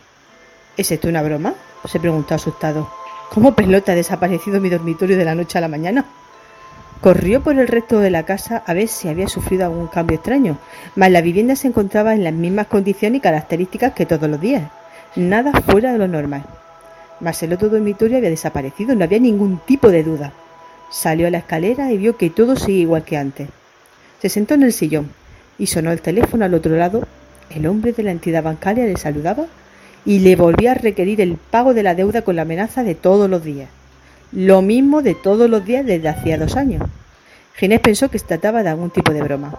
¿Es 0.77 0.89
esto 0.89 1.09
una 1.09 1.21
broma? 1.21 1.53
se 1.83 1.99
preguntó 1.99 2.33
asustado. 2.33 2.89
¿Cómo 3.29 3.53
pelota 3.53 3.91
ha 3.91 3.95
desaparecido 3.95 4.61
mi 4.61 4.69
dormitorio 4.69 5.17
de 5.17 5.25
la 5.25 5.35
noche 5.35 5.57
a 5.57 5.61
la 5.61 5.67
mañana? 5.67 6.05
Corrió 7.01 7.43
por 7.43 7.59
el 7.59 7.67
resto 7.67 7.99
de 7.99 8.09
la 8.09 8.23
casa 8.23 8.63
a 8.65 8.73
ver 8.73 8.87
si 8.87 9.09
había 9.09 9.27
sufrido 9.27 9.65
algún 9.65 9.87
cambio 9.87 10.15
extraño, 10.15 10.59
mas 10.95 11.11
la 11.11 11.19
vivienda 11.19 11.57
se 11.57 11.67
encontraba 11.67 12.13
en 12.13 12.23
las 12.23 12.33
mismas 12.33 12.67
condiciones 12.67 13.17
y 13.17 13.21
características 13.21 13.93
que 13.93 14.05
todos 14.05 14.29
los 14.29 14.39
días 14.39 14.71
nada 15.15 15.51
fuera 15.61 15.91
de 15.91 15.97
lo 15.97 16.07
normal. 16.07 16.43
Mas 17.19 17.41
el 17.43 17.53
otro 17.53 17.69
dormitorio 17.69 18.17
había 18.17 18.29
desaparecido, 18.29 18.95
no 18.95 19.03
había 19.03 19.19
ningún 19.19 19.59
tipo 19.65 19.89
de 19.89 20.03
duda. 20.03 20.33
Salió 20.91 21.27
a 21.27 21.31
la 21.31 21.39
escalera 21.39 21.91
y 21.91 21.97
vio 21.97 22.17
que 22.17 22.29
todo 22.29 22.55
sigue 22.55 22.79
igual 22.79 23.03
que 23.03 23.17
antes. 23.17 23.49
Se 24.21 24.29
sentó 24.29 24.53
en 24.53 24.63
el 24.63 24.73
sillón 24.73 25.09
y 25.57 25.67
sonó 25.67 25.91
el 25.91 26.01
teléfono 26.01 26.45
al 26.45 26.53
otro 26.53 26.75
lado. 26.75 27.07
El 27.49 27.67
hombre 27.67 27.93
de 27.93 28.03
la 28.03 28.11
entidad 28.11 28.43
bancaria 28.43 28.85
le 28.85 28.97
saludaba 28.97 29.45
y 30.05 30.19
le 30.19 30.35
volvía 30.35 30.71
a 30.71 30.75
requerir 30.75 31.21
el 31.21 31.37
pago 31.37 31.73
de 31.73 31.83
la 31.83 31.95
deuda 31.95 32.21
con 32.21 32.35
la 32.35 32.43
amenaza 32.43 32.83
de 32.83 32.95
todos 32.95 33.29
los 33.29 33.43
días. 33.43 33.69
Lo 34.31 34.61
mismo 34.61 35.01
de 35.01 35.15
todos 35.15 35.49
los 35.49 35.63
días 35.63 35.85
desde 35.85 36.09
hacía 36.09 36.37
dos 36.37 36.55
años. 36.55 36.83
Ginés 37.55 37.79
pensó 37.79 38.09
que 38.09 38.19
se 38.19 38.25
trataba 38.25 38.63
de 38.63 38.69
algún 38.69 38.89
tipo 38.89 39.13
de 39.13 39.21
broma. 39.21 39.57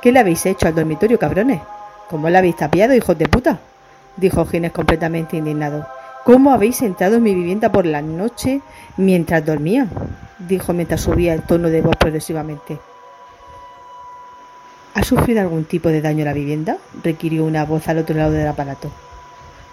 ¿Qué 0.00 0.12
le 0.12 0.20
habéis 0.20 0.46
hecho 0.46 0.68
al 0.68 0.74
dormitorio, 0.74 1.18
cabrones? 1.18 1.60
¿Cómo 2.08 2.30
le 2.30 2.38
habéis 2.38 2.56
tapiado, 2.56 2.94
hijos 2.94 3.18
de 3.18 3.26
puta? 3.26 3.58
Dijo 4.16 4.46
Ginés 4.46 4.72
completamente 4.72 5.36
indignado. 5.36 5.86
¿Cómo 6.24 6.52
habéis 6.52 6.82
entrado 6.82 7.16
en 7.16 7.22
mi 7.22 7.34
vivienda 7.34 7.70
por 7.70 7.86
la 7.86 8.02
noche 8.02 8.60
mientras 8.96 9.44
dormía? 9.44 9.86
dijo 10.38 10.72
mientras 10.72 11.00
subía 11.00 11.34
el 11.34 11.42
tono 11.42 11.68
de 11.68 11.82
voz 11.82 11.96
progresivamente. 11.96 12.78
¿Ha 14.94 15.04
sufrido 15.04 15.40
algún 15.40 15.64
tipo 15.64 15.88
de 15.88 16.00
daño 16.00 16.24
la 16.24 16.32
vivienda? 16.32 16.78
requirió 17.04 17.44
una 17.44 17.64
voz 17.64 17.86
al 17.88 17.98
otro 17.98 18.16
lado 18.16 18.32
del 18.32 18.48
aparato. 18.48 18.90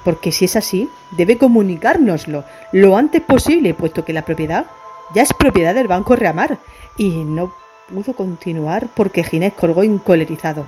Porque 0.04 0.32
si 0.32 0.46
es 0.46 0.56
así, 0.56 0.90
debe 1.12 1.38
comunicárnoslo 1.38 2.44
lo 2.72 2.98
antes 2.98 3.22
posible, 3.22 3.74
puesto 3.74 4.04
que 4.04 4.14
la 4.14 4.26
propiedad 4.26 4.66
ya 5.16 5.24
es 5.24 5.34
propiedad 5.34 5.74
del 5.74 5.88
Banco 5.88 6.16
Reamar. 6.16 6.60
Y 6.98 7.10
no 7.10 7.54
pudo 7.92 8.14
continuar 8.14 8.90
porque 8.94 9.24
Ginés 9.24 9.54
colgó 9.54 9.84
encolerizado. 9.84 10.66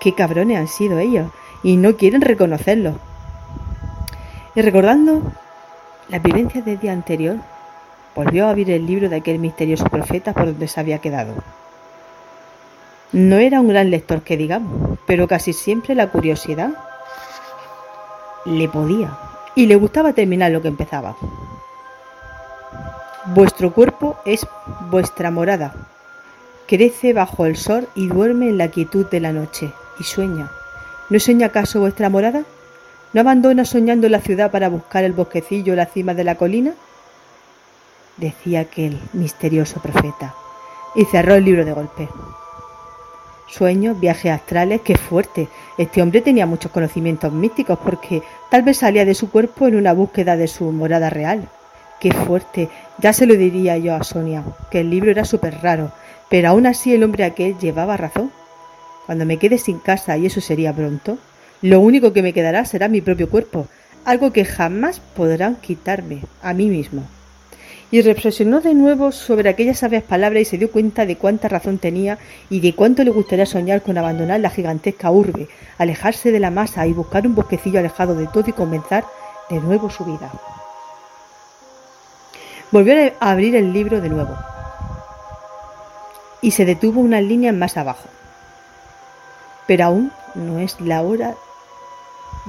Qué 0.00 0.14
cabrones 0.14 0.58
han 0.58 0.68
sido 0.68 0.98
ellos, 0.98 1.30
y 1.62 1.76
no 1.76 1.96
quieren 1.96 2.20
reconocerlo. 2.20 2.94
Y 4.54 4.62
recordando 4.62 5.22
las 6.08 6.22
vivencias 6.22 6.64
del 6.64 6.78
día 6.78 6.92
anterior, 6.92 7.36
volvió 8.14 8.46
a 8.46 8.50
abrir 8.50 8.70
el 8.70 8.86
libro 8.86 9.08
de 9.08 9.16
aquel 9.16 9.38
misterioso 9.38 9.84
profeta 9.86 10.32
por 10.32 10.46
donde 10.46 10.68
se 10.68 10.80
había 10.80 10.98
quedado. 10.98 11.34
No 13.12 13.36
era 13.36 13.60
un 13.60 13.68
gran 13.68 13.90
lector 13.90 14.22
que 14.22 14.36
digamos, 14.36 14.98
pero 15.06 15.28
casi 15.28 15.52
siempre 15.52 15.94
la 15.94 16.10
curiosidad 16.10 16.70
le 18.44 18.68
podía 18.68 19.16
y 19.54 19.66
le 19.66 19.76
gustaba 19.76 20.12
terminar 20.12 20.50
lo 20.52 20.62
que 20.62 20.68
empezaba. 20.68 21.16
Vuestro 23.26 23.72
cuerpo 23.72 24.16
es 24.24 24.46
vuestra 24.90 25.30
morada. 25.30 25.74
Crece 26.66 27.12
bajo 27.12 27.46
el 27.46 27.56
sol 27.56 27.88
y 27.94 28.08
duerme 28.08 28.48
en 28.48 28.58
la 28.58 28.68
quietud 28.68 29.06
de 29.06 29.20
la 29.20 29.32
noche 29.32 29.72
y 29.98 30.04
sueña. 30.04 30.50
¿No 31.08 31.20
sueña 31.20 31.46
acaso 31.46 31.78
vuestra 31.78 32.10
morada? 32.10 32.42
¿No 33.12 33.20
abandona 33.20 33.64
soñando 33.64 34.08
la 34.08 34.20
ciudad 34.20 34.50
para 34.50 34.68
buscar 34.68 35.04
el 35.04 35.12
bosquecillo 35.12 35.72
a 35.74 35.76
la 35.76 35.86
cima 35.86 36.14
de 36.14 36.24
la 36.24 36.34
colina? 36.34 36.74
Decía 38.16 38.60
aquel 38.60 38.98
misterioso 39.12 39.80
profeta 39.80 40.34
y 40.96 41.04
cerró 41.04 41.34
el 41.34 41.44
libro 41.44 41.64
de 41.64 41.72
golpe. 41.72 42.08
Sueños, 43.46 44.00
viajes 44.00 44.32
astrales, 44.32 44.80
qué 44.80 44.96
fuerte. 44.96 45.48
Este 45.78 46.02
hombre 46.02 46.22
tenía 46.22 46.44
muchos 46.46 46.72
conocimientos 46.72 47.32
místicos 47.32 47.78
porque 47.78 48.22
tal 48.50 48.62
vez 48.62 48.78
salía 48.78 49.04
de 49.04 49.14
su 49.14 49.30
cuerpo 49.30 49.68
en 49.68 49.76
una 49.76 49.92
búsqueda 49.92 50.36
de 50.36 50.48
su 50.48 50.72
morada 50.72 51.08
real. 51.08 51.48
Qué 52.00 52.12
fuerte. 52.12 52.68
Ya 52.98 53.12
se 53.12 53.26
lo 53.26 53.34
diría 53.34 53.78
yo 53.78 53.94
a 53.94 54.02
Sonia, 54.02 54.42
que 54.70 54.80
el 54.80 54.90
libro 54.90 55.12
era 55.12 55.24
súper 55.24 55.62
raro, 55.62 55.92
pero 56.28 56.48
aún 56.48 56.66
así 56.66 56.92
el 56.92 57.04
hombre 57.04 57.22
aquel 57.22 57.56
llevaba 57.58 57.96
razón. 57.96 58.32
Cuando 59.06 59.24
me 59.24 59.38
quede 59.38 59.58
sin 59.58 59.78
casa, 59.78 60.16
y 60.16 60.26
eso 60.26 60.40
sería 60.40 60.74
pronto, 60.74 61.18
lo 61.62 61.80
único 61.80 62.12
que 62.12 62.22
me 62.22 62.32
quedará 62.32 62.64
será 62.64 62.88
mi 62.88 63.00
propio 63.00 63.30
cuerpo, 63.30 63.68
algo 64.04 64.32
que 64.32 64.44
jamás 64.44 65.00
podrán 65.00 65.56
quitarme 65.56 66.22
a 66.42 66.52
mí 66.52 66.68
mismo. 66.68 67.02
Y 67.90 68.02
reflexionó 68.02 68.60
de 68.60 68.74
nuevo 68.74 69.12
sobre 69.12 69.48
aquellas 69.48 69.78
sabias 69.78 70.02
palabras 70.02 70.42
y 70.42 70.44
se 70.44 70.58
dio 70.58 70.72
cuenta 70.72 71.06
de 71.06 71.16
cuánta 71.16 71.48
razón 71.48 71.78
tenía 71.78 72.18
y 72.50 72.60
de 72.60 72.74
cuánto 72.74 73.04
le 73.04 73.10
gustaría 73.10 73.46
soñar 73.46 73.82
con 73.82 73.96
abandonar 73.96 74.40
la 74.40 74.50
gigantesca 74.50 75.10
urbe, 75.10 75.48
alejarse 75.78 76.32
de 76.32 76.40
la 76.40 76.50
masa 76.50 76.86
y 76.86 76.92
buscar 76.92 77.26
un 77.26 77.36
bosquecillo 77.36 77.78
alejado 77.78 78.16
de 78.16 78.26
todo 78.26 78.44
y 78.48 78.52
comenzar 78.52 79.04
de 79.48 79.60
nuevo 79.60 79.88
su 79.88 80.04
vida. 80.04 80.32
Volvió 82.72 82.94
a 83.20 83.30
abrir 83.30 83.54
el 83.54 83.72
libro 83.72 84.00
de 84.00 84.08
nuevo 84.08 84.36
y 86.42 86.50
se 86.50 86.64
detuvo 86.64 87.00
unas 87.00 87.22
líneas 87.22 87.54
más 87.54 87.76
abajo. 87.76 88.08
Pero 89.66 89.84
aún 89.84 90.12
no 90.34 90.58
es 90.58 90.80
la 90.80 91.02
hora 91.02 91.34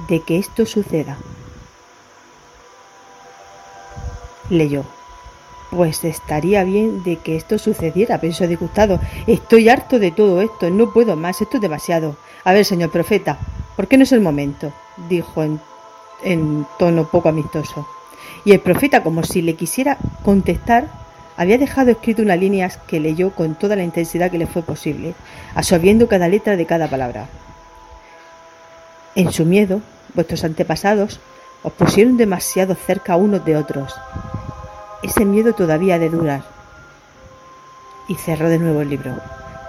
de 0.07 0.22
que 0.22 0.38
esto 0.38 0.65
suceda. 0.65 1.18
Leyó. 4.49 4.84
Pues 5.72 6.05
estaría 6.05 6.63
bien 6.63 7.03
de 7.03 7.18
que 7.18 7.36
esto 7.36 7.57
sucediera, 7.57 8.22
pensó 8.22 8.47
disgustado. 8.47 9.01
Estoy 9.26 9.68
harto 9.68 9.99
de 9.99 10.11
todo 10.11 10.41
esto, 10.41 10.70
no 10.70 10.93
puedo 10.93 11.18
más, 11.18 11.41
esto 11.41 11.57
es 11.57 11.61
demasiado. 11.61 12.15
A 12.45 12.53
ver, 12.53 12.63
señor 12.63 12.89
profeta, 12.89 13.38
¿por 13.76 13.88
qué 13.88 13.97
no 13.97 14.03
es 14.03 14.11
el 14.13 14.22
momento? 14.22 14.72
dijo 15.09 15.43
en, 15.43 15.59
en 16.24 16.65
tono 16.80 17.09
poco 17.09 17.30
amistoso. 17.30 17.86
Y 18.45 18.53
el 18.53 18.61
profeta, 18.61 19.03
como 19.03 19.24
si 19.24 19.41
le 19.41 19.55
quisiera 19.55 19.97
contestar, 20.24 20.88
había 21.38 21.58
dejado 21.58 21.92
escrito 21.92 22.24
unas 22.24 22.40
líneas 22.40 22.78
que 22.88 23.00
leyó 23.00 23.32
con 23.32 23.56
toda 23.56 23.76
la 23.76 23.84
intensidad 23.84 24.32
que 24.32 24.40
le 24.40 24.48
fue 24.48 24.64
posible, 24.64 25.14
absorbiendo 25.56 26.08
cada 26.08 26.28
letra 26.28 26.58
de 26.58 26.66
cada 26.66 26.90
palabra. 26.90 27.28
En 29.16 29.32
su 29.32 29.46
miedo, 29.46 29.82
vuestros 30.16 30.44
antepasados 30.44 31.20
os 31.64 31.74
pusieron 31.74 32.18
demasiado 32.18 32.76
cerca 32.76 33.16
unos 33.16 33.46
de 33.46 33.56
otros. 33.56 33.96
Ese 35.04 35.26
miedo 35.26 35.54
todavía 35.54 35.96
ha 35.96 36.00
de 36.00 36.10
durar. 36.10 36.44
Y 38.08 38.16
cerró 38.16 38.50
de 38.50 38.58
nuevo 38.58 38.82
el 38.82 38.90
libro. 38.90 39.16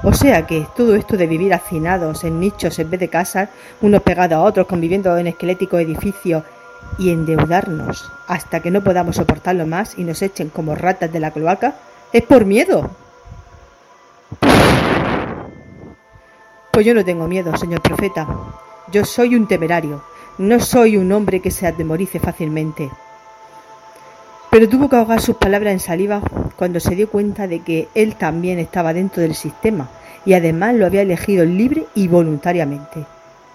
O 0.03 0.13
sea 0.13 0.47
que 0.47 0.67
todo 0.77 0.95
esto 0.95 1.17
de 1.17 1.27
vivir 1.27 1.53
hacinados 1.53 2.25
en 2.25 2.41
nichos 2.41 2.79
en 2.79 2.89
vez 2.89 3.01
de 3.01 3.09
casas, 3.09 3.49
unos 3.83 4.03
pegados 4.03 4.37
a 4.37 4.43
otros, 4.43 4.67
conviviendo 4.67 5.17
en 5.19 5.27
esqueléticos 5.27 5.81
edificios 5.81 6.45
y 6.97 7.11
endeudarnos 7.11 8.11
hasta 8.27 8.61
que 8.61 8.71
no 8.71 8.83
podamos 8.83 9.17
soportarlo 9.17 9.67
más 9.67 9.99
y 9.99 10.05
nos 10.05 10.23
echen 10.23 10.49
como 10.49 10.75
ratas 10.75 11.13
de 11.13 11.21
la 11.21 11.31
cloaca, 11.31 11.77
es 12.13 12.23
por 12.23 12.45
miedo. 12.45 12.91
Pues 16.73 16.87
yo 16.87 16.95
no 16.95 17.05
tengo 17.05 17.27
miedo, 17.27 17.57
señor 17.57 17.83
profeta. 17.83 18.27
Yo 18.93 19.05
soy 19.05 19.35
un 19.35 19.49
temerario, 19.49 20.03
no 20.39 20.61
soy 20.61 20.97
un 20.97 21.11
hombre 21.13 21.41
que 21.41 21.51
se 21.51 21.67
atemorice 21.67 22.21
fácilmente. 22.21 22.91
Pero 24.51 24.69
tuvo 24.69 24.89
que 24.89 24.97
ahogar 24.97 25.21
sus 25.21 25.37
palabras 25.37 25.73
en 25.73 25.81
saliva 25.81 26.23
cuando 26.57 26.81
se 26.81 26.95
dio 26.95 27.11
cuenta 27.11 27.47
de 27.47 27.61
que 27.61 27.89
él 27.95 28.17
también 28.17 28.59
estaba 28.59 28.95
dentro 28.95 29.23
del 29.23 29.35
sistema 29.35 29.89
y 30.25 30.35
además 30.35 30.75
lo 30.75 30.87
había 30.87 31.03
elegido 31.03 31.45
libre 31.45 31.87
y 31.95 32.09
voluntariamente, 32.09 33.05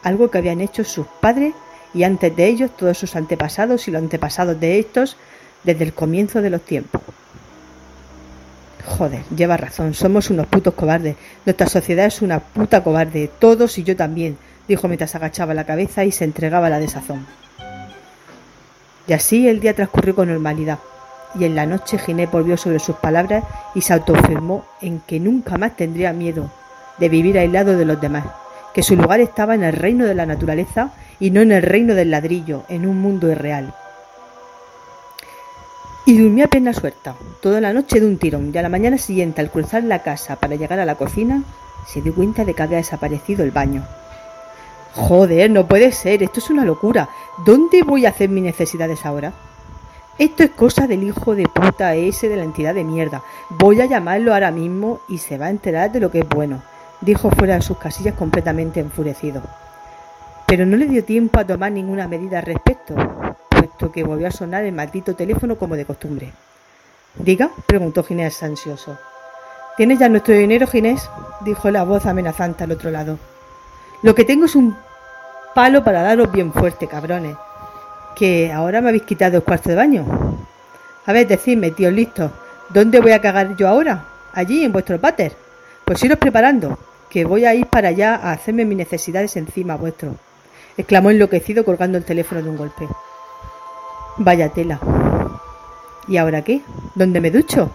algo 0.03 0.29
que 0.29 0.37
habían 0.37 0.61
hecho 0.61 0.83
sus 0.83 1.07
padres 1.07 1.53
y 1.93 2.03
antes 2.03 2.35
de 2.35 2.47
ellos 2.47 2.71
todos 2.75 2.97
sus 2.97 3.15
antepasados 3.15 3.87
y 3.87 3.91
los 3.91 4.01
antepasados 4.01 4.59
de 4.59 4.79
estos 4.79 5.17
desde 5.63 5.83
el 5.83 5.93
comienzo 5.93 6.41
de 6.41 6.49
los 6.49 6.61
tiempos. 6.61 7.01
Joder, 8.85 9.23
lleva 9.35 9.57
razón, 9.57 9.93
somos 9.93 10.29
unos 10.29 10.47
putos 10.47 10.73
cobardes. 10.73 11.15
Nuestra 11.45 11.67
sociedad 11.67 12.05
es 12.05 12.21
una 12.21 12.39
puta 12.39 12.83
cobarde, 12.83 13.29
todos 13.39 13.77
y 13.77 13.83
yo 13.83 13.95
también, 13.95 14.37
dijo 14.67 14.87
mientras 14.87 15.15
agachaba 15.15 15.53
la 15.53 15.65
cabeza 15.65 16.03
y 16.03 16.11
se 16.11 16.25
entregaba 16.25 16.67
a 16.67 16.71
la 16.71 16.79
desazón. 16.79 17.25
Y 19.07 19.13
así 19.13 19.47
el 19.47 19.59
día 19.59 19.73
transcurrió 19.73 20.15
con 20.15 20.29
normalidad, 20.29 20.79
y 21.39 21.45
en 21.45 21.55
la 21.55 21.65
noche 21.65 21.97
Ginés 21.97 22.29
volvió 22.29 22.57
sobre 22.57 22.79
sus 22.79 22.95
palabras 22.97 23.43
y 23.73 23.81
se 23.81 23.93
autoafirmó 23.93 24.65
en 24.81 24.99
que 24.99 25.19
nunca 25.19 25.57
más 25.57 25.75
tendría 25.75 26.13
miedo 26.13 26.51
de 26.99 27.09
vivir 27.09 27.37
aislado 27.39 27.77
de 27.77 27.85
los 27.85 27.99
demás, 27.99 28.25
que 28.73 28.83
su 28.83 28.95
lugar 28.95 29.19
estaba 29.19 29.55
en 29.55 29.63
el 29.63 29.73
reino 29.73 30.05
de 30.05 30.15
la 30.15 30.25
naturaleza 30.25 30.91
y 31.19 31.31
no 31.31 31.41
en 31.41 31.51
el 31.51 31.61
reino 31.61 31.93
del 31.93 32.11
ladrillo, 32.11 32.63
en 32.69 32.87
un 32.87 32.99
mundo 32.99 33.29
irreal. 33.31 33.73
Y 36.05 36.17
durmió 36.17 36.45
apenas 36.45 36.77
suelta, 36.77 37.15
toda 37.41 37.61
la 37.61 37.71
noche 37.71 37.99
de 37.99 38.05
un 38.05 38.17
tirón, 38.17 38.51
y 38.53 38.57
a 38.57 38.61
la 38.61 38.69
mañana 38.69 38.97
siguiente, 38.97 39.39
al 39.39 39.51
cruzar 39.51 39.83
la 39.83 39.99
casa 39.99 40.35
para 40.35 40.55
llegar 40.55 40.79
a 40.79 40.85
la 40.85 40.95
cocina, 40.95 41.43
se 41.87 42.01
dio 42.01 42.13
cuenta 42.13 42.43
de 42.43 42.53
que 42.53 42.63
había 42.63 42.77
desaparecido 42.77 43.43
el 43.43 43.51
baño. 43.51 43.85
Joder, 44.95 45.49
no 45.49 45.65
puede 45.65 45.91
ser, 45.91 46.21
esto 46.21 46.39
es 46.39 46.49
una 46.49 46.65
locura. 46.65 47.09
¿Dónde 47.45 47.83
voy 47.83 48.05
a 48.05 48.09
hacer 48.09 48.29
mis 48.29 48.43
necesidades 48.43 49.05
ahora? 49.05 49.33
Esto 50.19 50.43
es 50.43 50.51
cosa 50.51 50.85
del 50.85 51.03
hijo 51.03 51.35
de 51.35 51.47
puta 51.47 51.95
ese 51.95 52.29
de 52.29 52.35
la 52.35 52.43
entidad 52.43 52.75
de 52.75 52.83
mierda. 52.83 53.23
Voy 53.49 53.81
a 53.81 53.85
llamarlo 53.85 54.33
ahora 54.33 54.51
mismo 54.51 54.99
y 55.07 55.17
se 55.17 55.37
va 55.37 55.47
a 55.47 55.49
enterar 55.49 55.91
de 55.91 55.99
lo 55.99 56.11
que 56.11 56.19
es 56.19 56.29
bueno, 56.29 56.61
dijo 57.03 57.29
fuera 57.31 57.55
de 57.55 57.61
sus 57.61 57.77
casillas 57.77 58.15
completamente 58.15 58.79
enfurecido 58.79 59.41
pero 60.53 60.67
no 60.67 60.77
le 60.77 60.85
dio 60.85 61.03
tiempo 61.03 61.39
a 61.39 61.47
tomar 61.47 61.71
ninguna 61.71 62.07
medida 62.07 62.37
al 62.37 62.45
respecto, 62.45 62.93
puesto 63.49 63.91
que 63.91 64.03
volvió 64.03 64.27
a 64.27 64.31
sonar 64.31 64.63
el 64.63 64.71
maldito 64.71 65.15
teléfono 65.15 65.57
como 65.57 65.75
de 65.75 65.83
costumbre. 65.83 66.31
Diga, 67.15 67.49
preguntó 67.65 68.03
Ginés 68.03 68.43
ansioso. 68.43 68.99
¿Tienes 69.77 69.97
ya 69.97 70.09
nuestro 70.09 70.35
dinero, 70.35 70.67
Ginés? 70.67 71.09
dijo 71.41 71.71
la 71.71 71.83
voz 71.83 72.05
amenazante 72.05 72.65
al 72.65 72.71
otro 72.71 72.91
lado. 72.91 73.17
Lo 74.03 74.13
que 74.13 74.25
tengo 74.25 74.45
es 74.45 74.55
un 74.55 74.77
palo 75.55 75.83
para 75.83 76.03
daros 76.03 76.31
bien 76.31 76.53
fuerte, 76.53 76.87
cabrones. 76.87 77.35
Que 78.15 78.51
ahora 78.51 78.79
me 78.79 78.89
habéis 78.89 79.05
quitado 79.05 79.37
el 79.37 79.43
cuarto 79.43 79.69
de 79.69 79.75
baño. 79.75 80.05
A 81.07 81.13
ver, 81.13 81.27
decidme, 81.27 81.71
tío, 81.71 81.89
listo. 81.89 82.31
¿Dónde 82.69 82.99
voy 82.99 83.13
a 83.13 83.21
cagar 83.21 83.55
yo 83.57 83.67
ahora? 83.67 84.05
Allí, 84.33 84.63
en 84.63 84.71
vuestro 84.71 84.99
pater. 84.99 85.35
Pues 85.83 86.03
iros 86.03 86.19
preparando, 86.19 86.77
que 87.13 87.25
voy 87.25 87.45
a 87.45 87.53
ir 87.53 87.67
para 87.67 87.89
allá 87.89 88.15
a 88.15 88.31
hacerme 88.31 88.65
mis 88.65 88.77
necesidades 88.77 89.37
encima 89.37 89.75
vuestro 89.75 90.15
exclamó 90.77 91.11
enloquecido 91.11 91.63
colgando 91.63 91.97
el 91.97 92.03
teléfono 92.03 92.41
de 92.41 92.49
un 92.49 92.57
golpe. 92.57 92.87
Vaya 94.17 94.49
tela. 94.49 94.79
¿Y 96.07 96.17
ahora 96.17 96.43
qué? 96.43 96.61
¿Dónde 96.95 97.21
me 97.21 97.31
ducho? 97.31 97.71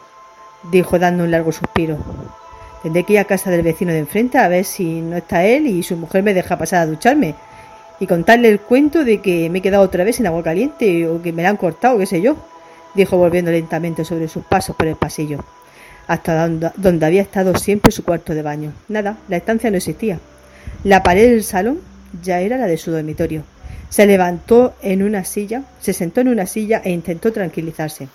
dijo 0.70 0.98
dando 0.98 1.24
un 1.24 1.30
largo 1.30 1.52
suspiro. 1.52 1.98
Tendré 2.82 3.04
que 3.04 3.14
ir 3.14 3.18
a 3.20 3.24
casa 3.24 3.50
del 3.50 3.62
vecino 3.62 3.92
de 3.92 4.00
enfrente 4.00 4.38
a 4.38 4.48
ver 4.48 4.64
si 4.64 5.00
no 5.00 5.16
está 5.16 5.44
él 5.44 5.66
y 5.66 5.82
su 5.82 5.96
mujer 5.96 6.22
me 6.22 6.34
deja 6.34 6.58
pasar 6.58 6.80
a 6.80 6.86
ducharme. 6.86 7.34
y 8.00 8.06
contarle 8.06 8.48
el 8.48 8.60
cuento 8.60 9.04
de 9.04 9.20
que 9.20 9.50
me 9.50 9.58
he 9.58 9.62
quedado 9.62 9.82
otra 9.82 10.04
vez 10.04 10.20
en 10.20 10.28
agua 10.28 10.44
caliente 10.44 11.08
o 11.08 11.20
que 11.20 11.32
me 11.32 11.42
la 11.42 11.48
han 11.48 11.56
cortado, 11.56 11.98
qué 11.98 12.06
sé 12.06 12.20
yo, 12.20 12.36
dijo 12.94 13.16
volviendo 13.16 13.50
lentamente 13.50 14.04
sobre 14.04 14.28
sus 14.28 14.44
pasos 14.44 14.76
por 14.76 14.86
el 14.86 14.94
pasillo, 14.94 15.44
hasta 16.08 16.48
donde 16.48 17.06
había 17.06 17.22
estado 17.22 17.54
siempre 17.56 17.92
su 17.92 18.02
cuarto 18.02 18.34
de 18.34 18.42
baño. 18.42 18.72
Nada, 18.88 19.18
la 19.28 19.36
estancia 19.36 19.70
no 19.70 19.76
existía. 19.76 20.18
La 20.82 21.02
pared 21.02 21.30
del 21.30 21.44
salón 21.44 21.80
ya 22.22 22.40
era 22.40 22.56
la 22.56 22.66
de 22.66 22.78
su 22.78 22.90
dormitorio. 22.90 23.42
Se 23.90 24.06
levantó 24.06 24.74
en 24.82 25.02
una 25.02 25.24
silla, 25.24 25.62
se 25.80 25.92
sentó 25.92 26.22
en 26.22 26.28
una 26.28 26.46
silla 26.46 26.80
e 26.82 26.90
intentó 26.90 27.30
tranquilizarse. 27.30 28.08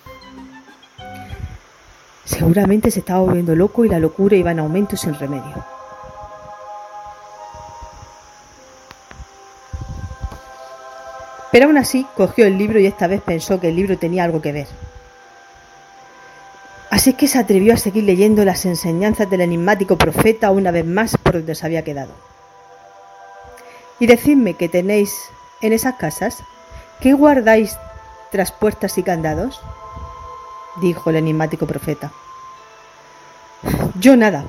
Seguramente 2.24 2.90
se 2.90 3.00
estaba 3.00 3.20
volviendo 3.20 3.54
loco 3.54 3.84
y 3.84 3.88
la 3.88 4.00
locura 4.00 4.36
iba 4.36 4.50
en 4.50 4.58
aumento 4.58 4.96
sin 4.96 5.14
remedio. 5.14 5.64
Pero 11.52 11.66
aún 11.66 11.78
así 11.78 12.04
cogió 12.16 12.46
el 12.46 12.58
libro 12.58 12.80
y 12.80 12.86
esta 12.86 13.06
vez 13.06 13.20
pensó 13.20 13.60
que 13.60 13.68
el 13.68 13.76
libro 13.76 13.96
tenía 13.96 14.24
algo 14.24 14.42
que 14.42 14.50
ver. 14.50 14.66
Así 17.04 17.12
que 17.12 17.28
se 17.28 17.38
atrevió 17.38 17.74
a 17.74 17.76
seguir 17.76 18.04
leyendo 18.04 18.46
las 18.46 18.64
enseñanzas 18.64 19.28
del 19.28 19.42
enigmático 19.42 19.98
profeta 19.98 20.50
una 20.50 20.70
vez 20.70 20.86
más 20.86 21.18
por 21.18 21.34
donde 21.34 21.54
se 21.54 21.66
había 21.66 21.84
quedado. 21.84 22.14
Y 24.00 24.06
decidme 24.06 24.54
que 24.54 24.70
tenéis 24.70 25.14
en 25.60 25.74
esas 25.74 25.96
casas, 25.96 26.42
¿qué 27.02 27.12
guardáis 27.12 27.76
tras 28.32 28.52
puertas 28.52 28.96
y 28.96 29.02
candados? 29.02 29.60
dijo 30.80 31.10
el 31.10 31.16
enigmático 31.16 31.66
profeta. 31.66 32.10
Yo 34.00 34.16
nada. 34.16 34.46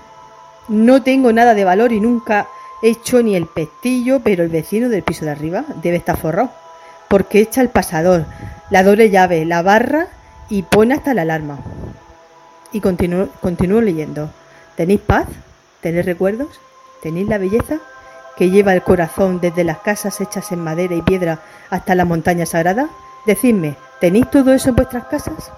No 0.70 1.04
tengo 1.04 1.34
nada 1.34 1.56
de 1.56 1.66
valor 1.66 1.92
y 1.92 2.00
nunca 2.00 2.48
he 2.82 2.92
hecho 2.92 3.22
ni 3.22 3.36
el 3.36 3.48
pestillo, 3.48 4.22
pero 4.22 4.46
el 4.46 4.50
vecino 4.50 4.88
del 4.88 5.04
piso 5.04 5.26
de 5.26 5.32
arriba 5.32 5.66
debe 5.84 5.98
estar 5.98 6.16
forrado, 6.16 6.52
porque 7.10 7.42
echa 7.42 7.60
el 7.60 7.68
pasador, 7.68 8.26
la 8.70 8.82
doble 8.84 9.10
llave, 9.10 9.44
la 9.44 9.62
barra 9.62 10.08
y 10.48 10.62
pone 10.62 10.94
hasta 10.94 11.14
la 11.14 11.24
alarma. 11.24 11.60
Y 12.76 12.82
continúo, 12.82 13.80
leyendo. 13.80 14.30
¿Tenéis 14.76 15.00
paz? 15.00 15.28
¿Tenéis 15.80 16.06
recuerdos? 16.06 16.60
¿Tenéis 17.02 17.30
la 17.30 17.38
belleza 17.38 17.80
que 18.36 18.50
lleva 18.50 18.74
el 18.74 18.82
corazón 18.82 19.40
desde 19.40 19.64
las 19.64 19.78
casas 19.78 20.20
hechas 20.20 20.52
en 20.52 20.60
madera 20.60 20.94
y 20.94 21.02
piedra 21.02 21.40
hasta 21.70 21.96
la 21.96 22.04
montaña 22.04 22.46
sagrada? 22.46 22.90
Decidme, 23.26 23.78
¿tenéis 24.02 24.30
todo 24.30 24.54
eso 24.54 24.68
en 24.68 24.76
vuestras 24.76 25.06
casas? 25.06 25.54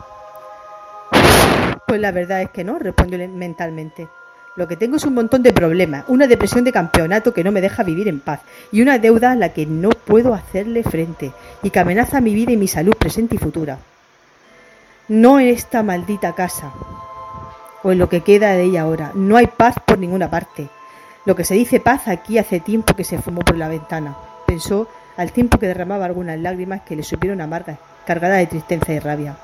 Pues 1.88 2.00
la 2.00 2.12
verdad 2.12 2.44
es 2.44 2.52
que 2.52 2.64
no, 2.64 2.78
respondió 2.78 3.18
mentalmente. 3.30 4.08
Lo 4.56 4.68
que 4.68 4.78
tengo 4.78 4.98
es 4.98 5.06
un 5.06 5.16
montón 5.16 5.42
de 5.42 5.54
problemas, 5.54 6.06
una 6.10 6.28
depresión 6.28 6.66
de 6.66 6.72
campeonato 6.72 7.34
que 7.34 7.44
no 7.44 7.52
me 7.52 7.62
deja 7.62 7.82
vivir 7.82 8.08
en 8.10 8.20
paz 8.20 8.42
y 8.72 8.84
una 8.84 9.00
deuda 9.00 9.32
a 9.32 9.36
la 9.36 9.54
que 9.54 9.66
no 9.66 9.90
puedo 9.90 10.36
hacerle 10.36 10.84
frente 10.84 11.34
y 11.64 11.72
que 11.72 11.80
amenaza 11.80 12.22
mi 12.22 12.36
vida 12.36 12.52
y 12.52 12.58
mi 12.58 12.68
salud 12.68 12.94
presente 12.94 13.38
y 13.38 13.40
futura. 13.40 13.80
No 15.08 15.40
en 15.40 15.48
esta 15.48 15.82
maldita 15.82 16.36
casa 16.36 16.72
o 17.88 17.92
en 17.94 18.00
lo 18.00 18.10
que 18.10 18.20
queda 18.20 18.52
de 18.52 18.64
ella 18.64 18.82
ahora. 18.82 19.12
No 19.16 19.38
hay 19.38 19.48
paz 19.48 19.76
por 19.86 19.98
ninguna 19.98 20.30
parte. 20.30 20.68
Lo 21.24 21.38
que 21.38 21.46
se 21.46 21.54
dice 21.56 21.80
paz 21.80 22.10
aquí 22.10 22.38
hace 22.38 22.60
tiempo 22.60 22.96
que 22.96 23.06
se 23.06 23.18
fumó 23.18 23.40
por 23.40 23.58
la 23.58 23.70
ventana, 23.70 24.18
pensó 24.46 24.90
al 25.16 25.32
tiempo 25.32 25.58
que 25.58 25.68
derramaba 25.68 26.04
algunas 26.04 26.38
lágrimas 26.38 26.82
que 26.82 26.98
le 26.98 27.04
supieron 27.04 27.40
amargas, 27.40 27.80
cargadas 28.06 28.40
de 28.40 28.48
tristeza 28.48 28.92
y 28.92 29.00
rabia 29.00 29.38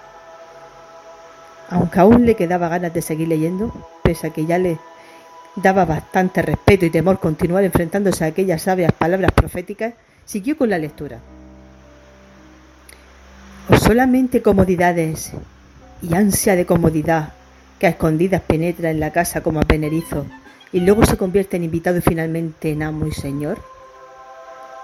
aunque 1.70 2.00
aún 2.00 2.26
le 2.26 2.36
quedaba 2.36 2.70
ganas 2.70 2.94
de 2.94 3.02
seguir 3.02 3.28
leyendo, 3.28 3.74
pese 4.04 4.28
a 4.28 4.30
que 4.30 4.46
ya 4.46 4.60
le 4.60 4.78
daba 5.56 5.86
bastante 5.86 6.42
respeto 6.42 6.86
y 6.86 6.90
temor 6.90 7.20
continuar 7.20 7.64
enfrentándose 7.64 8.24
a 8.24 8.28
aquellas 8.28 8.62
sabias 8.62 8.92
palabras 8.92 9.32
proféticas, 9.32 9.94
siguió 10.26 10.58
con 10.58 10.70
la 10.70 10.78
lectura. 10.78 11.20
O 13.70 13.78
solamente 13.78 14.42
comodidades 14.42 15.32
y 16.02 16.14
ansia 16.14 16.56
de 16.56 16.66
comodidad 16.66 17.34
escondidas 17.92 18.42
penetra 18.42 18.90
en 18.90 19.00
la 19.00 19.12
casa 19.12 19.42
como 19.42 19.60
a 19.60 19.64
penerizo 19.64 20.26
y 20.72 20.80
luego 20.80 21.06
se 21.06 21.18
convierte 21.18 21.58
en 21.58 21.64
invitado 21.64 21.98
y 21.98 22.02
finalmente 22.02 22.72
en 22.72 22.84
amo 22.84 23.06
y 23.06 23.12
señor. 23.12 23.60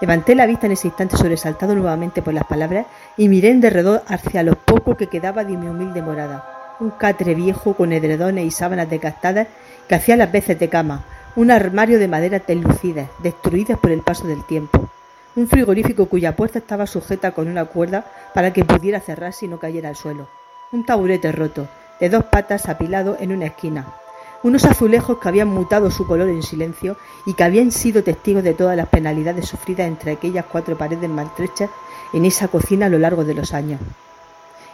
Levanté 0.00 0.34
la 0.34 0.46
vista 0.46 0.66
en 0.66 0.72
ese 0.72 0.88
instante 0.88 1.16
sobresaltado 1.16 1.74
nuevamente 1.74 2.22
por 2.22 2.32
las 2.32 2.44
palabras 2.44 2.86
y 3.16 3.28
miré 3.28 3.50
en 3.50 3.60
derredor 3.60 4.02
hacia 4.06 4.42
lo 4.42 4.54
poco 4.54 4.96
que 4.96 5.08
quedaba 5.08 5.44
de 5.44 5.56
mi 5.56 5.66
humilde 5.66 6.00
morada 6.00 6.56
un 6.80 6.90
catre 6.90 7.34
viejo 7.34 7.74
con 7.74 7.92
edredones 7.92 8.44
y 8.46 8.50
sábanas 8.50 8.90
desgastadas 8.90 9.48
que 9.86 9.94
hacía 9.94 10.16
las 10.16 10.32
veces 10.32 10.58
de 10.58 10.68
cama, 10.68 11.04
un 11.36 11.50
armario 11.50 11.98
de 11.98 12.08
madera 12.08 12.42
deslucidas, 12.44 13.08
destruidas 13.22 13.78
por 13.78 13.90
el 13.90 14.00
paso 14.00 14.26
del 14.26 14.44
tiempo, 14.46 14.88
un 15.36 15.46
frigorífico 15.46 16.06
cuya 16.06 16.34
puerta 16.34 16.58
estaba 16.58 16.86
sujeta 16.86 17.32
con 17.32 17.48
una 17.48 17.66
cuerda 17.66 18.04
para 18.34 18.52
que 18.52 18.64
pudiera 18.64 19.00
cerrarse 19.00 19.46
y 19.46 19.48
no 19.48 19.58
cayera 19.58 19.90
al 19.90 19.96
suelo, 19.96 20.28
un 20.72 20.84
taburete 20.84 21.30
roto, 21.32 21.68
de 22.00 22.08
dos 22.08 22.24
patas 22.24 22.68
apilado 22.68 23.16
en 23.20 23.32
una 23.32 23.46
esquina, 23.46 23.94
unos 24.42 24.64
azulejos 24.64 25.18
que 25.18 25.28
habían 25.28 25.48
mutado 25.48 25.90
su 25.90 26.06
color 26.06 26.28
en 26.28 26.42
silencio 26.42 26.96
y 27.26 27.34
que 27.34 27.44
habían 27.44 27.70
sido 27.70 28.02
testigos 28.02 28.42
de 28.42 28.54
todas 28.54 28.76
las 28.76 28.88
penalidades 28.88 29.46
sufridas 29.46 29.86
entre 29.86 30.12
aquellas 30.12 30.46
cuatro 30.46 30.78
paredes 30.78 31.10
maltrechas 31.10 31.70
en 32.12 32.24
esa 32.24 32.48
cocina 32.48 32.86
a 32.86 32.88
lo 32.88 32.98
largo 32.98 33.24
de 33.24 33.34
los 33.34 33.52
años. 33.52 33.80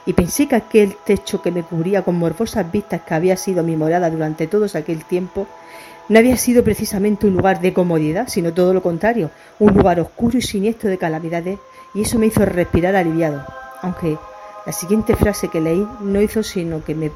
Y 0.07 0.13
pensé 0.13 0.47
que 0.47 0.55
aquel 0.55 0.97
techo 1.05 1.43
que 1.43 1.51
me 1.51 1.65
cubría 1.65 2.03
con 2.03 2.17
morbosas 2.17 2.71
vistas 2.71 3.03
que 3.03 3.15
había 3.15 3.37
sido 3.37 3.65
mi 3.65 3.75
morada 3.75 4.09
durante 4.09 4.47
todo 4.47 4.67
aquel 4.73 5.05
tiempo 5.05 5.49
no 6.09 6.21
había 6.21 6.37
sido 6.37 6.63
precisamente 6.63 7.27
un 7.27 7.35
lugar 7.35 7.61
de 7.61 7.73
comodidad, 7.73 8.29
sino 8.29 8.55
todo 8.55 8.73
lo 8.73 8.83
contrario, 8.83 9.31
un 9.59 9.75
lugar 9.75 9.99
oscuro 9.99 10.39
y 10.39 10.43
siniestro 10.43 10.89
de 10.89 10.99
calamidades, 10.99 11.59
y 11.95 12.03
eso 12.03 12.21
me 12.21 12.27
hizo 12.27 12.45
respirar 12.45 12.95
aliviado, 12.95 13.45
aunque 13.83 14.17
la 14.67 14.73
siguiente 14.73 15.15
frase 15.15 15.49
que 15.49 15.61
leí 15.61 15.87
no 16.01 16.21
hizo 16.21 16.43
sino 16.43 16.85
que 16.85 16.97
me 16.97 17.13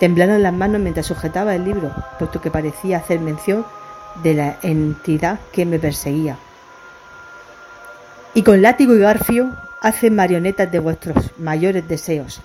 temblaran 0.00 0.42
las 0.42 0.54
manos 0.54 0.80
mientras 0.80 1.06
sujetaba 1.06 1.54
el 1.54 1.64
libro, 1.64 1.92
puesto 2.18 2.40
que 2.40 2.50
parecía 2.50 2.96
hacer 2.96 3.20
mención 3.20 3.64
de 4.22 4.34
la 4.34 4.58
entidad 4.62 5.38
que 5.52 5.66
me 5.66 5.78
perseguía. 5.78 6.38
Y 8.32 8.42
con 8.42 8.62
látigo 8.62 8.94
y 8.94 9.00
garfio 9.00 9.52
hacen 9.82 10.16
marionetas 10.16 10.72
de 10.72 10.78
vuestros 10.78 11.30
mayores 11.38 11.86
deseos. 11.86 12.40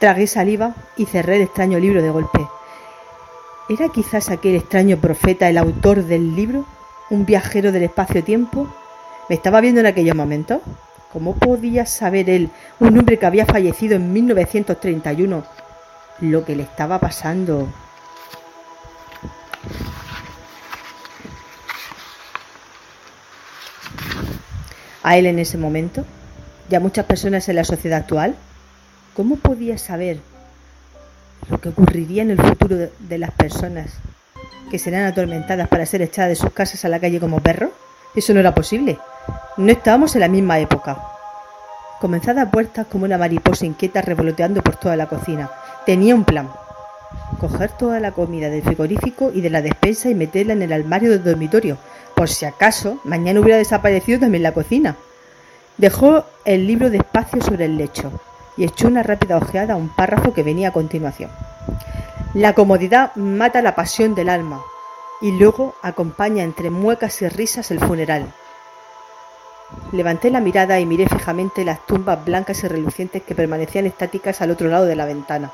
Tragué 0.00 0.26
saliva 0.26 0.74
y 0.96 1.06
cerré 1.06 1.36
el 1.36 1.42
extraño 1.42 1.78
libro 1.78 2.02
de 2.02 2.10
golpe. 2.10 2.46
¿Era 3.68 3.88
quizás 3.88 4.28
aquel 4.28 4.56
extraño 4.56 4.98
profeta 4.98 5.48
el 5.48 5.56
autor 5.56 6.02
del 6.04 6.36
libro? 6.36 6.66
¿Un 7.10 7.24
viajero 7.24 7.72
del 7.72 7.84
espacio-tiempo? 7.84 8.68
¿Me 9.28 9.34
estaba 9.34 9.60
viendo 9.60 9.80
en 9.80 9.86
aquellos 9.86 10.14
momentos? 10.14 10.60
¿Cómo 11.12 11.34
podía 11.34 11.84
saber 11.84 12.30
él, 12.30 12.50
un 12.78 12.96
hombre 12.98 13.18
que 13.18 13.26
había 13.26 13.44
fallecido 13.44 13.96
en 13.96 14.12
1931, 14.12 15.44
lo 16.20 16.44
que 16.44 16.54
le 16.54 16.62
estaba 16.62 17.00
pasando 17.00 17.68
a 25.02 25.16
él 25.16 25.26
en 25.26 25.40
ese 25.40 25.58
momento 25.58 26.04
y 26.70 26.74
a 26.76 26.80
muchas 26.80 27.06
personas 27.06 27.48
en 27.48 27.56
la 27.56 27.64
sociedad 27.64 27.98
actual? 27.98 28.36
¿Cómo 29.14 29.36
podía 29.36 29.76
saber 29.76 30.18
lo 31.48 31.60
que 31.60 31.70
ocurriría 31.70 32.22
en 32.22 32.30
el 32.30 32.40
futuro 32.40 32.76
de, 32.76 33.18
las 33.18 33.32
personas 33.32 33.94
que 34.70 34.78
serán 34.78 35.04
atormentadas 35.04 35.66
para 35.66 35.86
ser 35.86 36.02
echadas 36.02 36.28
de 36.28 36.36
sus 36.36 36.52
casas 36.52 36.84
a 36.84 36.88
la 36.88 37.00
calle 37.00 37.18
como 37.18 37.40
perros? 37.40 37.70
Eso 38.14 38.32
no 38.32 38.40
era 38.40 38.54
posible. 38.54 38.98
No 39.58 39.72
estábamos 39.72 40.14
en 40.14 40.20
la 40.20 40.28
misma 40.28 40.58
época. 40.58 40.98
Comenzada 41.98 42.42
a 42.42 42.50
puertas 42.50 42.86
como 42.88 43.06
una 43.06 43.16
mariposa 43.16 43.64
inquieta 43.64 44.02
revoloteando 44.02 44.62
por 44.62 44.76
toda 44.76 44.96
la 44.96 45.06
cocina. 45.06 45.50
Tenía 45.86 46.14
un 46.14 46.24
plan. 46.24 46.50
Coger 47.40 47.70
toda 47.70 47.98
la 47.98 48.12
comida 48.12 48.50
del 48.50 48.62
frigorífico 48.62 49.30
y 49.32 49.40
de 49.40 49.48
la 49.48 49.62
despensa 49.62 50.10
y 50.10 50.14
meterla 50.14 50.52
en 50.52 50.60
el 50.60 50.74
armario 50.74 51.10
del 51.10 51.24
dormitorio, 51.24 51.78
por 52.14 52.28
si 52.28 52.44
acaso 52.44 53.00
mañana 53.04 53.40
hubiera 53.40 53.56
desaparecido 53.56 54.20
también 54.20 54.42
la 54.42 54.52
cocina. 54.52 54.96
Dejó 55.78 56.26
el 56.44 56.66
libro 56.66 56.90
despacio 56.90 57.40
sobre 57.40 57.64
el 57.64 57.78
lecho 57.78 58.12
y 58.58 58.64
echó 58.64 58.88
una 58.88 59.02
rápida 59.02 59.38
ojeada 59.38 59.72
a 59.72 59.78
un 59.78 59.88
párrafo 59.88 60.34
que 60.34 60.42
venía 60.42 60.68
a 60.68 60.72
continuación. 60.72 61.30
La 62.34 62.52
comodidad 62.52 63.16
mata 63.16 63.62
la 63.62 63.74
pasión 63.74 64.14
del 64.14 64.28
alma 64.28 64.60
y 65.22 65.32
luego 65.32 65.76
acompaña 65.80 66.42
entre 66.42 66.68
muecas 66.68 67.22
y 67.22 67.28
risas 67.30 67.70
el 67.70 67.80
funeral. 67.80 68.26
Levanté 69.92 70.30
la 70.30 70.40
mirada 70.40 70.78
y 70.80 70.86
miré 70.86 71.08
fijamente 71.08 71.64
las 71.64 71.84
tumbas 71.86 72.24
blancas 72.24 72.62
y 72.64 72.68
relucientes 72.68 73.22
que 73.22 73.34
permanecían 73.34 73.86
estáticas 73.86 74.40
al 74.40 74.50
otro 74.50 74.68
lado 74.68 74.86
de 74.86 74.96
la 74.96 75.06
ventana. 75.06 75.52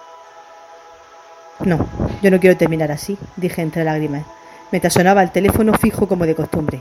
No, 1.61 1.87
yo 2.23 2.31
no 2.31 2.41
quiero 2.41 2.57
terminar 2.57 2.91
así, 2.91 3.19
dije 3.37 3.63
entre 3.63 3.85
lágrimas 3.85 4.25
mientras 4.73 4.95
sonaba 4.95 5.23
el 5.23 5.31
teléfono 5.31 5.75
fijo 5.75 6.09
como 6.09 6.27
de 6.27 6.35
costumbre. 6.35 6.81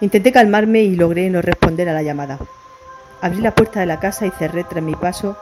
Intenté 0.00 0.32
calmarme 0.32 0.80
y 0.80 0.96
logré 0.96 1.30
no 1.30 1.42
responder 1.42 1.88
a 1.88 1.92
la 1.92 2.02
llamada. 2.02 2.38
Abrí 3.20 3.40
la 3.40 3.54
puerta 3.54 3.80
de 3.80 3.86
la 3.86 4.00
casa 4.00 4.26
y 4.26 4.30
cerré 4.30 4.64
tras 4.64 4.82
mi 4.82 4.94
paso 4.94 5.36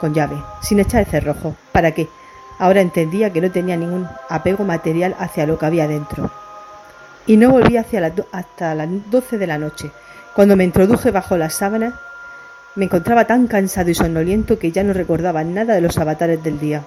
con 0.00 0.14
llave, 0.14 0.36
sin 0.62 0.80
echar 0.80 1.00
el 1.00 1.06
cerrojo. 1.06 1.56
¿Para 1.72 1.90
qué? 1.92 2.08
Ahora 2.58 2.80
entendía 2.80 3.32
que 3.32 3.40
no 3.40 3.50
tenía 3.50 3.76
ningún 3.76 4.08
apego 4.28 4.64
material 4.64 5.16
hacia 5.18 5.46
lo 5.46 5.58
que 5.58 5.66
había 5.66 5.88
dentro. 5.88 6.30
Y 7.26 7.36
no 7.36 7.50
volví 7.50 7.76
hacia 7.76 8.12
hasta 8.32 8.74
las 8.74 8.88
doce 9.10 9.38
de 9.38 9.46
la 9.46 9.58
noche, 9.58 9.90
cuando 10.34 10.56
me 10.56 10.64
introduje 10.64 11.10
bajo 11.10 11.36
las 11.36 11.54
sábanas. 11.54 11.94
Me 12.74 12.86
encontraba 12.86 13.26
tan 13.26 13.46
cansado 13.46 13.90
y 13.90 13.94
somnoliento 13.94 14.58
que 14.58 14.72
ya 14.72 14.82
no 14.82 14.92
recordaba 14.92 15.44
nada 15.44 15.74
de 15.74 15.80
los 15.80 15.98
avatares 15.98 16.42
del 16.42 16.58
día. 16.58 16.82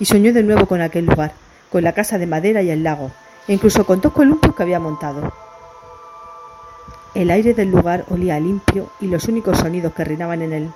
Y 0.00 0.04
soñó 0.04 0.32
de 0.32 0.42
nuevo 0.42 0.66
con 0.66 0.80
aquel 0.80 1.06
lugar, 1.06 1.32
con 1.70 1.84
la 1.84 1.92
casa 1.92 2.18
de 2.18 2.26
madera 2.26 2.62
y 2.62 2.70
el 2.70 2.82
lago, 2.82 3.12
e 3.46 3.52
incluso 3.52 3.86
con 3.86 4.00
dos 4.00 4.12
columpios 4.12 4.54
que 4.54 4.62
había 4.62 4.80
montado. 4.80 5.32
El 7.14 7.30
aire 7.30 7.54
del 7.54 7.70
lugar 7.70 8.04
olía 8.08 8.40
limpio 8.40 8.90
y 9.00 9.06
los 9.06 9.28
únicos 9.28 9.58
sonidos 9.58 9.92
que 9.92 10.04
reinaban 10.04 10.42
en 10.42 10.52
el, 10.52 10.70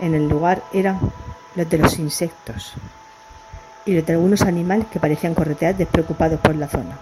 en 0.00 0.14
el 0.14 0.28
lugar 0.28 0.62
eran 0.72 0.98
los 1.54 1.68
de 1.68 1.78
los 1.78 1.98
insectos 1.98 2.72
y 3.86 3.94
los 3.94 4.06
de 4.06 4.14
algunos 4.14 4.42
animales 4.42 4.86
que 4.90 4.98
parecían 4.98 5.34
corretear 5.34 5.76
despreocupados 5.76 6.40
por 6.40 6.56
la 6.56 6.68
zona. 6.68 6.98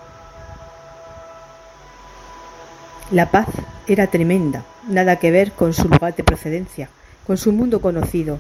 La 3.12 3.30
paz 3.30 3.46
era 3.86 4.06
tremenda, 4.06 4.64
nada 4.88 5.16
que 5.16 5.30
ver 5.30 5.52
con 5.52 5.74
su 5.74 5.86
lugar 5.86 6.16
de 6.16 6.24
procedencia, 6.24 6.88
con 7.26 7.36
su 7.36 7.52
mundo 7.52 7.82
conocido, 7.82 8.38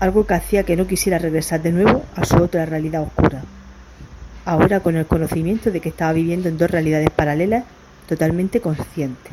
algo 0.00 0.26
que 0.26 0.32
hacía 0.32 0.62
que 0.62 0.76
no 0.76 0.86
quisiera 0.86 1.18
regresar 1.18 1.60
de 1.60 1.72
nuevo 1.72 2.02
a 2.16 2.24
su 2.24 2.36
otra 2.36 2.64
realidad 2.64 3.02
oscura. 3.02 3.42
Ahora 4.46 4.80
con 4.80 4.96
el 4.96 5.04
conocimiento 5.04 5.70
de 5.70 5.80
que 5.80 5.90
estaba 5.90 6.14
viviendo 6.14 6.48
en 6.48 6.56
dos 6.56 6.70
realidades 6.70 7.10
paralelas, 7.10 7.64
totalmente 8.08 8.62
consciente. 8.62 9.30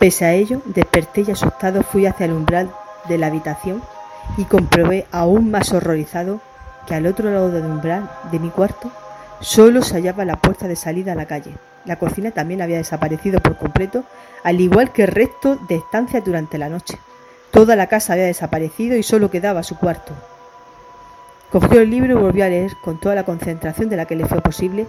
Pese 0.00 0.24
a 0.24 0.32
ello, 0.32 0.62
desperté 0.66 1.22
y 1.28 1.30
asustado 1.30 1.84
fui 1.84 2.06
hacia 2.06 2.26
el 2.26 2.32
umbral 2.32 2.72
de 3.08 3.18
la 3.18 3.28
habitación 3.28 3.82
y 4.36 4.46
comprobé 4.46 5.06
aún 5.12 5.52
más 5.52 5.72
horrorizado 5.72 6.40
que 6.88 6.96
al 6.96 7.06
otro 7.06 7.30
lado 7.30 7.52
del 7.52 7.66
umbral 7.66 8.10
de 8.32 8.40
mi 8.40 8.50
cuarto 8.50 8.90
solo 9.40 9.82
se 9.82 9.94
hallaba 9.94 10.24
la 10.24 10.36
puerta 10.36 10.68
de 10.68 10.76
salida 10.76 11.12
a 11.12 11.16
la 11.16 11.26
calle. 11.26 11.54
La 11.84 11.98
cocina 11.98 12.30
también 12.30 12.62
había 12.62 12.78
desaparecido 12.78 13.40
por 13.40 13.56
completo, 13.58 14.04
al 14.42 14.60
igual 14.60 14.92
que 14.92 15.02
el 15.02 15.08
resto 15.08 15.56
de 15.68 15.76
estancias 15.76 16.24
durante 16.24 16.58
la 16.58 16.68
noche. 16.68 16.98
Toda 17.50 17.76
la 17.76 17.86
casa 17.86 18.14
había 18.14 18.24
desaparecido 18.24 18.96
y 18.96 19.02
solo 19.02 19.30
quedaba 19.30 19.62
su 19.62 19.78
cuarto. 19.78 20.12
Cogió 21.52 21.80
el 21.80 21.90
libro 21.90 22.18
y 22.18 22.22
volvió 22.22 22.44
a 22.44 22.48
leer 22.48 22.72
con 22.82 22.98
toda 22.98 23.14
la 23.14 23.24
concentración 23.24 23.88
de 23.88 23.96
la 23.96 24.06
que 24.06 24.16
le 24.16 24.26
fue 24.26 24.40
posible 24.40 24.86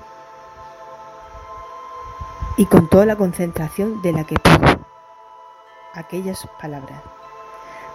y 2.58 2.66
con 2.66 2.90
toda 2.90 3.06
la 3.06 3.16
concentración 3.16 4.02
de 4.02 4.14
la 4.14 4.24
que 4.24 4.36
pudo 4.36 4.80
aquellas 5.94 6.48
palabras. 6.62 7.02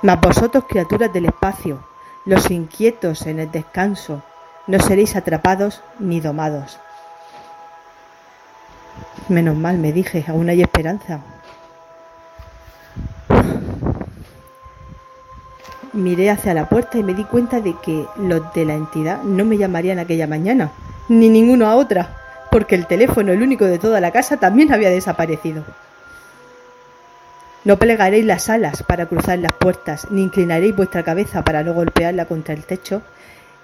Mas 0.03 0.21
vosotros, 0.21 0.65
criaturas 0.69 1.13
del 1.13 1.27
espacio, 1.27 1.81
los 2.25 2.51
inquietos 2.51 3.27
en 3.27 3.41
el 3.41 3.51
descanso, 3.51 4.23
no 4.71 4.79
seréis 4.79 5.16
atrapados 5.16 5.83
ni 5.99 6.21
domados. 6.21 6.79
Menos 9.29 9.57
mal, 9.57 9.79
me 9.79 9.93
dije, 9.93 10.25
aún 10.29 10.49
hay 10.49 10.62
esperanza. 10.62 11.21
Miré 15.93 16.31
hacia 16.31 16.55
la 16.55 16.68
puerta 16.68 16.99
y 16.99 17.03
me 17.03 17.14
di 17.14 17.25
cuenta 17.25 17.61
de 17.61 17.75
que 17.83 18.07
los 18.16 18.55
de 18.55 18.64
la 18.64 18.75
entidad 18.75 19.23
no 19.25 19.45
me 19.45 19.59
llamarían 19.59 19.99
aquella 19.99 20.29
mañana, 20.29 20.71
ni 21.09 21.29
ninguno 21.29 21.66
a 21.66 21.75
otra, 21.75 22.16
porque 22.53 22.77
el 22.77 22.87
teléfono, 22.87 23.33
el 23.33 23.43
único 23.43 23.64
de 23.64 23.81
toda 23.81 24.01
la 24.01 24.12
casa, 24.12 24.37
también 24.37 24.73
había 24.73 24.91
desaparecido. 24.91 25.64
No 27.64 27.77
plegaréis 27.77 28.25
las 28.25 28.49
alas 28.49 28.85
para 28.85 29.07
cruzar 29.07 29.41
las 29.41 29.53
puertas, 29.53 30.07
ni 30.11 30.23
inclinaréis 30.23 30.77
vuestra 30.77 31.03
cabeza 31.03 31.43
para 31.43 31.64
no 31.64 31.75
golpearla 31.75 32.27
contra 32.27 32.55
el 32.55 32.64
techo, 32.64 33.03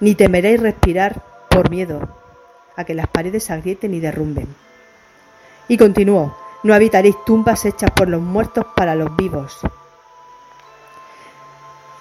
ni 0.00 0.14
temeréis 0.14 0.60
respirar 0.60 1.22
por 1.48 1.70
miedo 1.70 2.08
a 2.76 2.84
que 2.84 2.94
las 2.94 3.08
paredes 3.08 3.44
se 3.44 3.52
agrieten 3.52 3.94
y 3.94 4.00
derrumben. 4.00 4.46
Y 5.68 5.76
continuó, 5.76 6.36
no 6.62 6.74
habitaréis 6.74 7.16
tumbas 7.24 7.64
hechas 7.64 7.90
por 7.90 8.08
los 8.08 8.20
muertos 8.20 8.66
para 8.76 8.94
los 8.94 9.14
vivos. 9.16 9.60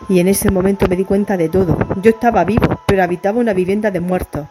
Y 0.10 0.20
en 0.20 0.28
ese 0.28 0.52
momento 0.52 0.88
me 0.88 0.96
di 0.96 1.06
cuenta 1.06 1.38
de 1.38 1.50
todo. 1.50 1.78
Yo 2.02 2.12
estaba 2.12 2.44
vivo, 2.44 2.80
pero 2.86 3.04
habitaba 3.04 3.40
una 3.40 3.54
vivienda 3.54 3.92
de 3.92 4.02
muertos. 4.02 4.48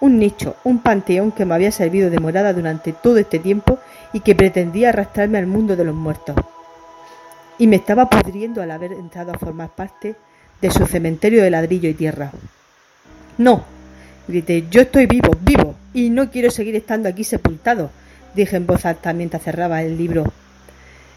Un 0.00 0.18
nicho, 0.18 0.56
un 0.64 0.80
panteón 0.80 1.32
que 1.32 1.46
me 1.46 1.54
había 1.54 1.72
servido 1.72 2.10
de 2.10 2.20
morada 2.20 2.52
durante 2.52 2.92
todo 2.92 3.16
este 3.16 3.38
tiempo 3.38 3.78
y 4.12 4.20
que 4.20 4.34
pretendía 4.34 4.90
arrastrarme 4.90 5.38
al 5.38 5.46
mundo 5.46 5.74
de 5.74 5.84
los 5.84 5.94
muertos 5.94 6.36
y 7.58 7.66
me 7.66 7.76
estaba 7.76 8.08
pudriendo 8.08 8.62
al 8.62 8.70
haber 8.70 8.92
entrado 8.92 9.32
a 9.32 9.38
formar 9.38 9.70
parte 9.70 10.16
de 10.60 10.70
su 10.70 10.86
cementerio 10.86 11.42
de 11.42 11.50
ladrillo 11.50 11.88
y 11.88 11.94
tierra. 11.94 12.30
No, 13.38 13.64
grité, 14.28 14.64
yo 14.70 14.82
estoy 14.82 15.06
vivo, 15.06 15.30
vivo, 15.40 15.74
y 15.92 16.10
no 16.10 16.30
quiero 16.30 16.50
seguir 16.50 16.76
estando 16.76 17.08
aquí 17.08 17.24
sepultado, 17.24 17.90
dije 18.34 18.56
en 18.56 18.66
voz 18.66 18.84
alta 18.86 19.12
mientras 19.12 19.42
cerraba 19.42 19.82
el 19.82 19.96
libro. 19.96 20.24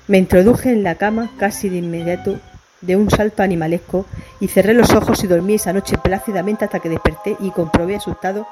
Me 0.08 0.18
introduje 0.18 0.72
en 0.72 0.84
la 0.84 0.96
cama 0.96 1.32
casi 1.38 1.70
de 1.70 1.78
inmediato 1.78 2.40
de 2.82 2.96
un 2.96 3.10
salto 3.10 3.44
animalesco 3.44 4.06
y 4.40 4.48
cerré 4.48 4.74
los 4.74 4.92
ojos 4.92 5.24
y 5.24 5.28
dormí 5.28 5.56
esa 5.56 5.74
noche 5.74 5.98
plácidamente 5.98 6.66
hasta 6.66 6.80
que 6.80 6.90
desperté 6.90 7.36
y 7.40 7.52
comprobé 7.52 7.96
asustado 7.96 8.48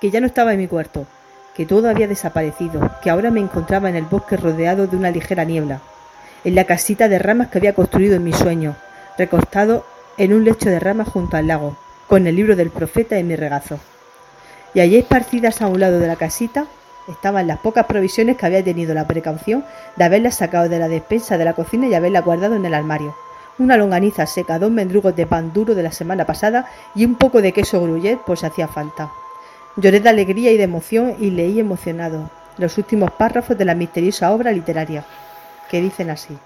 que 0.00 0.10
ya 0.10 0.20
no 0.20 0.26
estaba 0.26 0.52
en 0.52 0.60
mi 0.60 0.66
cuarto, 0.66 1.06
que 1.54 1.66
todo 1.66 1.88
había 1.88 2.08
desaparecido, 2.08 2.90
que 3.02 3.10
ahora 3.10 3.30
me 3.30 3.40
encontraba 3.40 3.88
en 3.88 3.96
el 3.96 4.04
bosque 4.04 4.36
rodeado 4.36 4.86
de 4.86 4.96
una 4.96 5.10
ligera 5.10 5.44
niebla 5.44 5.80
en 6.46 6.54
la 6.54 6.64
casita 6.64 7.08
de 7.08 7.18
ramas 7.18 7.48
que 7.48 7.58
había 7.58 7.74
construido 7.74 8.14
en 8.14 8.22
mi 8.22 8.32
sueño, 8.32 8.76
recostado 9.18 9.84
en 10.16 10.32
un 10.32 10.44
lecho 10.44 10.70
de 10.70 10.78
ramas 10.78 11.08
junto 11.08 11.36
al 11.36 11.48
lago, 11.48 11.76
con 12.08 12.26
el 12.26 12.36
libro 12.36 12.56
del 12.56 12.70
profeta 12.70 13.18
en 13.18 13.28
mi 13.28 13.36
regazo. 13.36 13.78
Y 14.74 14.80
allí 14.80 14.96
esparcidas 14.96 15.62
a 15.62 15.68
un 15.68 15.80
lado 15.80 15.98
de 15.98 16.06
la 16.06 16.16
casita 16.16 16.66
estaban 17.08 17.46
las 17.46 17.58
pocas 17.58 17.86
provisiones 17.86 18.36
que 18.36 18.46
había 18.46 18.64
tenido 18.64 18.94
la 18.94 19.06
precaución 19.06 19.64
de 19.96 20.04
haberlas 20.04 20.36
sacado 20.36 20.68
de 20.68 20.78
la 20.78 20.88
despensa 20.88 21.38
de 21.38 21.44
la 21.44 21.54
cocina 21.54 21.86
y 21.86 21.94
haberlas 21.94 22.24
guardado 22.24 22.56
en 22.56 22.64
el 22.64 22.74
armario. 22.74 23.16
Una 23.58 23.76
longaniza 23.76 24.26
seca, 24.26 24.58
dos 24.58 24.70
mendrugos 24.70 25.16
de 25.16 25.26
pan 25.26 25.52
duro 25.52 25.74
de 25.74 25.82
la 25.82 25.92
semana 25.92 26.26
pasada 26.26 26.66
y 26.94 27.04
un 27.04 27.14
poco 27.14 27.40
de 27.40 27.52
queso 27.52 27.80
gruyere 27.80 28.18
por 28.26 28.38
si 28.38 28.46
hacía 28.46 28.68
falta. 28.68 29.10
Lloré 29.76 30.00
de 30.00 30.08
alegría 30.08 30.52
y 30.52 30.56
de 30.56 30.64
emoción 30.64 31.16
y 31.18 31.30
leí 31.30 31.58
emocionado 31.58 32.30
los 32.58 32.76
últimos 32.78 33.10
párrafos 33.12 33.56
de 33.56 33.64
la 33.64 33.74
misteriosa 33.74 34.32
obra 34.32 34.52
literaria 34.52 35.04
que 35.70 35.80
dicen 35.80 36.10
así, 36.10 36.36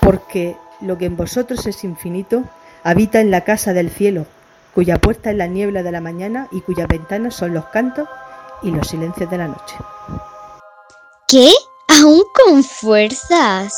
porque 0.00 0.56
lo 0.80 0.98
que 0.98 1.06
en 1.06 1.16
vosotros 1.16 1.66
es 1.66 1.84
infinito 1.84 2.44
habita 2.82 3.20
en 3.20 3.30
la 3.30 3.42
casa 3.42 3.72
del 3.72 3.90
cielo, 3.90 4.26
cuya 4.74 4.98
puerta 4.98 5.30
es 5.30 5.36
la 5.36 5.46
niebla 5.46 5.82
de 5.82 5.92
la 5.92 6.00
mañana 6.00 6.48
y 6.50 6.60
cuyas 6.60 6.88
ventanas 6.88 7.34
son 7.34 7.54
los 7.54 7.66
cantos 7.66 8.08
y 8.62 8.70
los 8.70 8.88
silencios 8.88 9.30
de 9.30 9.38
la 9.38 9.48
noche. 9.48 9.76
¿Qué? 11.28 11.52
¿Aún 11.88 12.22
con 12.34 12.62
fuerzas? 12.64 13.72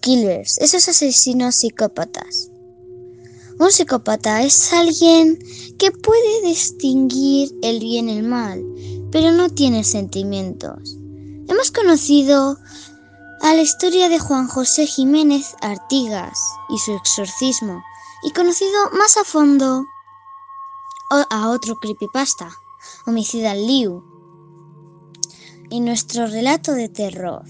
Killers, 0.00 0.58
esos 0.58 0.88
asesinos 0.88 1.56
psicópatas. 1.56 2.50
Un 3.58 3.72
psicópata 3.72 4.42
es 4.42 4.72
alguien 4.72 5.38
que 5.78 5.90
puede 5.90 6.42
distinguir 6.42 7.50
el 7.62 7.80
bien 7.80 8.08
y 8.08 8.18
el 8.18 8.22
mal, 8.22 8.64
pero 9.10 9.32
no 9.32 9.48
tiene 9.50 9.82
sentimientos. 9.82 10.96
Hemos 11.48 11.72
conocido 11.72 12.56
a 13.42 13.54
la 13.54 13.62
historia 13.62 14.08
de 14.08 14.18
Juan 14.18 14.46
José 14.46 14.86
Jiménez 14.86 15.56
Artigas 15.60 16.38
y 16.68 16.78
su 16.78 16.92
exorcismo, 16.94 17.82
y 18.22 18.30
conocido 18.30 18.90
más 18.92 19.16
a 19.16 19.24
fondo 19.24 19.84
a 21.10 21.48
otro 21.50 21.76
creepypasta, 21.76 22.48
Homicida 23.06 23.54
Liu. 23.54 24.02
Y 25.68 25.80
nuestro 25.80 26.26
relato 26.26 26.72
de 26.72 26.88
terror, 26.88 27.44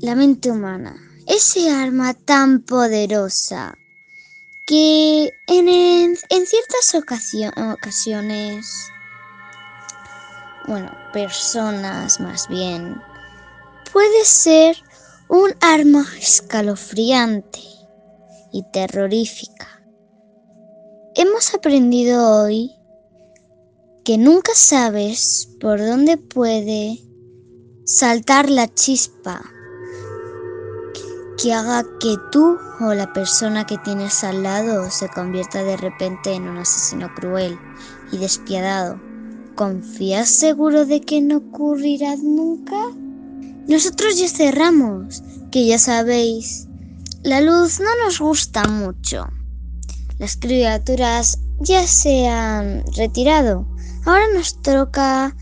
la 0.00 0.14
mente 0.14 0.50
humana 0.50 1.05
ese 1.26 1.70
arma 1.70 2.14
tan 2.14 2.60
poderosa 2.60 3.76
que 4.64 5.32
en, 5.48 6.16
ciertas 6.16 6.94
ocasiones, 6.94 8.90
bueno, 10.66 10.90
personas 11.12 12.20
más 12.20 12.48
bien, 12.48 13.00
puede 13.92 14.24
ser 14.24 14.76
un 15.28 15.52
arma 15.60 16.06
escalofriante 16.20 17.60
y 18.52 18.62
terrorífica. 18.72 19.82
Hemos 21.16 21.54
aprendido 21.54 22.42
hoy 22.42 22.72
que 24.04 24.18
nunca 24.18 24.52
sabes 24.54 25.48
por 25.60 25.80
dónde 25.80 26.18
puede 26.18 27.00
saltar 27.84 28.50
la 28.50 28.72
chispa 28.72 29.42
que 31.36 31.52
haga 31.52 31.84
que 32.00 32.16
tú 32.32 32.58
o 32.80 32.94
la 32.94 33.12
persona 33.12 33.66
que 33.66 33.78
tienes 33.78 34.24
al 34.24 34.42
lado 34.42 34.90
se 34.90 35.08
convierta 35.08 35.62
de 35.62 35.76
repente 35.76 36.32
en 36.32 36.48
un 36.48 36.58
asesino 36.58 37.12
cruel 37.14 37.58
y 38.12 38.18
despiadado. 38.18 39.00
¿Confías 39.54 40.28
seguro 40.28 40.84
de 40.84 41.00
que 41.00 41.20
no 41.20 41.38
ocurrirá 41.38 42.16
nunca? 42.16 42.76
Nosotros 43.68 44.18
ya 44.18 44.28
cerramos, 44.28 45.22
que 45.50 45.66
ya 45.66 45.78
sabéis, 45.78 46.68
la 47.22 47.40
luz 47.40 47.80
no 47.80 47.90
nos 48.04 48.20
gusta 48.20 48.64
mucho. 48.64 49.26
Las 50.18 50.36
criaturas 50.36 51.38
ya 51.60 51.86
se 51.86 52.28
han 52.28 52.84
retirado. 52.96 53.66
Ahora 54.04 54.26
nos 54.34 54.62
toca 54.62 55.34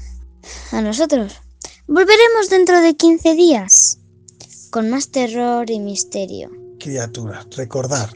a 0.73 0.81
nosotros. 0.81 1.41
Volveremos 1.87 2.49
dentro 2.49 2.81
de 2.81 2.97
15 2.97 3.35
días, 3.35 3.99
con 4.75 4.91
más 4.91 5.13
terror 5.13 5.71
y 5.71 5.79
misterio. 5.79 6.51
Criaturas, 6.81 7.47
recordar. 7.57 8.09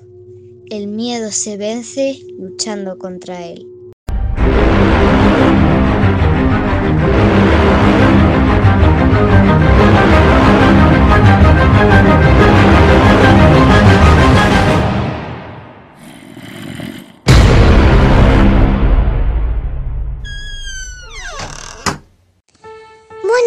El 0.71 0.89
miedo 0.89 1.31
se 1.31 1.57
vence 1.57 2.19
luchando 2.37 2.99
contra 2.99 3.47
él. 3.47 3.65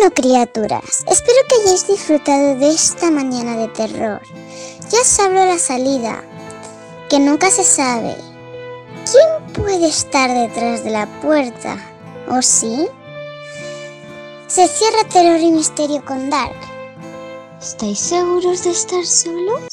Bueno, 0.02 0.16
criaturas, 0.16 1.04
espero 1.12 1.38
que 1.47 1.62
hayáis 1.62 1.86
disfrutado 1.86 2.56
de 2.56 2.70
esta 2.70 3.12
mañana 3.12 3.56
de 3.56 3.68
terror. 3.68 4.20
Ya 4.89 4.99
os 4.99 5.20
abro 5.20 5.45
la 5.45 5.60
salida, 5.60 6.24
que 7.08 7.20
nunca 7.20 7.52
se 7.52 7.64
sabe. 7.64 8.16
¿Quién 9.12 9.54
puede 9.54 9.88
estar 9.88 10.34
detrás 10.34 10.84
de 10.84 10.89
la 10.89 11.06
puerta? 11.22 11.78
¿O 12.28 12.41
sí? 12.41 12.88
Se 14.47 14.68
cierra 14.68 15.08
terror 15.08 15.39
y 15.39 15.52
misterio 15.52 16.04
con 16.04 16.32
Dark. 16.32 16.58
¿Estáis 17.62 17.99
seguros 17.99 18.64
de 18.64 18.72
estar 18.72 19.06
solos? 19.06 19.71